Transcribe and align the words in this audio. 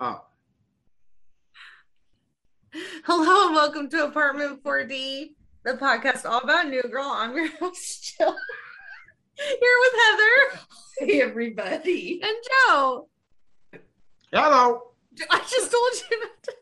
Oh. 0.00 0.22
Hello 3.04 3.46
and 3.46 3.54
welcome 3.56 3.88
to 3.90 4.04
Apartment 4.04 4.62
4D, 4.62 5.30
the 5.64 5.72
podcast 5.72 6.24
all 6.28 6.40
about 6.40 6.68
New 6.68 6.82
Girl. 6.82 7.06
I'm 7.12 7.34
your 7.34 7.48
host, 7.58 8.14
Jill. 8.18 8.36
Here 9.36 9.76
with 9.80 9.92
Heather 10.04 10.60
Hey, 10.98 11.20
everybody. 11.22 12.20
and 12.22 12.36
Joe. 12.68 13.08
Hello. 14.32 14.82
I 15.30 15.38
just 15.40 15.70
told 15.72 16.10
you 16.10 16.20
not 16.20 16.42
to. 16.44 16.52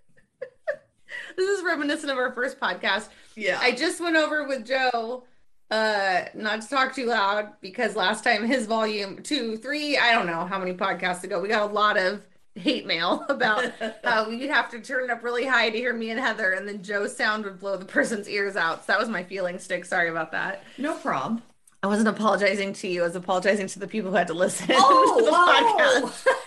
this 1.36 1.58
is 1.58 1.64
reminiscent 1.64 2.10
of 2.10 2.16
our 2.18 2.32
first 2.32 2.58
podcast. 2.60 3.08
Yeah. 3.34 3.58
I 3.60 3.72
just 3.72 4.00
went 4.00 4.16
over 4.16 4.46
with 4.46 4.64
Joe, 4.66 5.24
uh, 5.70 6.22
not 6.34 6.62
to 6.62 6.68
talk 6.68 6.94
too 6.94 7.06
loud 7.06 7.52
because 7.60 7.96
last 7.96 8.24
time 8.24 8.46
his 8.46 8.66
volume 8.66 9.22
two, 9.22 9.56
three, 9.58 9.98
I 9.98 10.12
don't 10.12 10.26
know 10.26 10.46
how 10.46 10.58
many 10.58 10.72
podcasts 10.74 11.24
ago, 11.24 11.40
we 11.40 11.48
got 11.48 11.68
a 11.68 11.72
lot 11.72 11.98
of 11.98 12.26
hate 12.57 12.86
mail 12.86 13.25
about 13.29 13.73
how 14.04 14.29
you 14.30 14.48
have 14.48 14.70
to 14.70 14.80
turn 14.80 15.05
it 15.05 15.10
up 15.10 15.23
really 15.23 15.45
high 15.47 15.70
to 15.70 15.77
hear 15.77 15.92
me 15.92 16.10
and 16.10 16.19
Heather, 16.20 16.52
and 16.52 16.66
then 16.66 16.83
Joe's 16.83 17.16
sound 17.16 17.45
would 17.45 17.59
blow 17.60 17.77
the 17.77 17.84
person's 17.84 18.28
ears 18.28 18.56
out. 18.56 18.80
So 18.87 18.92
that 18.92 18.98
was 19.01 19.09
my 19.09 19.23
feeling 19.24 19.59
stick. 19.59 19.84
Sorry 19.84 20.09
about 20.09 20.33
that. 20.33 20.64
no 20.78 20.95
problem. 20.95 21.42
I 21.83 21.88
wasn't 21.88 22.09
apologizing 22.09 22.73
to 22.74 22.88
you, 22.88 23.02
I 23.02 23.06
was 23.06 23.14
apologizing 23.16 23.69
to 23.69 23.78
the 23.78 23.87
people 23.87 24.11
who 24.11 24.16
had 24.16 24.27
to 24.28 24.34
listen 24.34 24.66
to 24.69 24.74
oh, 24.77 25.23
the 25.24 25.30
Oh, 25.30 26.09
podcast. 26.09 26.33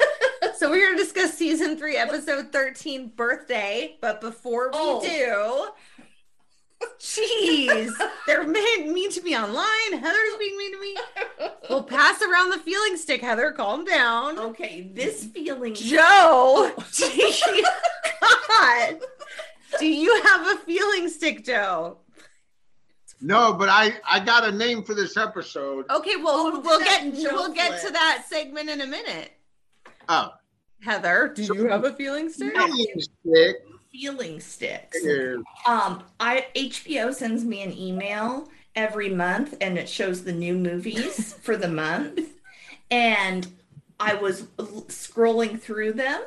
So 0.57 0.69
we're 0.69 0.85
going 0.87 0.97
to 0.97 1.03
discuss 1.03 1.35
season 1.35 1.77
three, 1.77 1.95
episode 1.95 2.51
13, 2.51 3.13
birthday. 3.15 3.95
But 4.01 4.19
before 4.19 4.65
we 4.67 4.71
Oh. 4.77 4.99
do, 5.01 5.69
jeez, 6.99 7.91
they're 8.25 8.47
mean, 8.47 8.93
mean 8.93 9.11
to 9.11 9.21
me 9.21 9.35
online. 9.37 9.91
Heather's 9.91 10.37
being 10.39 10.57
mean 10.57 10.73
to 10.73 10.79
me. 10.81 10.95
We'll 11.69 11.83
pass 11.83 12.21
around 12.21 12.51
the 12.51 12.59
feeling 12.59 12.97
stick, 12.97 13.21
Heather. 13.21 13.51
Calm 13.51 13.85
down. 13.85 14.37
okay. 14.39 14.89
This 14.93 15.25
feeling. 15.25 15.73
Joe, 15.75 16.71
God, 18.47 18.99
do 19.79 19.87
you 19.87 20.21
have 20.23 20.47
a 20.47 20.55
feeling 20.61 21.09
stick, 21.09 21.45
Joe? 21.45 21.97
No, 23.21 23.53
but 23.53 23.67
I 23.69 23.93
I 24.07 24.19
got 24.21 24.45
a 24.47 24.51
name 24.51 24.83
for 24.83 24.93
this 24.93 25.17
episode. 25.17 25.85
Okay, 25.89 26.15
well, 26.15 26.51
Oh, 26.53 26.59
we'll 26.61 26.79
get 26.79 27.13
Joe 27.13 27.29
we'll 27.33 27.53
get 27.53 27.81
to 27.85 27.91
that 27.91 28.25
segment 28.29 28.69
in 28.69 28.79
a 28.81 28.87
minute. 28.87 29.31
Oh, 30.07 30.29
Heather, 30.81 31.33
do 31.35 31.43
you 31.43 31.67
have 31.67 31.83
a 31.83 31.93
feeling 31.93 32.29
stick? 32.29 32.53
feeling 32.55 32.87
stick 32.97 33.57
Feeling 33.91 34.39
sticks. 34.39 34.97
Um, 35.65 36.03
I 36.19 36.45
HBO 36.55 37.13
sends 37.13 37.43
me 37.43 37.61
an 37.63 37.75
email 37.75 38.49
every 38.75 39.09
month, 39.09 39.55
and 39.61 39.77
it 39.77 39.89
shows 39.89 40.23
the 40.23 40.31
new 40.31 40.53
movies 40.55 41.33
for 41.41 41.57
the 41.57 41.67
month. 41.67 42.19
And 42.91 43.47
I 43.99 44.13
was 44.15 44.43
scrolling 44.87 45.59
through 45.59 45.93
them, 45.93 46.21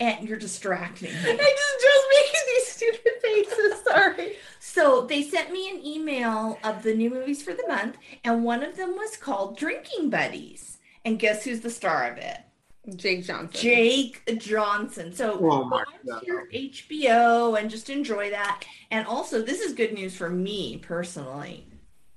and 0.00 0.28
you're 0.28 0.38
distracting 0.38 1.12
me. 1.12 1.18
I 1.18 1.36
just 1.36 1.80
just 1.82 2.06
making 2.12 2.40
these 2.48 2.66
stupid 2.68 3.12
faces. 3.22 3.84
Sorry. 3.84 4.36
So 4.60 5.02
they 5.06 5.22
sent 5.22 5.52
me 5.52 5.70
an 5.70 5.84
email 5.84 6.58
of 6.62 6.82
the 6.82 6.94
new 6.94 7.10
movies 7.10 7.42
for 7.42 7.54
the 7.54 7.66
month, 7.68 7.96
and 8.24 8.44
one 8.44 8.62
of 8.62 8.76
them 8.76 8.90
was 8.96 9.16
called 9.16 9.56
Drinking 9.56 10.10
Buddies. 10.10 10.78
And 11.04 11.18
guess 11.18 11.44
who's 11.44 11.60
the 11.60 11.70
star 11.70 12.10
of 12.10 12.18
it? 12.18 12.38
Jake 12.96 13.24
Johnson. 13.24 13.60
Jake 13.60 14.38
Johnson. 14.38 15.12
So 15.14 15.38
Oh 15.40 15.64
my 15.64 15.84
go 16.06 16.12
God. 16.14 16.20
to 16.20 16.26
your 16.26 16.46
HBO 16.48 17.58
and 17.60 17.70
just 17.70 17.90
enjoy 17.90 18.30
that. 18.30 18.64
And 18.90 19.06
also, 19.06 19.42
this 19.42 19.60
is 19.60 19.72
good 19.74 19.92
news 19.92 20.16
for 20.16 20.30
me 20.30 20.78
personally. 20.78 21.66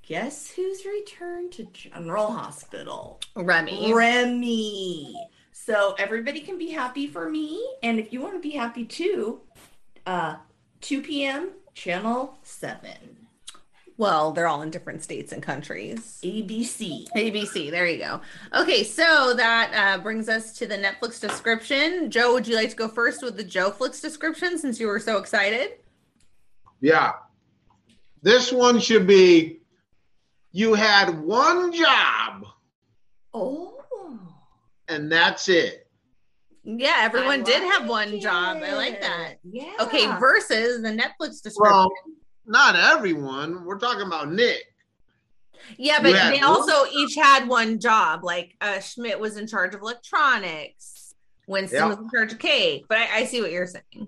Guess 0.04 0.52
who's 0.52 0.86
returned 0.86 1.52
to 1.54 1.66
General 1.74 2.28
Hospital? 2.32 3.22
Remy. 3.36 3.94
Remy. 3.94 5.16
So 5.52 5.96
everybody 6.00 6.42
can 6.42 6.58
be 6.58 6.70
happy 6.70 7.08
for 7.08 7.30
me. 7.30 7.64
And 7.84 8.00
if 8.00 8.12
you 8.12 8.22
want 8.22 8.34
to 8.34 8.40
be 8.40 8.52
happy 8.52 8.86
too, 8.86 9.42
uh 10.06 10.36
2 10.82 11.02
p.m. 11.02 11.52
Channel 11.76 12.38
7. 12.44 12.90
Well, 14.02 14.32
they're 14.32 14.48
all 14.48 14.64
in 14.64 14.72
different 14.72 15.04
states 15.04 15.32
and 15.32 15.44
countries. 15.44 16.18
ABC. 16.24 17.06
ABC, 17.16 17.70
there 17.70 17.86
you 17.86 18.00
go. 18.00 18.20
Okay, 18.52 18.84
so 18.84 19.36
that 19.36 19.72
uh, 19.76 20.02
brings 20.02 20.28
us 20.28 20.54
to 20.54 20.66
the 20.66 20.76
Netflix 20.76 21.22
description. 21.22 22.10
Joe, 22.10 22.34
would 22.34 22.48
you 22.48 22.56
like 22.56 22.72
to 22.72 22.76
go 22.76 22.88
first 22.88 23.22
with 23.22 23.38
the 23.38 23.44
Joe 23.44 23.70
Flix 23.70 24.02
description 24.02 24.58
since 24.58 24.80
you 24.80 24.88
were 24.88 25.00
so 25.00 25.18
excited? 25.20 25.74
yeah. 26.80 27.12
This 28.24 28.52
one 28.52 28.80
should 28.80 29.06
be 29.06 29.60
you 30.52 30.74
had 30.74 31.22
one 31.24 31.72
job 31.72 32.46
Oh. 33.36 33.84
and 34.88 35.12
that's 35.12 35.48
it. 35.48 35.88
Yeah, 36.64 36.98
everyone 37.02 37.42
I 37.42 37.44
did 37.44 37.62
have 37.72 37.82
like 37.84 38.10
one 38.10 38.20
job. 38.20 38.64
I 38.64 38.74
like 38.74 39.00
that. 39.02 39.36
Yeah. 39.44 39.74
Okay, 39.80 40.08
versus 40.20 40.82
the 40.82 40.90
Netflix 40.90 41.44
description. 41.44 41.62
Well, 41.62 41.92
not 42.46 42.76
everyone. 42.76 43.66
We're 43.66 43.80
talking 43.80 44.06
about 44.06 44.32
Nick. 44.32 44.64
Yeah, 45.78 46.02
but 46.02 46.12
they 46.14 46.42
one 46.42 46.44
also 46.44 46.90
each 46.92 47.16
had 47.16 47.48
one 47.48 47.80
job. 47.80 48.24
Like 48.24 48.56
uh, 48.62 48.80
Schmidt 48.80 49.20
was 49.20 49.38
in 49.38 49.48
charge 49.48 49.76
of 49.76 49.82
electronics, 49.82 51.14
Winston 51.48 51.78
Yeah. 51.80 51.86
was 51.88 51.98
in 51.98 52.10
charge 52.10 52.34
of 52.34 52.40
cake. 52.40 52.86
But 52.90 52.98
I, 52.98 53.20
I 53.20 53.26
see 53.26 53.42
what 53.42 53.52
you're 53.52 53.68
saying. 53.68 54.08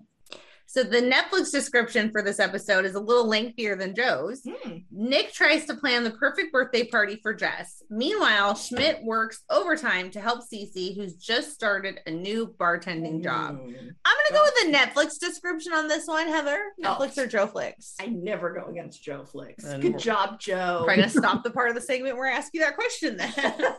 So 0.74 0.82
the 0.82 0.98
Netflix 1.02 1.52
description 1.52 2.10
for 2.12 2.24
this 2.24 2.40
episode 2.40 2.84
is 2.84 2.96
a 2.96 3.00
little 3.00 3.28
lengthier 3.28 3.76
than 3.76 3.94
Joe's. 3.94 4.42
Hmm. 4.44 4.78
Nick 4.90 5.32
tries 5.32 5.66
to 5.66 5.76
plan 5.76 6.04
the 6.04 6.10
perfect 6.10 6.52
birthday 6.52 6.84
party 6.88 7.20
for 7.22 7.32
Jess. 7.32 7.84
Meanwhile, 7.92 8.56
Schmidt 8.56 9.04
works 9.04 9.44
overtime 9.52 10.10
to 10.10 10.20
help 10.20 10.40
Cece, 10.52 10.96
who's 10.96 11.14
just 11.18 11.52
started 11.54 12.00
a 12.08 12.10
new 12.12 12.56
bartending 12.60 13.22
job. 13.24 13.60
Hmm. 13.60 13.68
I'm 14.04 14.18
gonna 14.32 14.32
go 14.32 14.42
with 14.44 14.56
the 14.64 14.76
Netflix 14.76 15.20
description 15.20 15.74
on 15.74 15.88
this 15.88 16.08
one, 16.08 16.28
Heather. 16.28 16.60
Netflix 16.84 17.20
or 17.20 17.28
Joe 17.28 17.46
Flicks? 17.46 17.94
I 18.02 18.08
never 18.08 18.52
go 18.52 18.66
against 18.72 19.04
Joe 19.04 19.26
Flicks. 19.26 19.64
Then 19.66 19.80
Good 19.80 20.00
job, 20.00 20.40
Joe. 20.40 20.86
We're 20.88 20.96
gonna 20.96 21.08
stop 21.12 21.44
the 21.44 21.52
part 21.52 21.70
of 21.70 21.76
the 21.76 21.82
segment 21.82 22.18
where 22.18 22.32
I 22.34 22.36
ask 22.36 22.50
you 22.52 22.62
that 22.62 22.76
question 22.76 23.18
then. 23.18 23.32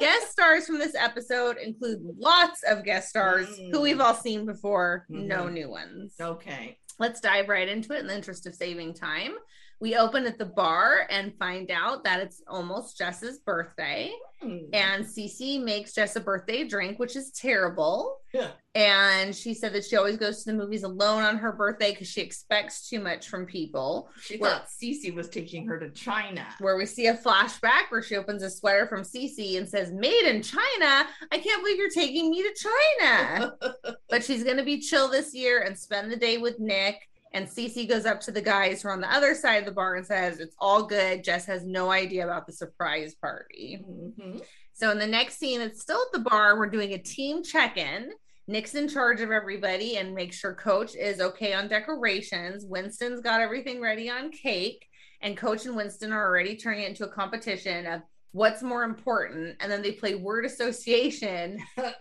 guest 0.00 0.30
stars 0.30 0.66
from 0.66 0.78
this 0.78 0.94
episode 0.94 1.56
include 1.56 1.98
lots 2.18 2.62
of 2.62 2.84
guest 2.84 3.08
stars 3.08 3.48
Mm. 3.48 3.70
who 3.72 3.80
we've 3.80 4.00
all 4.00 4.14
seen 4.14 4.44
before, 4.44 5.06
no 5.08 5.44
Mhm. 5.44 5.52
new 5.54 5.70
ones. 5.70 5.77
Okay. 6.20 6.78
Let's 6.98 7.20
dive 7.20 7.48
right 7.48 7.68
into 7.68 7.92
it 7.94 8.00
in 8.00 8.06
the 8.08 8.14
interest 8.16 8.46
of 8.46 8.54
saving 8.54 8.94
time. 8.94 9.32
We 9.80 9.94
open 9.94 10.26
at 10.26 10.38
the 10.38 10.44
bar 10.46 11.06
and 11.08 11.32
find 11.38 11.70
out 11.70 12.02
that 12.02 12.18
it's 12.18 12.42
almost 12.48 12.98
Jess's 12.98 13.38
birthday. 13.38 14.10
Hmm. 14.42 14.58
And 14.72 15.04
Cece 15.04 15.62
makes 15.62 15.94
Jess 15.94 16.16
a 16.16 16.20
birthday 16.20 16.64
drink, 16.66 16.98
which 16.98 17.14
is 17.14 17.30
terrible. 17.30 18.16
Yeah. 18.34 18.48
And 18.74 19.34
she 19.34 19.54
said 19.54 19.72
that 19.74 19.84
she 19.84 19.96
always 19.96 20.16
goes 20.16 20.42
to 20.42 20.50
the 20.50 20.56
movies 20.58 20.82
alone 20.82 21.22
on 21.22 21.36
her 21.38 21.52
birthday 21.52 21.92
because 21.92 22.08
she 22.08 22.20
expects 22.20 22.88
too 22.88 22.98
much 22.98 23.28
from 23.28 23.46
people. 23.46 24.10
She 24.20 24.36
Well- 24.38 24.50
thought 24.58 24.66
Cece 24.68 25.14
was 25.14 25.28
taking 25.28 25.64
her 25.68 25.78
to 25.78 25.90
China. 25.90 26.44
where 26.58 26.76
we 26.76 26.84
see 26.84 27.06
a 27.06 27.14
flashback 27.16 27.90
where 27.90 28.02
she 28.02 28.16
opens 28.16 28.42
a 28.42 28.50
sweater 28.50 28.88
from 28.88 29.02
Cece 29.02 29.58
and 29.58 29.68
says, 29.68 29.92
Made 29.92 30.26
in 30.28 30.42
China. 30.42 31.06
I 31.30 31.38
can't 31.38 31.62
believe 31.62 31.78
you're 31.78 31.88
taking 31.90 32.30
me 32.30 32.42
to 32.42 32.68
China. 33.00 33.52
but 34.08 34.24
she's 34.24 34.44
going 34.44 34.56
to 34.56 34.64
be 34.64 34.80
chill 34.80 35.08
this 35.08 35.34
year 35.34 35.62
and 35.62 35.78
spend 35.78 36.10
the 36.10 36.16
day 36.16 36.38
with 36.38 36.58
Nick. 36.58 36.96
And 37.34 37.46
Cece 37.46 37.88
goes 37.88 38.06
up 38.06 38.20
to 38.22 38.32
the 38.32 38.40
guys 38.40 38.80
who 38.82 38.88
are 38.88 38.92
on 38.92 39.02
the 39.02 39.14
other 39.14 39.34
side 39.34 39.56
of 39.56 39.66
the 39.66 39.72
bar 39.72 39.96
and 39.96 40.06
says, 40.06 40.40
It's 40.40 40.56
all 40.58 40.84
good. 40.84 41.22
Jess 41.22 41.44
has 41.44 41.64
no 41.66 41.90
idea 41.90 42.24
about 42.24 42.46
the 42.46 42.52
surprise 42.54 43.14
party. 43.14 43.84
Mhm. 43.86 44.42
So 44.72 44.90
in 44.90 44.98
the 44.98 45.06
next 45.06 45.38
scene, 45.38 45.60
it's 45.60 45.82
still 45.82 46.00
at 46.00 46.12
the 46.12 46.30
bar. 46.30 46.56
We're 46.56 46.70
doing 46.70 46.94
a 46.94 46.98
team 46.98 47.42
check-in. 47.42 48.12
Nick's 48.46 48.74
in 48.74 48.88
charge 48.88 49.20
of 49.20 49.30
everybody 49.30 49.98
and 49.98 50.14
make 50.14 50.32
sure 50.32 50.54
Coach 50.54 50.94
is 50.94 51.20
okay 51.20 51.52
on 51.52 51.68
decorations. 51.68 52.64
Winston's 52.64 53.20
got 53.20 53.42
everything 53.42 53.78
ready 53.80 54.08
on 54.08 54.30
cake, 54.30 54.86
and 55.20 55.36
Coach 55.36 55.66
and 55.66 55.76
Winston 55.76 56.12
are 56.14 56.26
already 56.26 56.56
turning 56.56 56.84
it 56.84 56.88
into 56.88 57.04
a 57.04 57.12
competition 57.12 57.86
of 57.86 58.00
what's 58.32 58.62
more 58.62 58.84
important. 58.84 59.56
And 59.60 59.70
then 59.70 59.82
they 59.82 59.92
play 59.92 60.14
word 60.14 60.46
association, 60.46 61.58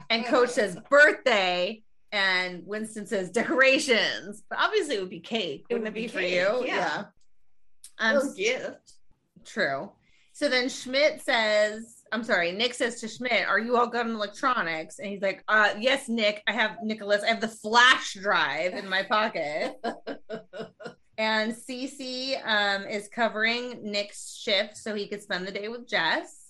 and 0.10 0.26
Coach 0.26 0.52
says 0.52 0.78
birthday, 0.90 1.84
and 2.18 2.64
Winston 2.66 3.06
says 3.06 3.30
decorations. 3.32 4.44
But 4.50 4.60
obviously, 4.60 4.96
it 4.96 5.02
would 5.02 5.10
be 5.10 5.20
cake, 5.20 5.66
It 5.70 5.76
wouldn't 5.76 5.90
it 5.90 5.94
be, 5.94 6.02
be 6.04 6.08
for 6.08 6.20
cake, 6.20 6.34
you? 6.34 6.66
yeah. 6.66 7.06
Um, 8.00 8.18
Or 8.18 8.34
gift. 8.34 8.94
True. 9.46 9.92
So 10.34 10.50
then 10.50 10.70
Schmidt 10.70 11.22
says, 11.22 12.04
I'm 12.12 12.24
sorry, 12.24 12.52
Nick 12.52 12.74
says 12.74 13.00
to 13.02 13.08
Schmidt, 13.08 13.48
Are 13.48 13.60
you 13.60 13.76
all 13.78 13.88
good 13.88 14.06
on 14.06 14.12
electronics? 14.12 15.00
And 15.00 15.08
he's 15.10 15.22
like, 15.22 15.44
uh, 15.48 15.74
Yes, 15.80 16.10
Nick, 16.10 16.44
I 16.48 16.52
have 16.54 16.78
Nicholas, 16.84 17.24
I 17.24 17.28
have 17.28 17.42
the 17.42 17.48
flash 17.48 18.14
drive 18.16 18.74
in 18.74 18.88
my 18.90 19.04
pocket. 19.04 19.74
and 21.18 21.54
Cece 21.54 22.36
um, 22.46 22.84
is 22.86 23.08
covering 23.08 23.80
Nick's 23.84 24.36
shift 24.36 24.78
so 24.78 24.94
he 24.94 25.08
could 25.08 25.22
spend 25.24 25.48
the 25.48 25.52
day 25.52 25.68
with 25.70 25.88
Jess. 25.88 26.47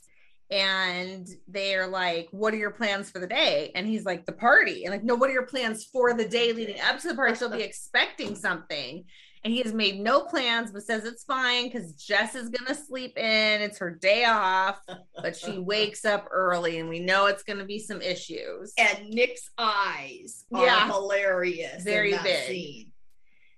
And 0.49 1.27
they're 1.47 1.87
like, 1.87 2.27
What 2.31 2.53
are 2.53 2.57
your 2.57 2.71
plans 2.71 3.09
for 3.09 3.19
the 3.19 3.27
day? 3.27 3.71
And 3.75 3.85
he's 3.85 4.05
like, 4.05 4.25
The 4.25 4.31
party. 4.31 4.85
And 4.85 4.93
like, 4.93 5.03
No, 5.03 5.15
what 5.15 5.29
are 5.29 5.33
your 5.33 5.45
plans 5.45 5.85
for 5.85 6.13
the 6.13 6.27
day 6.27 6.53
leading 6.53 6.79
up 6.81 6.99
to 6.99 7.07
the 7.09 7.15
party? 7.15 7.35
She'll 7.35 7.49
be 7.49 7.61
expecting 7.71 8.33
something. 8.35 9.03
and 9.43 9.53
he 9.53 9.61
has 9.61 9.73
made 9.73 9.99
no 9.99 10.21
plans 10.21 10.71
but 10.71 10.83
says 10.83 11.05
it's 11.05 11.23
fine 11.23 11.65
because 11.65 11.93
Jess 11.93 12.33
is 12.35 12.49
gonna 12.49 12.73
sleep 12.75 13.17
in. 13.17 13.61
It's 13.61 13.77
her 13.79 13.91
day 13.91 14.23
off, 14.25 14.79
but 15.21 15.35
she 15.35 15.57
wakes 15.73 16.05
up 16.05 16.27
early, 16.31 16.79
and 16.79 16.87
we 16.89 16.99
know 16.99 17.25
it's 17.27 17.43
gonna 17.43 17.65
be 17.65 17.79
some 17.79 18.01
issues. 18.01 18.73
And 18.77 19.09
Nick's 19.09 19.49
eyes 19.57 20.45
are 20.53 20.65
Yeah. 20.65 20.87
hilarious. 20.87 21.83
Very 21.83 22.17
big. 22.23 22.47
Scene. 22.47 22.91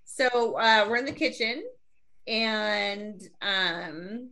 So 0.04 0.58
uh, 0.58 0.86
we're 0.88 0.96
in 0.98 1.04
the 1.06 1.12
kitchen, 1.12 1.62
and 2.26 3.20
um, 3.40 4.30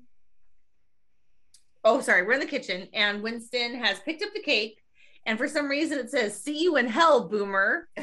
oh, 1.88 2.00
sorry, 2.00 2.22
we're 2.22 2.32
in 2.32 2.40
the 2.40 2.46
kitchen, 2.46 2.88
and 2.92 3.22
Winston 3.22 3.74
has 3.76 3.98
picked 4.00 4.22
up 4.22 4.30
the 4.34 4.42
cake, 4.42 4.82
and 5.26 5.38
for 5.38 5.48
some 5.48 5.68
reason 5.68 5.98
it 5.98 6.10
says 6.10 6.40
"See 6.40 6.60
you 6.60 6.76
in 6.76 6.86
hell, 6.86 7.28
Boomer." 7.28 7.88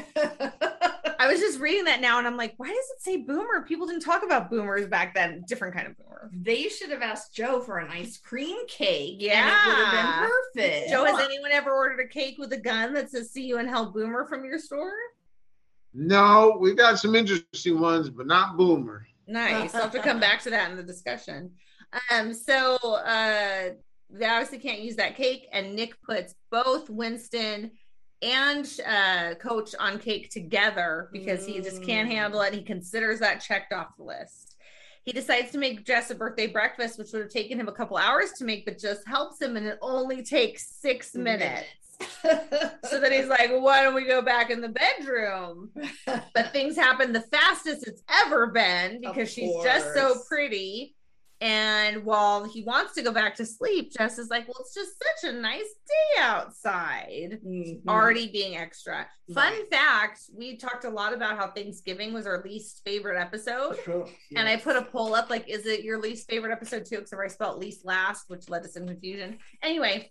I 1.18 1.28
was 1.28 1.40
just 1.40 1.60
reading 1.60 1.84
that 1.84 2.00
now, 2.00 2.18
and 2.18 2.26
I'm 2.26 2.36
like, 2.36 2.54
why 2.58 2.66
does 2.66 2.76
it 2.76 3.00
say 3.00 3.16
Boomer? 3.16 3.62
People 3.66 3.86
didn't 3.86 4.02
talk 4.02 4.22
about 4.22 4.50
boomers 4.50 4.86
back 4.86 5.14
then. 5.14 5.44
Different 5.48 5.74
kind 5.74 5.86
of 5.86 5.96
boomer. 5.96 6.30
they 6.30 6.68
should 6.68 6.90
have 6.90 7.00
asked 7.00 7.34
Joe 7.34 7.60
for 7.60 7.78
an 7.78 7.90
ice 7.90 8.18
cream 8.18 8.66
cake. 8.68 9.16
Yeah. 9.18 9.50
And 9.64 9.72
it 9.72 9.78
would 9.78 9.86
have 9.86 9.92
been 9.92 10.30
perfect. 10.30 10.90
Joe, 10.90 11.04
has 11.04 11.18
anyone 11.20 11.52
ever 11.52 11.70
ordered 11.72 12.00
a 12.04 12.08
cake 12.08 12.36
with 12.38 12.52
a 12.52 12.58
gun 12.58 12.92
that 12.94 13.10
says 13.10 13.30
"See 13.30 13.46
you 13.46 13.58
in 13.58 13.66
hell, 13.66 13.92
Boomer" 13.92 14.26
from 14.26 14.44
your 14.44 14.58
store? 14.58 14.92
No, 15.94 16.58
we've 16.60 16.76
got 16.76 16.98
some 16.98 17.14
interesting 17.14 17.80
ones, 17.80 18.10
but 18.10 18.26
not 18.26 18.56
Boomer. 18.58 19.06
Nice. 19.26 19.74
I'll 19.74 19.82
have 19.82 19.92
to 19.92 20.02
come 20.02 20.20
back 20.20 20.42
to 20.42 20.50
that 20.50 20.70
in 20.70 20.76
the 20.76 20.82
discussion. 20.82 21.52
Um, 22.10 22.32
so 22.34 22.76
uh 22.76 23.70
they 24.08 24.24
obviously 24.26 24.58
can't 24.58 24.80
use 24.80 24.96
that 24.96 25.16
cake, 25.16 25.48
and 25.52 25.74
Nick 25.74 26.00
puts 26.02 26.34
both 26.50 26.88
Winston 26.90 27.72
and 28.22 28.66
uh 28.86 29.34
coach 29.34 29.74
on 29.78 29.98
cake 29.98 30.30
together 30.30 31.08
because 31.12 31.44
he 31.46 31.60
just 31.60 31.82
can't 31.84 32.08
Mm. 32.08 32.12
handle 32.12 32.40
it. 32.42 32.54
He 32.54 32.62
considers 32.62 33.18
that 33.20 33.40
checked 33.40 33.72
off 33.72 33.96
the 33.98 34.04
list. 34.04 34.56
He 35.04 35.12
decides 35.12 35.52
to 35.52 35.58
make 35.58 35.84
Jess 35.86 36.10
a 36.10 36.14
birthday 36.16 36.48
breakfast, 36.48 36.98
which 36.98 37.12
would 37.12 37.22
have 37.22 37.30
taken 37.30 37.60
him 37.60 37.68
a 37.68 37.72
couple 37.72 37.96
hours 37.96 38.32
to 38.38 38.44
make, 38.44 38.64
but 38.64 38.76
just 38.78 39.06
helps 39.06 39.40
him, 39.40 39.56
and 39.56 39.64
it 39.66 39.78
only 39.80 40.22
takes 40.24 40.66
six 40.80 41.14
minutes. 41.14 41.64
So 42.90 42.98
then 43.00 43.12
he's 43.12 43.28
like, 43.28 43.50
why 43.52 43.82
don't 43.84 43.94
we 43.94 44.04
go 44.04 44.20
back 44.20 44.50
in 44.50 44.60
the 44.60 44.68
bedroom? 44.68 45.70
But 46.34 46.52
things 46.52 46.74
happen 46.76 47.12
the 47.12 47.20
fastest 47.20 47.86
it's 47.86 48.02
ever 48.24 48.48
been 48.48 49.00
because 49.00 49.30
she's 49.32 49.54
just 49.62 49.94
so 49.94 50.16
pretty. 50.28 50.95
And 51.40 52.04
while 52.04 52.44
he 52.44 52.62
wants 52.62 52.94
to 52.94 53.02
go 53.02 53.12
back 53.12 53.34
to 53.36 53.44
sleep, 53.44 53.92
Jess 53.92 54.18
is 54.18 54.30
like, 54.30 54.46
well, 54.48 54.56
it's 54.60 54.72
just 54.74 54.92
such 55.22 55.30
a 55.30 55.36
nice 55.38 55.64
day 55.86 56.22
outside. 56.22 57.40
Mhm. 57.46 57.86
Already 57.86 58.28
being 58.28 58.56
extra. 58.56 59.06
Fun 59.34 59.52
Nice. 59.52 59.68
fact 59.68 60.20
we 60.34 60.56
talked 60.56 60.84
a 60.84 60.90
lot 60.90 61.12
about 61.12 61.36
how 61.36 61.50
Thanksgiving 61.50 62.12
was 62.14 62.26
our 62.26 62.42
least 62.42 62.82
favorite 62.84 63.20
episode. 63.20 63.76
Sure. 63.84 64.08
And 64.34 64.48
I 64.48 64.56
put 64.56 64.76
a 64.76 64.82
poll 64.82 65.14
up 65.14 65.28
like, 65.30 65.48
is 65.48 65.66
it 65.66 65.82
your 65.84 65.98
least 66.00 66.28
favorite 66.28 66.52
episode 66.52 66.84
too? 66.86 66.96
Because 66.98 67.12
I 67.12 67.26
spelled 67.28 67.58
least 67.60 67.84
last, 67.84 68.24
which 68.28 68.48
led 68.48 68.62
to 68.62 68.68
some 68.68 68.86
confusion. 68.86 69.38
Anyway, 69.62 70.10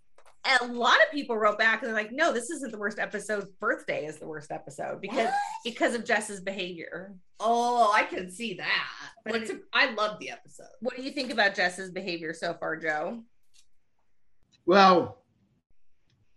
a 0.62 0.66
lot 0.68 0.98
of 1.02 1.12
people 1.12 1.38
wrote 1.38 1.58
back 1.58 1.82
and 1.82 1.88
they're 1.90 1.96
like, 1.96 2.12
no, 2.12 2.32
this 2.32 2.50
isn't 2.50 2.72
the 2.72 2.78
worst 2.78 3.00
episode. 3.00 3.48
Birthday 3.60 4.06
is 4.06 4.18
the 4.18 4.28
worst 4.28 4.52
episode 4.52 5.02
because 5.02 5.26
What? 5.26 5.34
because 5.64 5.96
of 5.96 6.06
Jess's 6.06 6.40
behavior. 6.42 7.16
Oh, 7.40 7.92
I 7.94 8.04
can 8.04 8.30
see 8.32 8.54
that. 8.56 8.88
But 9.24 9.34
What 9.34 9.42
it's 9.42 9.52
did- 9.52 9.62
a, 9.62 9.64
I 9.74 9.92
love 9.94 10.20
the 10.20 10.30
episode. 10.32 10.68
What 10.82 10.96
do 10.96 11.02
you 11.04 11.12
think 11.12 11.32
about 11.32 11.56
Jess's 11.56 11.92
behavior 11.92 12.34
so 12.34 12.54
far, 12.54 12.78
Joe? 12.78 13.24
Well, 14.66 15.18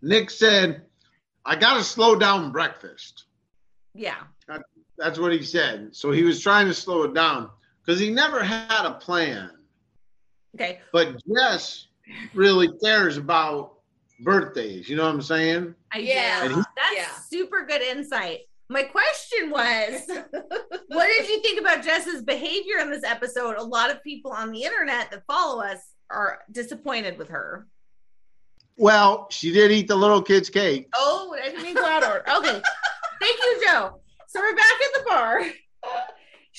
Nick 0.01 0.29
said, 0.29 0.83
I 1.45 1.55
got 1.55 1.75
to 1.75 1.83
slow 1.83 2.15
down 2.15 2.51
breakfast. 2.51 3.25
Yeah. 3.95 4.17
That's 4.97 5.17
what 5.19 5.31
he 5.31 5.43
said. 5.43 5.95
So 5.95 6.11
he 6.11 6.23
was 6.23 6.41
trying 6.41 6.67
to 6.67 6.73
slow 6.73 7.03
it 7.03 7.13
down 7.13 7.49
because 7.85 7.99
he 7.99 8.09
never 8.09 8.43
had 8.43 8.85
a 8.85 8.93
plan. 8.95 9.51
Okay. 10.55 10.79
But 10.91 11.15
Jess 11.33 11.87
really 12.33 12.69
cares 12.83 13.17
about 13.17 13.78
birthdays. 14.19 14.89
You 14.89 14.95
know 14.97 15.03
what 15.05 15.13
I'm 15.15 15.21
saying? 15.21 15.75
Yeah. 15.95 16.47
do. 16.47 16.55
And 16.55 16.65
That's 16.75 16.95
Yeah. 16.95 17.07
super 17.29 17.65
good 17.65 17.81
insight. 17.81 18.41
My 18.69 18.83
question 18.83 19.49
was, 19.49 20.01
what 20.87 21.07
did 21.07 21.27
you 21.27 21.41
think 21.41 21.59
about 21.59 21.83
Jess's 21.83 22.21
behavior 22.21 22.77
in 22.79 22.91
this 22.91 23.03
episode? 23.03 23.55
A 23.57 23.63
lot 23.63 23.89
of 23.89 24.03
people 24.03 24.31
on 24.31 24.51
the 24.51 24.63
internet 24.63 25.09
that 25.11 25.23
follow 25.25 25.63
us 25.63 25.79
are 26.11 26.39
disappointed 26.51 27.17
with 27.17 27.29
her. 27.29 27.67
Well, 28.77 29.27
she 29.31 29.51
did 29.51 29.71
eat 29.71 29.87
the 29.87 29.95
little 29.95 30.21
kid's 30.21 30.49
cake. 30.49 30.87
Oh, 30.95 31.35
I 31.37 31.49
didn't 31.49 31.63
mean 31.63 31.75
go 31.75 31.85
out 31.85 32.03
order. 32.03 32.23
Okay. 32.29 32.61
Thank 33.21 33.37
you, 33.39 33.61
Joe. 33.65 33.99
So 34.27 34.39
we're 34.39 34.55
back 34.55 34.65
at 34.71 34.93
the 34.93 35.03
bar. 35.09 35.41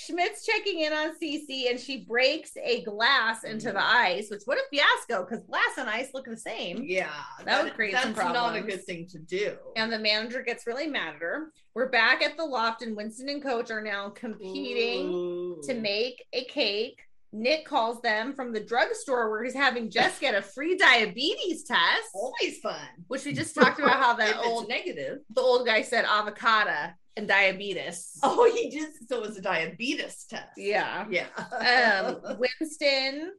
Schmidt's 0.06 0.47
checking 0.47 0.81
in 0.81 0.93
on 0.93 1.12
Cece 1.20 1.70
and 1.70 1.79
she 1.79 2.05
breaks 2.05 2.52
a 2.62 2.82
glass 2.82 3.44
into 3.44 3.67
the 3.67 3.79
mm-hmm. 3.79 3.97
ice, 3.97 4.31
which 4.31 4.43
what 4.47 4.58
a 4.58 4.62
fiasco 4.70 5.25
because 5.25 5.44
glass 5.44 5.76
and 5.76 5.88
ice 5.88 6.11
look 6.14 6.26
the 6.26 6.37
same. 6.37 6.82
Yeah, 6.85 7.11
That 7.44 7.64
would 7.64 7.75
create 7.75 7.93
that's 7.93 8.17
not 8.17 8.56
a 8.56 8.62
good 8.62 8.85
thing 8.85 9.06
to 9.08 9.19
do. 9.19 9.56
And 9.76 9.93
the 9.93 9.99
manager 9.99 10.43
gets 10.43 10.67
really 10.67 10.87
mad 10.87 11.17
at 11.17 11.20
her. 11.20 11.52
We're 11.75 11.91
back 11.91 12.23
at 12.23 12.37
the 12.37 12.44
loft, 12.44 12.82
and 12.82 12.97
Winston 12.97 13.29
and 13.29 13.43
Coach 13.43 13.70
are 13.70 13.82
now 13.82 14.11
competing 14.11 15.08
Ooh. 15.11 15.61
to 15.64 15.75
make 15.75 16.25
a 16.32 16.44
cake. 16.44 17.00
Nick 17.32 17.64
calls 17.64 18.00
them 18.00 18.32
from 18.35 18.52
the 18.52 18.58
drugstore 18.58 19.31
where 19.31 19.44
he's 19.44 19.55
having 19.55 19.88
Jess 19.88 20.19
get 20.19 20.35
a 20.35 20.43
free 20.43 20.76
diabetes 20.76 21.62
test, 21.62 22.08
always 22.12 22.58
fun. 22.61 22.81
which 23.06 23.25
we 23.25 23.32
just 23.32 23.55
talked 23.55 23.79
about 23.79 24.00
how 24.00 24.14
that 24.14 24.37
old 24.44 24.69
negative. 24.69 25.19
the 25.32 25.41
old 25.41 25.64
guy 25.64 25.82
said 25.82 26.05
avocado 26.05 26.93
and 27.17 27.29
diabetes. 27.29 28.19
Oh, 28.23 28.51
he 28.55 28.71
just 28.71 29.09
so 29.09 29.17
it 29.17 29.29
was 29.29 29.37
a 29.37 29.43
diabetes 29.43 30.25
test. 30.29 30.49
Yeah. 30.57 31.07
Yeah. 31.11 31.27
Um, 31.37 32.39
Winston 32.61 33.33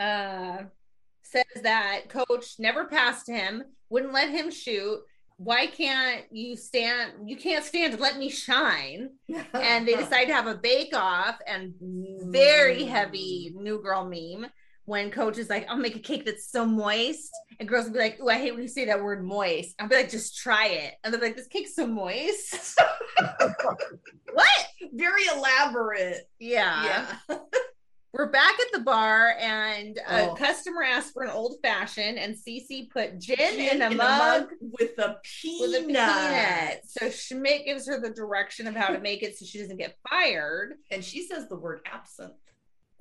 uh, 0.00 0.58
says 1.22 1.62
that 1.62 2.08
coach 2.08 2.58
never 2.58 2.86
passed 2.86 3.28
him, 3.28 3.64
wouldn't 3.90 4.12
let 4.12 4.30
him 4.30 4.50
shoot. 4.50 5.00
Why 5.36 5.66
can't 5.66 6.24
you 6.30 6.56
stand? 6.56 7.28
You 7.28 7.36
can't 7.36 7.64
stand 7.64 7.94
to 7.94 8.00
let 8.00 8.18
me 8.18 8.30
shine. 8.30 9.10
And 9.52 9.86
they 9.86 9.94
decide 9.96 10.26
to 10.26 10.34
have 10.34 10.46
a 10.46 10.54
bake 10.54 10.94
off 10.94 11.38
and 11.46 11.74
very 11.80 12.84
heavy 12.84 13.52
new 13.56 13.82
girl 13.82 14.04
meme 14.04 14.48
when 14.86 15.10
coach 15.10 15.38
is 15.38 15.48
like, 15.48 15.66
I'll 15.68 15.76
make 15.76 15.96
a 15.96 16.00
cake 16.00 16.24
that's 16.24 16.50
so 16.50 16.66
moist. 16.66 17.30
And 17.58 17.68
girls 17.68 17.86
will 17.86 17.92
be 17.94 17.98
like, 18.00 18.18
Oh, 18.20 18.28
I 18.28 18.38
hate 18.38 18.52
when 18.52 18.62
you 18.62 18.68
say 18.68 18.84
that 18.86 19.02
word 19.02 19.24
moist. 19.24 19.74
I'll 19.78 19.88
be 19.88 19.96
like, 19.96 20.10
just 20.10 20.36
try 20.36 20.66
it. 20.68 20.94
And 21.02 21.12
they're 21.12 21.20
like, 21.20 21.36
This 21.36 21.46
cake's 21.48 21.74
so 21.74 21.86
moist. 21.86 22.78
what? 24.32 24.48
very 24.92 25.22
elaborate. 25.34 26.28
Yeah. 26.38 27.14
Yeah. 27.28 27.36
We're 28.12 28.30
back 28.30 28.52
at 28.60 28.66
the 28.72 28.78
bar 28.78 29.34
and 29.40 29.98
a 30.08 30.30
Oh. 30.30 30.34
customer 30.36 30.84
asked 30.84 31.12
for 31.14 31.24
an 31.24 31.30
old 31.30 31.56
fashioned 31.62 32.16
and 32.16 32.36
Cece 32.36 32.88
put 32.90 33.18
gin, 33.18 33.36
in, 33.58 33.82
a, 33.82 33.90
In 33.90 33.96
mug 33.96 34.50
with 34.60 34.96
a 34.98 35.16
peanut. 35.24 35.68
with 35.70 35.82
a 35.82 35.86
peanut. 35.88 36.80
So 36.84 37.10
Schmidt 37.10 37.64
gives 37.64 37.88
her 37.88 37.98
the 37.98 38.10
direction 38.10 38.68
of 38.68 38.76
how 38.76 38.92
to 38.92 39.00
make 39.00 39.24
it 39.24 39.36
so 39.36 39.44
she 39.44 39.58
doesn't 39.58 39.78
get 39.78 39.96
fired. 40.08 40.74
And 40.92 41.02
she 41.04 41.26
says 41.26 41.48
the 41.48 41.56
word 41.56 41.80
absinthe. 41.92 42.34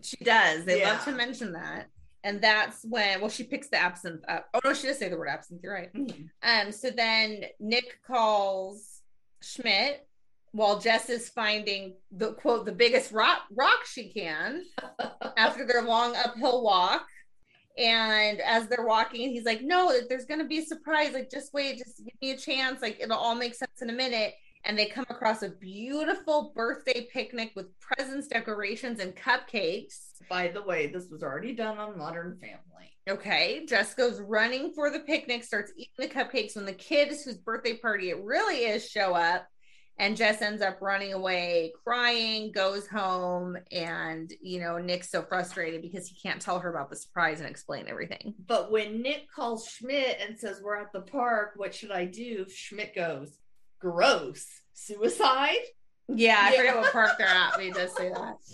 She 0.01 0.17
does. 0.17 0.65
They 0.65 0.83
love 0.83 1.03
to 1.05 1.11
mention 1.11 1.53
that. 1.53 1.87
And 2.25 2.41
that's 2.41 2.85
when, 2.85 3.19
well, 3.19 3.29
she 3.29 3.43
picks 3.43 3.67
the 3.67 3.77
absinthe 3.77 4.23
up. 4.29 4.47
Oh, 4.53 4.61
no, 4.63 4.73
she 4.73 4.87
does 4.87 4.97
say 4.97 5.09
the 5.09 5.17
word 5.17 5.27
absinthe. 5.27 5.61
You're 5.61 5.73
right. 5.73 5.89
Um, 6.41 6.71
so 6.71 6.89
then 6.89 7.43
Nick 7.59 7.99
calls 8.07 9.01
Schmidt 9.41 10.07
while 10.53 10.79
Jess 10.79 11.09
is 11.09 11.29
finding 11.29 11.95
the 12.11 12.33
quote, 12.33 12.65
the 12.65 12.71
biggest 12.71 13.11
rock, 13.11 13.41
rock 13.55 13.85
she 13.85 14.13
can 14.13 14.63
after 15.37 15.65
their 15.65 15.81
long 15.81 16.15
uphill 16.15 16.63
walk. 16.63 17.05
And 17.77 18.39
as 18.39 18.67
they're 18.67 18.85
walking, 18.85 19.31
he's 19.31 19.45
like, 19.45 19.63
No, 19.63 19.91
there's 20.07 20.25
going 20.25 20.39
to 20.39 20.45
be 20.45 20.59
a 20.59 20.65
surprise. 20.65 21.13
Like, 21.13 21.31
just 21.31 21.53
wait, 21.53 21.79
just 21.79 21.97
give 21.97 22.13
me 22.21 22.31
a 22.31 22.37
chance. 22.37 22.81
Like, 22.83 22.99
it'll 23.01 23.17
all 23.17 23.35
make 23.35 23.55
sense 23.55 23.81
in 23.81 23.89
a 23.89 23.93
minute. 23.93 24.35
And 24.65 24.77
they 24.79 24.85
come 24.85 25.05
across 25.09 25.43
a 25.43 25.49
beautiful 25.49 26.53
birthday 26.55 27.07
picnic 27.11 27.51
with 27.55 27.77
presents, 27.79 28.27
decorations, 28.27 28.99
and 28.99 29.15
cupcakes. 29.15 29.97
By 30.29 30.47
the 30.47 30.61
way, 30.61 30.87
this 30.87 31.09
was 31.09 31.21
already 31.21 31.53
done 31.53 31.77
on 31.77 31.97
Modern 31.97 32.37
Family. 32.39 32.91
Okay, 33.09 33.65
Jess 33.67 33.93
goes 33.93 34.21
running 34.21 34.71
for 34.73 34.89
the 34.89 35.01
picnic, 35.01 35.43
starts 35.43 35.73
eating 35.75 35.93
the 35.97 36.07
cupcakes 36.07 36.55
when 36.55 36.65
the 36.65 36.71
kids 36.71 37.23
whose 37.23 37.37
birthday 37.37 37.75
party 37.75 38.09
it 38.11 38.23
really 38.23 38.59
is 38.59 38.89
show 38.89 39.13
up. 39.13 39.47
And 39.99 40.17
Jess 40.17 40.41
ends 40.41 40.61
up 40.61 40.81
running 40.81 41.13
away, 41.13 41.71
crying, 41.83 42.51
goes 42.51 42.87
home. 42.87 43.57
And, 43.71 44.31
you 44.41 44.59
know, 44.59 44.79
Nick's 44.79 45.11
so 45.11 45.21
frustrated 45.21 45.81
because 45.81 46.07
he 46.07 46.15
can't 46.15 46.41
tell 46.41 46.59
her 46.59 46.69
about 46.69 46.89
the 46.89 46.95
surprise 46.95 47.41
and 47.41 47.49
explain 47.49 47.87
everything. 47.87 48.33
But 48.47 48.71
when 48.71 49.01
Nick 49.01 49.27
calls 49.29 49.67
Schmidt 49.67 50.17
and 50.19 50.39
says, 50.39 50.61
We're 50.63 50.77
at 50.77 50.93
the 50.93 51.01
park, 51.01 51.53
what 51.57 51.75
should 51.75 51.91
I 51.91 52.05
do? 52.05 52.45
Schmidt 52.49 52.95
goes, 52.95 53.37
Gross. 53.83 54.45
Suicide? 54.73 55.57
Yeah, 56.07 56.37
I 56.39 56.51
Yeah. 56.53 56.57
forget 56.57 56.75
what 56.77 56.91
park 56.93 57.11
they're 57.17 57.27
at, 57.27 57.53
but 57.55 57.75
just 57.75 57.97
say 57.97 58.09
that. 58.09 58.35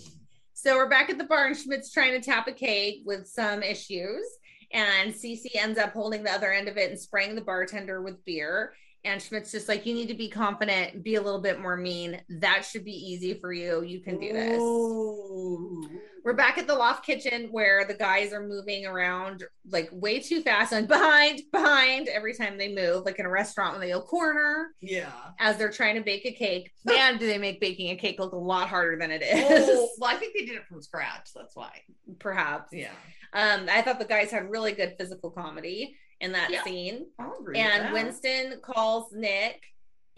So 0.53 0.75
we're 0.75 0.89
back 0.89 1.09
at 1.09 1.17
the 1.17 1.24
bar, 1.24 1.45
and 1.48 1.55
Schmidt's 1.55 1.89
trying 1.89 2.12
to 2.12 2.19
tap 2.19 2.45
a 2.50 2.51
cake 2.51 3.03
with 3.05 3.25
some 3.29 3.63
issues. 3.63 4.25
And 4.74 5.13
Cece 5.13 5.55
ends 5.55 5.79
up 5.79 5.93
holding 5.93 6.21
the 6.21 6.33
other 6.33 6.51
end 6.51 6.67
of 6.67 6.75
it 6.75 6.89
and 6.91 7.00
spraying 7.00 7.36
the 7.36 7.41
bartender 7.41 8.01
with 8.01 8.25
beer. 8.25 8.74
And 9.06 9.22
Schmidt's 9.22 9.51
just 9.51 9.70
like, 9.70 9.86
you 9.86 9.94
need 9.94 10.10
to 10.10 10.13
be 10.13 10.27
confident, 10.29 11.03
be 11.03 11.15
a 11.15 11.22
little 11.22 11.39
bit 11.41 11.62
more 11.62 11.77
mean. 11.77 12.20
That 12.29 12.65
should 12.65 12.84
be 12.84 12.91
easy 12.91 13.34
for 13.34 13.53
you. 13.53 13.82
You 13.82 14.01
can 14.01 14.20
do 14.20 14.34
this. 14.34 14.60
Ooh. 14.60 15.89
We're 16.25 16.34
back 16.34 16.58
at 16.58 16.68
the 16.68 16.75
loft 16.75 17.06
kitchen 17.06 17.48
where 17.51 17.86
the 17.86 17.94
guys 17.94 18.34
are 18.34 18.46
moving 18.46 18.86
around 18.86 19.46
like 19.72 19.88
way 19.94 20.20
too 20.20 20.41
fast 20.41 20.74
and 20.74 20.86
behind, 20.86 21.41
behind 21.53 22.10
every 22.10 22.34
time 22.34 22.58
they 22.58 22.74
move, 22.75 23.06
like 23.06 23.20
in 23.20 23.25
a 23.25 23.29
restaurant 23.29 23.72
when 23.72 23.79
they 23.82 23.94
go 23.94 24.01
corner 24.01 24.68
Yeah. 24.82 25.12
as 25.39 25.56
they're 25.58 25.72
trying 25.72 25.96
to 25.96 26.01
bake 26.01 26.25
a 26.25 26.34
cake. 26.34 26.72
Man, 26.86 27.18
do 27.18 27.25
they 27.25 27.38
make 27.38 27.62
baking 27.62 27.91
a 27.91 27.96
cake 27.96 28.20
look 28.20 28.34
a 28.34 28.38
lot 28.38 28.68
harder 28.68 28.98
than 28.98 29.12
it 29.12 29.22
is, 29.22 29.70
Oh, 29.72 29.89
well, 29.98 30.13
I 30.13 30.18
think 30.18 30.34
they 30.38 30.46
did 30.46 30.56
it 30.58 30.65
from 30.68 30.82
scratch. 30.82 31.29
That's 31.34 31.56
why. 31.56 31.72
perhaps. 32.20 32.74
Yeah. 32.74 32.91
Um, 33.32 33.68
I 33.72 33.82
thought 33.82 34.00
the 34.00 34.06
guys 34.06 34.29
had 34.29 34.50
really 34.51 34.74
good 34.74 34.96
physical 34.98 35.32
comedy 35.32 35.96
in 36.21 36.31
that 36.33 36.49
Yeah. 36.51 36.63
scene. 36.63 37.07
I'll 37.19 37.38
agree 37.39 37.57
And 37.59 37.93
Winston 37.93 38.59
calls 38.61 39.11
Nick, 39.13 39.61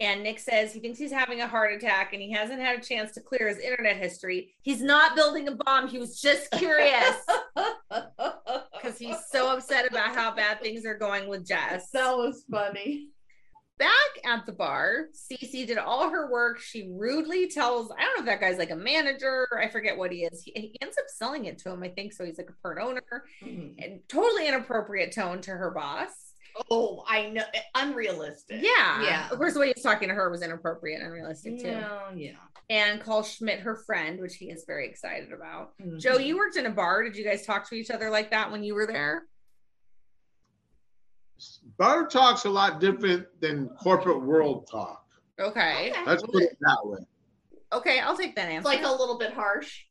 and 0.00 0.22
Nick 0.22 0.40
says 0.40 0.72
he 0.72 0.80
thinks 0.80 0.98
he's 0.98 1.12
having 1.12 1.40
a 1.42 1.46
heart 1.46 1.72
attack 1.72 2.12
and 2.12 2.20
he 2.20 2.32
hasn't 2.32 2.60
had 2.60 2.78
a 2.78 2.82
chance 2.82 3.12
to 3.12 3.20
clear 3.20 3.46
his 3.48 3.58
internet 3.58 3.96
history. 3.96 4.52
He's 4.62 4.82
not 4.82 5.14
building 5.14 5.46
a 5.48 5.52
bomb. 5.52 5.86
He 5.86 5.98
was 5.98 6.20
just 6.20 6.50
curious 6.52 7.16
because 7.88 8.98
he's 8.98 9.16
so 9.30 9.52
upset 9.56 9.88
about 9.88 10.14
how 10.14 10.34
bad 10.34 10.60
things 10.60 10.84
are 10.86 10.96
going 10.98 11.28
with 11.28 11.46
Jess. 11.46 11.90
that 11.90 12.16
was 12.16 12.44
funny. 12.50 13.08
Back 13.82 14.24
at 14.32 14.46
the 14.46 14.52
bar, 14.52 15.06
Cece 15.12 15.66
did 15.66 15.76
all 15.76 16.08
her 16.08 16.30
work. 16.30 16.60
She 16.60 16.88
rudely 16.92 17.48
tells, 17.48 17.90
I 17.90 18.02
don't 18.04 18.14
know 18.14 18.20
if 18.20 18.26
that 18.26 18.40
guy's 18.40 18.56
like 18.58 18.70
a 18.70 18.76
manager. 18.76 19.48
I 19.60 19.68
forget 19.68 19.98
what 19.98 20.12
he 20.12 20.24
is. 20.24 20.40
He, 20.40 20.52
he 20.52 20.76
ends 20.80 20.96
up 20.96 21.06
selling 21.08 21.46
it 21.46 21.58
to 21.58 21.70
him, 21.70 21.82
I 21.82 21.88
think. 21.88 22.12
So 22.12 22.24
he's 22.24 22.38
like 22.38 22.48
a 22.48 22.62
part 22.62 22.78
owner. 22.80 23.24
And 23.42 24.00
totally 24.08 24.46
inappropriate 24.46 25.12
tone 25.12 25.40
to 25.40 25.50
her 25.50 25.72
boss. 25.72 26.10
Oh, 26.70 27.02
I 27.08 27.30
know. 27.30 27.42
Unrealistic. 27.74 28.62
Yeah. 28.62 29.02
Yeah. 29.02 29.28
Of 29.30 29.38
course, 29.38 29.54
the 29.54 29.60
way 29.60 29.66
he 29.66 29.72
was 29.74 29.82
talking 29.82 30.08
to 30.08 30.14
her 30.14 30.30
was 30.30 30.42
inappropriate 30.42 31.00
and 31.00 31.08
unrealistic 31.08 31.58
too. 31.58 31.68
Yeah. 31.68 32.12
Yeah. 32.14 32.32
And 32.70 33.00
call 33.00 33.24
Schmidt 33.24 33.60
her 33.60 33.74
friend, 33.74 34.20
which 34.20 34.36
he 34.36 34.50
is 34.50 34.64
very 34.64 34.86
excited 34.86 35.32
about. 35.32 35.72
Mm-hmm. 35.80 35.98
Joe, 35.98 36.18
you 36.18 36.36
worked 36.36 36.56
in 36.56 36.66
a 36.66 36.70
bar. 36.70 37.02
Did 37.02 37.16
you 37.16 37.24
guys 37.24 37.44
talk 37.44 37.68
to 37.70 37.74
each 37.74 37.90
other 37.90 38.10
like 38.10 38.30
that 38.30 38.52
when 38.52 38.62
you 38.62 38.74
were 38.74 38.86
there? 38.86 39.24
Bar 41.78 42.06
talk's 42.06 42.44
a 42.44 42.50
lot 42.50 42.80
different 42.80 43.26
than 43.40 43.68
corporate 43.70 44.22
world 44.22 44.68
talk. 44.70 45.04
Okay. 45.40 45.90
Okay. 45.90 46.04
Let's 46.06 46.22
put 46.22 46.42
it 46.42 46.56
that 46.60 46.78
way. 46.84 47.00
Okay, 47.72 48.00
I'll 48.00 48.16
take 48.16 48.36
that 48.36 48.48
answer. 48.48 48.58
It's 48.58 48.66
answer. 48.78 48.82
like 48.84 48.94
a 48.94 49.00
little 49.00 49.18
bit 49.18 49.32
harsh. 49.32 49.84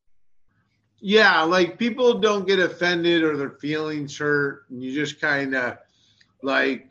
Yeah, 1.00 1.41
like 1.41 1.79
people 1.79 2.20
don't 2.20 2.46
get 2.48 2.60
offended 2.60 3.24
or 3.24 3.36
their 3.36 3.50
feelings 3.50 4.17
hurt, 4.17 4.65
and 4.70 4.84
you 4.84 4.93
just 4.93 5.20
kind 5.20 5.55
of 5.55 5.77
like, 6.43 6.88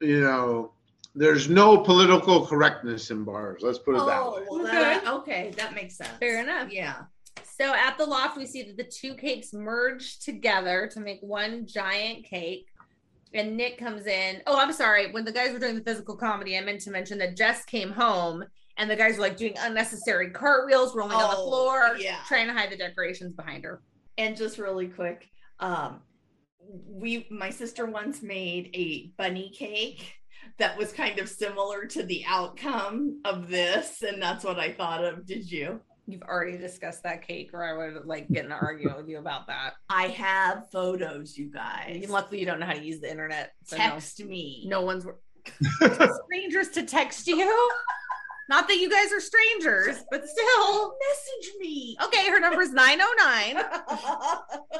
you 0.00 0.20
know, 0.20 0.72
there's 1.14 1.48
no 1.48 1.78
political 1.78 2.46
correctness 2.46 3.10
in 3.10 3.24
bars. 3.24 3.62
Let's 3.62 3.78
put 3.78 3.94
it 3.94 4.04
that 4.04 4.20
Oh, 4.20 4.34
way. 4.36 4.46
well, 4.50 4.60
Okay. 4.60 4.72
that, 4.72 5.06
okay, 5.06 5.52
that 5.56 5.74
makes 5.74 5.96
sense. 5.96 6.10
Fair 6.20 6.42
enough. 6.42 6.70
Yeah. 6.70 7.04
So 7.44 7.72
at 7.72 7.96
the 7.96 8.04
loft, 8.04 8.36
we 8.36 8.44
see 8.44 8.62
that 8.64 8.76
the 8.76 8.84
two 8.84 9.14
cakes 9.14 9.54
merge 9.54 10.18
together 10.18 10.90
to 10.92 11.00
make 11.00 11.20
one 11.22 11.66
giant 11.66 12.26
cake. 12.26 12.66
And 13.36 13.56
Nick 13.56 13.78
comes 13.78 14.06
in. 14.06 14.42
Oh, 14.46 14.58
I'm 14.58 14.72
sorry. 14.72 15.12
When 15.12 15.24
the 15.24 15.32
guys 15.32 15.52
were 15.52 15.58
doing 15.58 15.74
the 15.76 15.84
physical 15.84 16.16
comedy, 16.16 16.56
I 16.56 16.60
meant 16.62 16.80
to 16.82 16.90
mention 16.90 17.18
that 17.18 17.36
Jess 17.36 17.64
came 17.64 17.92
home 17.92 18.44
and 18.78 18.90
the 18.90 18.96
guys 18.96 19.16
were 19.16 19.22
like 19.22 19.36
doing 19.36 19.54
unnecessary 19.58 20.30
cartwheels, 20.30 20.94
rolling 20.94 21.12
on 21.16 21.30
the 21.30 21.36
Oh, 21.36 21.46
floor, 21.48 21.96
yeah. 21.98 22.18
trying 22.26 22.46
to 22.46 22.52
hide 22.52 22.70
the 22.70 22.76
decorations 22.76 23.34
behind 23.34 23.64
her. 23.64 23.82
And 24.18 24.36
just 24.36 24.58
really 24.58 24.88
quick, 24.88 25.28
um, 25.60 26.00
we 26.88 27.26
my 27.30 27.50
sister 27.50 27.86
once 27.86 28.22
made 28.22 28.70
a 28.74 29.12
bunny 29.16 29.50
cake 29.50 30.14
that 30.58 30.76
was 30.78 30.92
kind 30.92 31.18
of 31.18 31.28
similar 31.28 31.84
to 31.86 32.02
the 32.02 32.24
outcome 32.26 33.20
of 33.24 33.48
this, 33.48 34.02
and 34.02 34.20
that's 34.22 34.44
what 34.44 34.58
I 34.58 34.72
thought 34.72 35.04
of. 35.04 35.26
Did 35.26 35.50
you? 35.50 35.80
You've 36.08 36.22
already 36.22 36.56
discussed 36.56 37.02
that 37.02 37.26
cake, 37.26 37.50
or 37.52 37.64
I 37.64 37.76
would 37.92 38.06
like 38.06 38.28
get 38.28 38.44
in 38.44 38.52
an 38.52 38.58
argument 38.60 38.96
with 38.98 39.08
you 39.08 39.18
about 39.18 39.46
that. 39.48 39.74
I 39.90 40.06
have 40.08 40.70
photos, 40.70 41.36
you 41.36 41.50
guys. 41.50 42.06
Luckily, 42.08 42.38
you 42.38 42.46
don't 42.46 42.60
know 42.60 42.66
how 42.66 42.74
to 42.74 42.82
use 42.84 43.00
the 43.00 43.10
internet. 43.10 43.52
So 43.64 43.76
no, 43.76 43.82
Text 43.84 44.24
me. 44.24 44.64
no 44.68 44.82
one's 44.82 45.04
strangers 46.26 46.68
to 46.70 46.84
text 46.84 47.26
you. 47.26 47.70
Not 48.48 48.68
that 48.68 48.76
you 48.76 48.88
guys 48.88 49.12
are 49.12 49.18
strangers, 49.20 50.04
but 50.10 50.22
still. 50.28 50.94
message 51.08 51.54
me. 51.58 51.96
Okay, 52.04 52.28
her 52.30 52.38
number 52.38 52.62
is 52.62 52.72
909. 52.72 53.64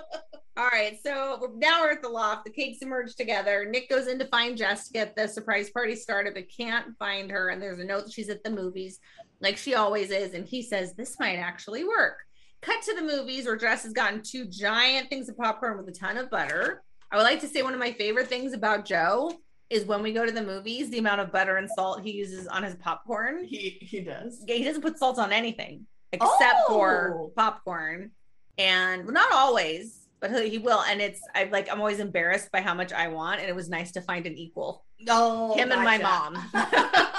All 0.59 0.69
right, 0.69 0.97
so 1.03 1.37
we're- 1.41 1.53
now 1.57 1.83
we're 1.83 1.91
at 1.91 2.01
the 2.03 2.09
loft. 2.09 2.45
The 2.45 2.51
cakes 2.51 2.79
emerge 2.81 3.15
together. 3.17 3.67
Nick 3.69 3.91
goes 3.91 4.07
in 4.07 4.19
to 4.21 4.27
find 4.29 4.57
Jess 4.57 4.87
to 4.87 4.93
get 4.93 5.15
the 5.15 5.27
surprise 5.29 5.69
party 5.71 5.95
started, 5.97 6.33
but 6.35 6.45
can't 6.57 6.97
find 6.99 7.31
her. 7.31 7.49
And 7.51 7.61
there's 7.61 7.79
a 7.81 7.85
note 7.85 8.05
that 8.05 8.13
she's 8.13 8.31
at 8.31 8.43
the 8.43 8.51
movies, 8.51 8.99
like 9.41 9.57
she 9.57 9.75
always 9.75 10.11
is. 10.11 10.35
And 10.35 10.47
he 10.47 10.63
says, 10.63 10.95
This 10.95 11.19
might 11.19 11.37
actually 11.37 11.85
work. 11.85 12.19
Cut 12.63 12.83
to 12.83 12.95
the 12.95 13.03
movies 13.03 13.47
where 13.47 13.57
Jess 13.57 13.83
has 13.85 13.93
gotten 13.93 14.23
two 14.23 14.47
giant 14.47 15.09
things 15.11 15.29
of 15.29 15.37
popcorn 15.37 15.77
with 15.77 15.89
a 15.89 15.93
ton 15.93 16.17
of 16.17 16.31
butter. 16.31 16.83
I 17.13 17.17
would 17.17 17.23
like 17.23 17.41
to 17.41 17.49
say 17.49 17.63
one 17.63 17.75
of 17.75 17.79
my 17.79 17.93
favorite 17.93 18.29
things 18.29 18.53
about 18.53 18.85
Joe 18.85 19.33
is 19.71 19.85
when 19.85 20.03
we 20.03 20.13
go 20.13 20.25
to 20.25 20.33
the 20.33 20.43
movies, 20.43 20.91
the 20.91 20.99
amount 20.99 21.21
of 21.21 21.31
butter 21.33 21.57
and 21.59 21.69
salt 21.69 22.01
he 22.03 22.13
uses 22.13 22.47
on 22.49 22.63
his 22.63 22.75
popcorn. 22.77 23.45
he 23.45 23.79
he 23.81 24.01
does. 24.01 24.43
Yeah, 24.47 24.57
he 24.57 24.65
doesn't 24.65 24.83
put 24.83 24.99
salt 24.99 25.19
on 25.19 25.33
anything 25.33 25.87
except 26.13 26.61
for 26.69 27.15
Oh. 27.19 27.33
popcorn, 27.37 28.13
and 28.59 29.05
well, 29.05 29.13
not 29.13 29.33
always, 29.33 30.07
but 30.21 30.31
he, 30.31 30.49
he 30.51 30.59
will. 30.59 30.81
And 30.83 31.01
it's 31.01 31.21
I 31.35 31.45
like 31.45 31.71
I'm 31.71 31.81
always 31.81 31.99
embarrassed 32.01 32.51
by 32.53 32.61
how 32.61 32.75
much 32.75 32.93
I 32.93 33.09
want, 33.09 33.41
and 33.41 33.49
it 33.49 33.55
was 33.57 33.69
nice 33.69 33.91
to 33.93 34.01
find 34.01 34.25
an 34.27 34.37
equal. 34.39 34.85
Oh, 35.09 35.55
Him 35.57 35.73
and 35.73 35.83
my 35.85 35.99
gotcha. 35.99 36.41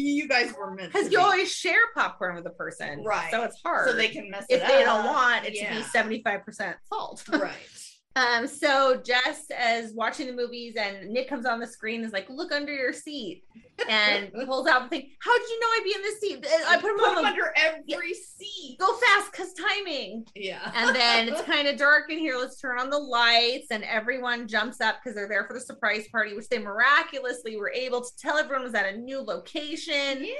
you 0.00 0.28
guys 0.28 0.52
were 0.58 0.70
meant 0.74 0.92
Because 0.92 1.10
you 1.10 1.18
be. 1.18 1.24
always 1.24 1.50
share 1.52 1.78
popcorn 1.94 2.34
with 2.36 2.46
a 2.46 2.50
person, 2.50 3.02
Right. 3.04 3.30
So 3.30 3.42
it's 3.44 3.60
hard. 3.62 3.88
so 3.88 3.94
they 3.96 4.08
can 4.08 4.30
mess 4.30 4.46
it 4.48 4.62
up. 4.62 4.62
if 4.62 4.68
they 4.68 4.84
up. 4.84 4.96
don't 5.04 5.06
want 5.06 5.44
it 5.46 5.54
to 5.58 5.74
be 5.74 5.82
75 5.82 6.44
percent 6.44 6.76
salt. 6.88 7.24
right. 7.28 7.52
Um, 8.18 8.46
so 8.48 9.00
Jess 9.04 9.46
as 9.56 9.92
watching 9.92 10.26
the 10.26 10.32
movies 10.32 10.74
and 10.76 11.08
Nick 11.10 11.28
comes 11.28 11.46
on 11.46 11.60
the 11.60 11.66
screen 11.66 12.02
is 12.02 12.12
like, 12.12 12.28
look 12.28 12.50
under 12.52 12.72
your 12.74 12.92
seat 12.92 13.44
and 13.88 14.30
he 14.34 14.44
pulls 14.44 14.66
out 14.66 14.82
the 14.84 14.88
thing. 14.88 15.10
How 15.20 15.38
did 15.38 15.48
you 15.48 15.60
know 15.60 15.66
I'd 15.76 15.84
be 15.84 15.94
in 15.94 16.02
this 16.02 16.20
seat? 16.20 16.46
I 16.68 16.76
put 16.80 16.90
him 16.90 16.96
Put 16.98 17.14
them 17.14 17.22
the 17.22 17.28
under 17.28 17.54
every 17.56 18.14
seat. 18.14 18.76
go 18.80 18.92
fast 18.96 19.30
because 19.30 19.52
timing. 19.54 20.24
Yeah. 20.34 20.72
And 20.74 20.96
then 20.96 21.28
it's 21.28 21.42
kind 21.46 21.68
of 21.68 21.76
dark 21.76 22.10
in 22.10 22.18
here. 22.18 22.36
Let's 22.36 22.60
turn 22.60 22.80
on 22.80 22.90
the 22.90 22.98
lights, 22.98 23.68
and 23.70 23.84
everyone 23.84 24.48
jumps 24.48 24.80
up 24.80 24.96
because 25.02 25.14
they're 25.14 25.28
there 25.28 25.44
for 25.46 25.54
the 25.54 25.60
surprise 25.60 26.08
party, 26.10 26.34
which 26.34 26.48
they 26.48 26.58
miraculously 26.58 27.56
were 27.56 27.70
able 27.70 28.00
to 28.00 28.10
tell 28.20 28.36
everyone 28.36 28.64
was 28.64 28.74
at 28.74 28.92
a 28.92 28.96
new 28.98 29.20
location. 29.20 30.24
yeah, 30.24 30.32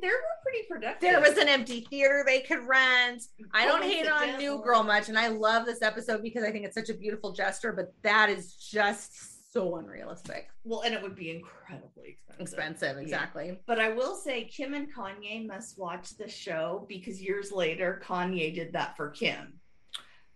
they 0.00 0.08
were 0.08 0.14
pretty 0.42 0.66
productive. 0.68 1.00
There 1.00 1.20
was 1.20 1.36
an 1.38 1.48
empty 1.48 1.86
theater 1.90 2.22
they 2.26 2.40
could 2.40 2.66
rent. 2.66 3.22
I 3.52 3.66
don't 3.66 3.82
hate 3.82 4.08
on 4.10 4.38
New 4.38 4.60
Girl 4.62 4.82
much, 4.82 5.08
and 5.08 5.18
I 5.18 5.28
love 5.28 5.66
this 5.66 5.82
episode 5.82 6.22
because 6.22 6.44
I 6.44 6.50
think 6.50 6.64
it's 6.64 6.74
such 6.74 6.88
a 6.90 6.94
beautiful 6.94 7.32
gesture, 7.32 7.72
but 7.72 7.92
that 8.02 8.30
is 8.30 8.54
just 8.54 9.52
so 9.52 9.76
unrealistic. 9.76 10.48
well, 10.64 10.80
and 10.80 10.92
it 10.94 11.00
would 11.00 11.14
be 11.14 11.30
incredibly 11.30 12.18
expensive. 12.18 12.40
Expensive, 12.58 12.96
Yeah. 12.96 13.02
exactly. 13.02 13.60
But 13.66 13.78
I 13.78 13.90
will 13.90 14.16
say, 14.16 14.44
Kim 14.46 14.74
and 14.74 14.92
Kanye 14.92 15.46
must 15.46 15.78
watch 15.78 16.16
the 16.16 16.28
show 16.28 16.86
because 16.88 17.22
years 17.22 17.52
later, 17.52 18.02
Kanye 18.04 18.52
did 18.52 18.72
that 18.72 18.96
for 18.96 19.10
Kim. 19.10 19.60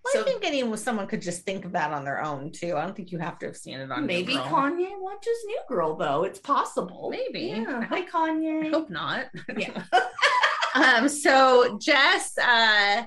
Well, 0.05 0.13
So- 0.15 0.21
I 0.21 0.25
think 0.25 0.45
anyone, 0.45 0.79
someone 0.79 1.07
could 1.07 1.23
just 1.23 1.43
think 1.45 1.65
of 1.65 1.73
that 1.73 1.93
on 1.93 2.05
their 2.05 2.23
own 2.23 2.51
too. 2.53 2.77
I 2.77 2.83
don't 2.85 2.95
think 2.97 3.11
you 3.13 3.19
have 3.19 3.39
to 3.41 3.47
have 3.47 3.57
seen 3.57 3.79
it 3.81 3.91
on. 3.91 4.07
Maybe. 4.07 4.35
Kanye 4.35 4.91
watches 5.01 5.37
New 5.47 5.61
Girl, 5.69 5.97
though. 5.97 6.25
It's 6.25 6.39
possible. 6.39 7.09
Maybe. 7.11 7.49
Yeah. 7.49 7.83
Hi, 7.85 8.03
Kanye. 8.03 8.67
I 8.67 8.69
hope 8.71 8.91
not. 8.91 9.27
Yeah. 9.57 9.83
um, 10.75 11.09
so 11.09 11.79
Jess, 11.81 12.37
uh, 12.39 13.05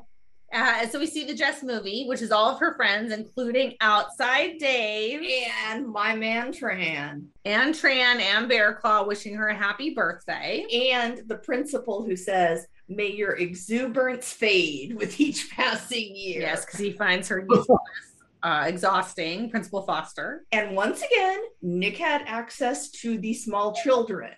uh, 0.53 0.85
so 0.89 0.99
we 0.99 1.07
see 1.07 1.23
the 1.25 1.33
Jess 1.33 1.63
movie, 1.63 2.05
which 2.07 2.21
is 2.21 2.29
all 2.31 2.49
of 2.49 2.59
her 2.59 2.75
friends, 2.75 3.13
including 3.13 3.73
Outside 3.79 4.57
Dave 4.59 5.21
and 5.65 5.87
my 5.87 6.13
man 6.13 6.51
Tran. 6.51 7.23
and 7.45 7.73
Tran 7.73 8.19
and 8.19 8.49
Bear 8.49 8.73
Claw, 8.75 9.05
wishing 9.05 9.33
her 9.35 9.47
a 9.47 9.55
happy 9.55 9.93
birthday. 9.93 10.65
And 10.91 11.21
the 11.27 11.37
principal 11.37 12.03
who 12.05 12.17
says, 12.17 12.67
May 12.95 13.07
your 13.11 13.33
exuberance 13.37 14.31
fade 14.31 14.95
with 14.95 15.19
each 15.19 15.49
passing 15.55 16.15
year. 16.15 16.41
Yes, 16.41 16.65
because 16.65 16.79
he 16.79 16.91
finds 16.91 17.27
her 17.29 17.45
useless, 17.49 17.79
uh, 18.43 18.63
exhausting. 18.67 19.49
Principal 19.49 19.83
Foster, 19.83 20.43
And 20.51 20.75
once 20.75 21.01
again, 21.01 21.39
Nick 21.61 21.97
had 21.97 22.23
access 22.25 22.89
to 23.01 23.17
the 23.17 23.33
small 23.33 23.73
children. 23.73 24.31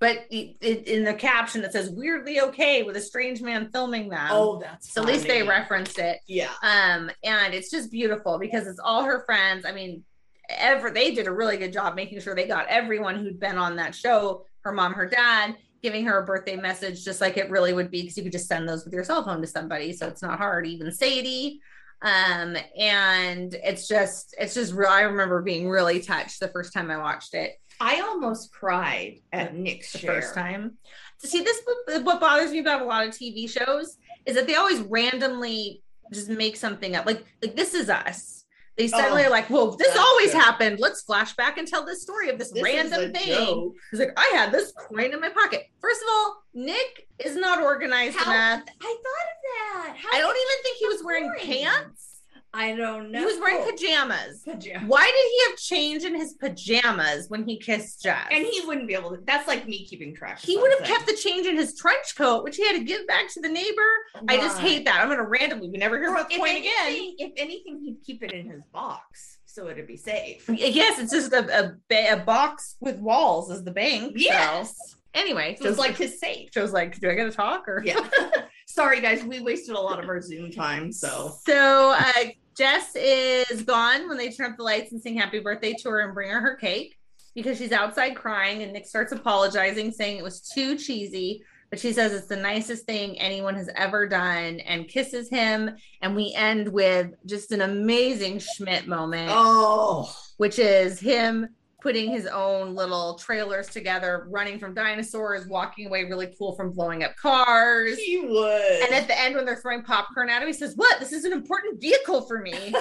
but 0.00 0.26
it, 0.30 0.56
it, 0.60 0.86
in 0.86 1.02
the 1.04 1.14
caption 1.14 1.64
it 1.64 1.72
says 1.72 1.90
"weirdly 1.90 2.40
okay" 2.40 2.82
with 2.84 2.96
a 2.96 3.00
strange 3.00 3.40
man 3.42 3.68
filming 3.72 4.08
them. 4.08 4.28
oh, 4.30 4.60
that's 4.60 4.92
so 4.92 5.00
at 5.02 5.08
least 5.08 5.26
they 5.26 5.42
referenced 5.42 5.98
it. 5.98 6.18
Yeah. 6.28 6.50
um 6.62 7.10
and 7.24 7.52
it's 7.54 7.70
just 7.70 7.90
beautiful 7.90 8.38
because 8.38 8.68
it's 8.68 8.78
all 8.78 9.02
her 9.02 9.24
friends 9.26 9.64
i 9.66 9.72
mean 9.72 10.04
ever 10.50 10.90
they 10.90 11.10
did 11.12 11.26
a 11.26 11.32
really 11.32 11.56
good 11.56 11.72
job 11.72 11.96
making 11.96 12.20
sure 12.20 12.34
they 12.36 12.46
got 12.46 12.68
everyone 12.68 13.16
who'd 13.16 13.40
been 13.40 13.58
on 13.58 13.74
that 13.76 13.92
show 13.94 14.44
her 14.60 14.72
mom 14.72 14.92
her 14.94 15.06
dad 15.06 15.56
giving 15.82 16.04
her 16.04 16.18
a 16.18 16.26
birthday 16.26 16.56
message 16.56 17.04
just 17.04 17.20
like 17.20 17.36
it 17.36 17.50
really 17.50 17.72
would 17.72 17.90
be 17.90 18.02
because 18.02 18.16
you 18.16 18.22
could 18.22 18.32
just 18.32 18.48
send 18.48 18.68
those 18.68 18.84
with 18.84 18.92
your 18.92 19.04
cell 19.04 19.24
phone 19.24 19.40
to 19.40 19.46
somebody 19.46 19.92
so 19.92 20.06
it's 20.06 20.22
not 20.22 20.38
hard 20.38 20.66
even 20.66 20.90
sadie 20.92 21.60
um 22.02 22.56
and 22.78 23.54
it's 23.54 23.88
just 23.88 24.34
it's 24.38 24.54
just 24.54 24.72
real 24.72 24.88
i 24.88 25.02
remember 25.02 25.42
being 25.42 25.68
really 25.68 26.00
touched 26.00 26.40
the 26.40 26.48
first 26.48 26.72
time 26.72 26.90
i 26.90 26.96
watched 26.96 27.34
it 27.34 27.52
I 27.80 28.00
almost 28.00 28.52
cried 28.52 29.20
at 29.32 29.54
Nick's 29.54 29.92
the 29.92 29.98
share. 29.98 30.14
first 30.14 30.34
time. 30.34 30.78
See, 31.18 31.42
this 31.42 31.62
what 32.02 32.20
bothers 32.20 32.50
me 32.50 32.58
about 32.58 32.82
a 32.82 32.84
lot 32.84 33.06
of 33.06 33.14
TV 33.14 33.48
shows 33.48 33.96
is 34.26 34.34
that 34.34 34.46
they 34.46 34.56
always 34.56 34.80
randomly 34.80 35.82
just 36.12 36.28
make 36.28 36.56
something 36.56 36.96
up. 36.96 37.06
Like 37.06 37.24
like 37.42 37.54
this 37.56 37.74
is 37.74 37.88
us. 37.88 38.37
They 38.78 38.86
suddenly 38.88 39.24
Oh, 39.24 39.26
are 39.26 39.30
like, 39.30 39.50
"Well, 39.50 39.72
this 39.72 39.94
always 39.96 40.32
good. 40.32 40.40
happened. 40.40 40.78
Let's 40.78 41.02
flash 41.02 41.34
back 41.34 41.58
and 41.58 41.66
tell 41.66 41.84
this 41.84 42.00
story 42.00 42.30
of 42.30 42.38
this, 42.38 42.52
This 42.52 42.62
random 42.62 43.12
thing." 43.12 43.26
joke. 43.26 43.74
He's 43.90 43.98
like, 44.00 44.12
"I 44.16 44.30
had 44.34 44.52
this 44.52 44.72
coin 44.72 45.12
in 45.12 45.20
my 45.20 45.30
pocket." 45.30 45.66
First 45.80 46.00
of 46.02 46.08
all, 46.12 46.42
Nick 46.54 47.08
is 47.18 47.34
not 47.34 47.60
organized 47.60 48.16
How- 48.16 48.30
enough. 48.30 48.62
I 48.80 48.84
thought 48.84 48.94
of 48.94 49.84
that. 49.84 49.96
How 49.98 50.16
I 50.16 50.20
don't 50.20 50.36
even 50.36 50.62
think 50.62 50.76
he 50.78 50.86
was 50.86 51.02
wearing 51.02 51.28
coins? 51.28 51.42
pants. 51.44 52.07
I 52.54 52.74
don't 52.74 53.12
know. 53.12 53.18
He 53.18 53.24
was 53.24 53.38
wearing 53.38 53.62
pajamas. 53.70 54.42
pajamas. 54.44 54.88
Why 54.88 55.04
did 55.04 55.30
he 55.30 55.50
have 55.50 55.58
change 55.58 56.04
in 56.04 56.14
his 56.14 56.32
pajamas 56.34 57.28
when 57.28 57.46
he 57.46 57.58
kissed 57.58 58.02
Jess? 58.02 58.26
And 58.30 58.44
he 58.44 58.62
wouldn't 58.66 58.88
be 58.88 58.94
able 58.94 59.10
to. 59.10 59.18
That's 59.26 59.46
like 59.46 59.68
me 59.68 59.84
keeping 59.84 60.14
track. 60.14 60.38
he 60.40 60.56
would 60.56 60.72
have 60.78 60.84
kept 60.88 61.06
the 61.06 61.14
change 61.14 61.46
in 61.46 61.56
his 61.56 61.76
trench 61.76 62.16
coat, 62.16 62.44
which 62.44 62.56
he 62.56 62.66
had 62.66 62.72
to 62.76 62.84
give 62.84 63.06
back 63.06 63.28
to 63.34 63.40
the 63.40 63.48
neighbor. 63.48 63.86
I 64.28 64.36
just 64.38 64.58
hate 64.58 64.84
that. 64.86 65.00
I'm 65.00 65.08
gonna 65.08 65.24
randomly. 65.28 65.68
We 65.68 65.78
never 65.78 65.98
hear 65.98 66.10
about 66.10 66.30
the 66.30 66.36
coin 66.38 66.56
again. 66.56 66.72
if 67.18 67.32
anything, 67.36 67.80
he'd 67.84 67.98
keep 68.04 68.22
it 68.22 68.32
in 68.32 68.48
his 68.50 68.62
box 68.72 69.36
so 69.44 69.68
it'd 69.68 69.86
be 69.88 69.96
safe. 69.96 70.48
Yes, 70.48 70.98
it's 71.00 71.10
just 71.12 71.32
a, 71.32 71.72
a, 71.90 72.12
a 72.12 72.16
box 72.18 72.76
with 72.80 72.96
walls 72.98 73.50
as 73.50 73.64
the 73.64 73.72
bank. 73.72 74.12
so- 74.12 74.24
Yes. 74.24 74.96
Anyway, 75.18 75.56
So 75.60 75.68
it's 75.68 75.78
like 75.78 75.96
his 75.96 76.18
safe. 76.20 76.50
Joe's 76.52 76.72
like, 76.72 76.98
do 77.00 77.10
I 77.10 77.14
gotta 77.14 77.32
talk 77.32 77.68
or 77.68 77.82
Yeah. 77.84 77.98
Sorry, 78.68 79.00
guys. 79.00 79.24
We 79.24 79.40
wasted 79.40 79.74
a 79.74 79.80
lot 79.80 79.98
of 80.02 80.08
our 80.08 80.20
Zoom 80.20 80.50
time. 80.52 80.92
So 80.92 81.32
So 81.44 81.94
uh, 81.98 82.24
Jess 82.56 82.94
is 82.94 83.62
gone 83.62 84.08
when 84.08 84.16
they 84.18 84.30
turn 84.30 84.52
up 84.52 84.56
the 84.56 84.62
lights 84.62 84.92
and 84.92 85.00
sing 85.02 85.16
happy 85.16 85.40
birthday 85.40 85.72
to 85.82 85.90
her 85.90 86.00
and 86.00 86.14
bring 86.14 86.30
her 86.30 86.40
her 86.40 86.54
cake 86.56 86.94
because 87.34 87.58
she's 87.58 87.72
outside 87.72 88.14
crying 88.14 88.62
and 88.62 88.72
Nick 88.72 88.86
starts 88.86 89.12
apologizing, 89.12 89.92
saying 89.92 90.18
it 90.18 90.24
was 90.24 90.40
too 90.40 90.76
cheesy. 90.76 91.42
But 91.70 91.78
she 91.78 91.92
says 91.92 92.12
it's 92.14 92.26
the 92.28 92.36
nicest 92.36 92.86
thing 92.86 93.18
anyone 93.20 93.54
has 93.54 93.68
ever 93.76 94.08
done 94.08 94.60
and 94.60 94.88
kisses 94.88 95.28
him. 95.28 95.76
And 96.00 96.16
we 96.16 96.32
end 96.34 96.68
with 96.68 97.10
just 97.26 97.52
an 97.52 97.60
amazing 97.60 98.38
Schmidt 98.38 98.86
moment, 98.86 99.30
Oh. 99.34 100.10
which 100.38 100.58
is 100.58 100.98
him 100.98 101.48
putting 101.80 102.10
his 102.10 102.26
own 102.26 102.74
little 102.74 103.14
trailers 103.14 103.68
together, 103.68 104.26
running 104.30 104.58
from 104.58 104.74
dinosaurs, 104.74 105.46
walking 105.46 105.86
away 105.86 106.04
really 106.04 106.34
cool 106.38 106.54
from 106.56 106.72
blowing 106.72 107.04
up 107.04 107.14
cars. 107.16 107.96
He 107.98 108.18
would. 108.18 108.82
And 108.82 108.94
at 108.94 109.06
the 109.06 109.18
end, 109.18 109.36
when 109.36 109.44
they're 109.44 109.56
throwing 109.56 109.82
popcorn 109.82 110.28
at 110.28 110.42
him, 110.42 110.48
he 110.48 110.52
says, 110.52 110.74
What? 110.76 110.98
This 110.98 111.12
is 111.12 111.24
an 111.24 111.32
important 111.32 111.80
vehicle 111.80 112.22
for 112.22 112.40
me. 112.40 112.52
and 112.54 112.74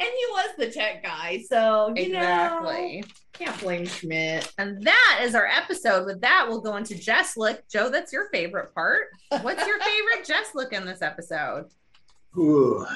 he 0.00 0.26
was 0.30 0.50
the 0.58 0.70
tech 0.70 1.02
guy. 1.02 1.42
So 1.48 1.92
you 1.94 2.04
exactly. 2.04 3.00
know, 3.00 3.06
can't 3.34 3.60
blame 3.60 3.86
Schmidt. 3.86 4.52
And 4.58 4.82
that 4.82 5.20
is 5.22 5.34
our 5.34 5.46
episode. 5.46 6.06
With 6.06 6.20
that, 6.22 6.46
we'll 6.48 6.60
go 6.60 6.76
into 6.76 6.94
Jess 6.94 7.36
look. 7.36 7.62
Joe, 7.70 7.90
that's 7.90 8.12
your 8.12 8.28
favorite 8.30 8.74
part. 8.74 9.08
What's 9.42 9.66
your 9.66 9.78
favorite 9.80 10.26
Jess 10.26 10.54
look 10.54 10.72
in 10.72 10.86
this 10.86 11.02
episode? 11.02 11.66
Ooh. 12.38 12.86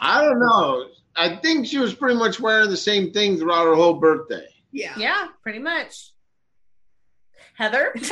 I 0.00 0.24
don't 0.24 0.40
know. 0.40 0.86
I 1.16 1.36
think 1.36 1.66
she 1.66 1.78
was 1.78 1.94
pretty 1.94 2.16
much 2.18 2.40
wearing 2.40 2.70
the 2.70 2.76
same 2.76 3.12
thing 3.12 3.36
throughout 3.38 3.66
her 3.66 3.74
whole 3.74 3.94
birthday. 3.94 4.46
Yeah. 4.72 4.94
Yeah, 4.96 5.28
pretty 5.42 5.60
much. 5.60 6.12
Heather? 7.56 7.94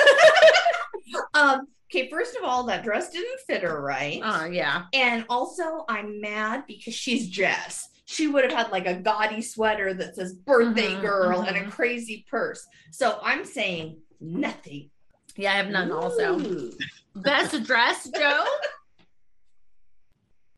Um. 1.35 1.67
Okay. 1.91 2.09
First 2.09 2.37
of 2.37 2.45
all, 2.45 2.65
that 2.65 2.85
dress 2.85 3.11
didn't 3.11 3.41
fit 3.47 3.63
her 3.63 3.83
right. 3.83 4.21
Oh, 4.25 4.47
yeah. 4.47 4.85
And 4.95 5.27
also, 5.29 5.85
I'm 5.89 6.23
mad 6.23 6.65
because 6.67 6.95
she's 6.95 7.29
Jess. 7.29 7.87
She 8.07 8.29
would 8.29 8.45
have 8.45 8.53
had 8.53 8.71
like 8.73 8.87
a 8.87 8.95
gaudy 8.95 9.43
sweater 9.43 9.93
that 9.93 10.15
says 10.15 10.33
birthday 10.33 10.95
Mhm, 10.95 11.03
girl 11.03 11.41
and 11.43 11.55
a 11.57 11.61
mhm. 11.65 11.71
crazy 11.71 12.25
purse. 12.31 12.67
So 12.93 13.19
I'm 13.23 13.45
saying 13.45 13.99
nothing. 14.21 14.89
Yeah, 15.37 15.53
I 15.53 15.57
have 15.57 15.69
none 15.69 15.93
also. 15.93 16.39
Ooh. 16.41 16.73
Best 17.17 17.63
dress, 17.65 18.09
Joe? 18.09 18.47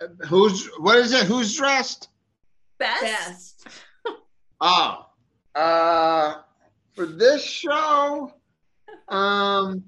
Who's 0.28 0.66
what 0.78 0.98
is 0.98 1.12
it? 1.12 1.24
Who's 1.26 1.56
dressed? 1.56 2.10
Best? 2.78 3.02
Best. 3.02 3.68
Oh, 4.60 5.06
uh, 5.54 6.36
for 6.94 7.06
this 7.06 7.42
show, 7.44 8.32
um, 9.08 9.84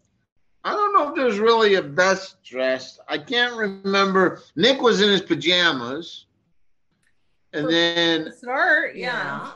I 0.65 0.73
don't 0.73 0.93
know 0.93 1.09
if 1.09 1.15
there's 1.15 1.39
really 1.39 1.77
a 1.77 1.83
best 1.83 2.43
dressed. 2.43 3.01
I 3.09 3.17
can't 3.17 3.57
remember. 3.57 4.43
Nick 4.57 4.83
was 4.83 5.01
in 5.01 5.09
his 5.09 5.23
pajamas, 5.23 6.27
and 7.53 7.71
then 7.71 8.33
Smart, 8.39 8.97
yeah. 8.97 9.53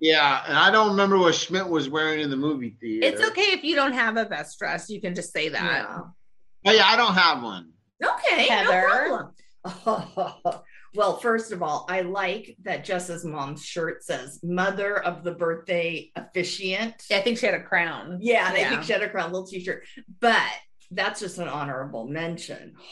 yeah, 0.00 0.42
and 0.46 0.58
I 0.58 0.70
don't 0.70 0.90
remember 0.90 1.18
what 1.18 1.34
Schmidt 1.34 1.68
was 1.68 1.88
wearing 1.88 2.20
in 2.20 2.28
the 2.28 2.36
movie 2.36 2.76
theater. 2.80 3.06
It's 3.06 3.26
okay 3.30 3.52
if 3.52 3.62
you 3.62 3.74
don't 3.76 3.94
have 3.94 4.16
a 4.16 4.26
best 4.26 4.58
dress. 4.58 4.90
You 4.90 5.00
can 5.00 5.14
just 5.14 5.32
say 5.32 5.48
that. 5.48 5.62
Yeah. 5.62 6.00
Oh, 6.66 6.72
yeah, 6.72 6.86
I 6.86 6.96
don't 6.96 7.14
have 7.14 7.42
one. 7.42 7.70
Okay, 8.02 8.48
Heather? 8.48 9.32
no 9.64 9.70
problem. 9.70 10.60
well, 10.94 11.18
first 11.18 11.52
of 11.52 11.62
all, 11.62 11.86
I 11.88 12.00
like 12.00 12.56
that 12.62 12.84
Jess's 12.84 13.24
mom's 13.24 13.64
shirt 13.64 14.02
says 14.02 14.40
"Mother 14.42 15.02
of 15.02 15.22
the 15.24 15.32
Birthday 15.32 16.10
Officiant." 16.16 17.04
I 17.10 17.20
think 17.20 17.38
she 17.38 17.46
had 17.46 17.54
a 17.54 17.62
crown. 17.62 18.18
Yeah, 18.20 18.48
and 18.48 18.56
I 18.56 18.68
think 18.68 18.82
she 18.84 18.92
had 18.92 19.02
a 19.02 19.08
crown 19.08 19.32
little 19.32 19.46
t-shirt, 19.46 19.84
but 20.20 20.42
that's 20.90 21.20
just 21.20 21.38
an 21.38 21.48
honorable 21.48 22.06
mention. 22.06 22.74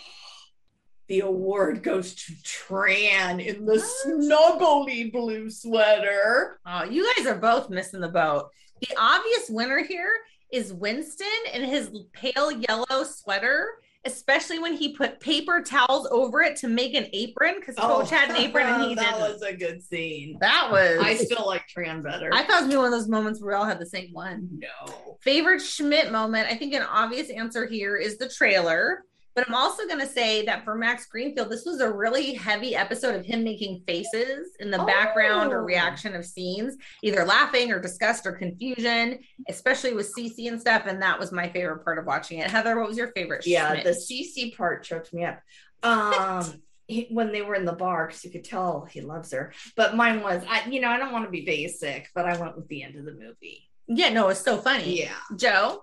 The 1.09 1.21
award 1.21 1.85
goes 1.85 2.17
to 2.17 2.33
Tran 2.43 3.39
in 3.39 3.65
the 3.65 3.81
snuggly 4.05 5.13
blue 5.13 5.49
sweater. 5.49 6.59
Oh, 6.67 6.83
you 6.83 7.09
guys 7.15 7.29
are 7.29 7.39
both 7.39 7.71
missing 7.71 8.01
the 8.01 8.09
boat. 8.09 8.49
The 8.81 8.89
obvious 8.99 9.49
winner 9.49 9.85
here 9.85 10.11
is 10.51 10.73
Winston 10.73 11.29
in 11.55 11.63
his 11.63 11.97
pale 12.13 12.51
yellow 12.51 13.05
sweater, 13.05 13.69
especially 14.07 14.59
when 14.59 14.75
he 14.75 14.95
put 14.95 15.21
paper 15.21 15.61
towels 15.61 16.09
over 16.11 16.42
it 16.42 16.57
to 16.57 16.69
make 16.69 16.95
an 16.95 17.07
apron 17.12 17.57
because 17.57 17.75
Coach 17.75 18.12
oh, 18.12 18.16
had 18.16 18.31
an 18.31 18.37
apron 18.37 18.66
and 18.66 18.83
he 18.85 18.92
Oh, 18.92 18.95
that 18.95 19.05
didn't. 19.05 19.21
That 19.21 19.33
was 19.33 19.42
a 19.42 19.55
good 19.55 19.83
scene. 19.83 20.38
that 20.40 20.69
was. 20.71 20.99
I 21.01 21.16
still 21.16 21.47
like 21.47 21.64
Tran 21.75 22.03
better. 22.03 22.31
I 22.33 22.45
thought 22.45 22.62
it 22.62 22.66
was 22.66 22.77
one 22.77 22.85
of 22.87 22.92
those 22.92 23.09
moments 23.09 23.40
where 23.40 23.51
we 23.51 23.55
all 23.55 23.64
had 23.64 23.79
the 23.79 23.87
same 23.87 24.11
one. 24.12 24.49
no. 24.53 25.19
Favorite 25.21 25.61
Schmidt 25.61 26.12
moment? 26.12 26.49
I 26.49 26.55
think 26.55 26.73
an 26.75 26.83
obvious 26.83 27.31
answer 27.31 27.66
here 27.66 27.97
is 27.97 28.19
the 28.19 28.29
trailer. 28.29 29.03
But 29.37 29.46
I'm 29.46 29.55
also 29.55 29.87
going 29.87 30.01
to 30.01 30.07
say 30.07 30.46
that 30.46 30.64
for 30.64 30.75
Max 30.77 31.05
Greenfield, 31.07 31.51
this 31.51 31.66
was 31.66 31.81
a 31.83 31.92
really 31.92 32.33
heavy 32.33 32.75
episode 32.75 33.14
of 33.14 33.25
him 33.27 33.44
making 33.44 33.83
faces 33.87 34.57
in 34.61 34.70
the 34.70 34.79
background 34.79 35.53
or 35.53 35.61
Oh. 35.61 35.64
reaction 35.64 36.16
of 36.16 36.25
scenes, 36.25 36.75
either 37.03 37.22
laughing 37.22 37.70
or 37.70 37.79
disgust 37.79 38.27
or 38.27 38.33
confusion, 38.33 39.18
especially 39.49 39.92
with 39.92 40.11
Cece 40.16 40.49
and 40.49 40.59
stuff. 40.59 40.85
And 40.87 41.03
that 41.03 41.18
was 41.18 41.33
my 41.33 41.51
favorite 41.51 41.85
part 41.85 41.99
of 41.99 42.07
watching 42.07 42.38
it. 42.38 42.51
Heather, 42.51 42.79
what 42.81 42.88
was 42.88 42.96
your 42.96 43.09
favorite? 43.12 43.46
Yeah, 43.46 43.72
Schmidt? 43.72 43.85
the 43.85 43.90
Cece 43.90 44.57
part 44.57 44.83
choked 44.85 45.12
me 45.12 45.25
up. 45.27 45.38
Um, 45.83 46.62
he- 46.88 47.09
when 47.11 47.31
they 47.31 47.42
were 47.42 47.57
in 47.57 47.66
the 47.66 47.75
bar, 47.75 48.07
because 48.07 48.25
you 48.25 48.31
could 48.31 48.44
tell 48.44 48.87
he 48.90 49.03
loves 49.03 49.33
her. 49.33 49.53
But 49.77 49.96
mine 49.96 50.22
was, 50.22 50.42
I, 50.49 50.66
you 50.66 50.81
know, 50.81 50.88
I 50.88 50.96
don't 50.96 51.12
want 51.12 51.27
to 51.27 51.31
be 51.31 51.44
basic, 51.44 52.09
but 52.14 52.25
I 52.25 52.38
went 52.38 52.57
with 52.57 52.68
the 52.68 52.83
end 52.83 52.96
of 52.96 53.05
the 53.05 53.12
movie. 53.12 53.68
yeah, 53.87 54.09
no, 54.09 54.29
it's 54.29 54.40
so 54.40 54.57
funny. 54.57 55.01
Yeah. 55.01 55.12
Joe, 55.37 55.83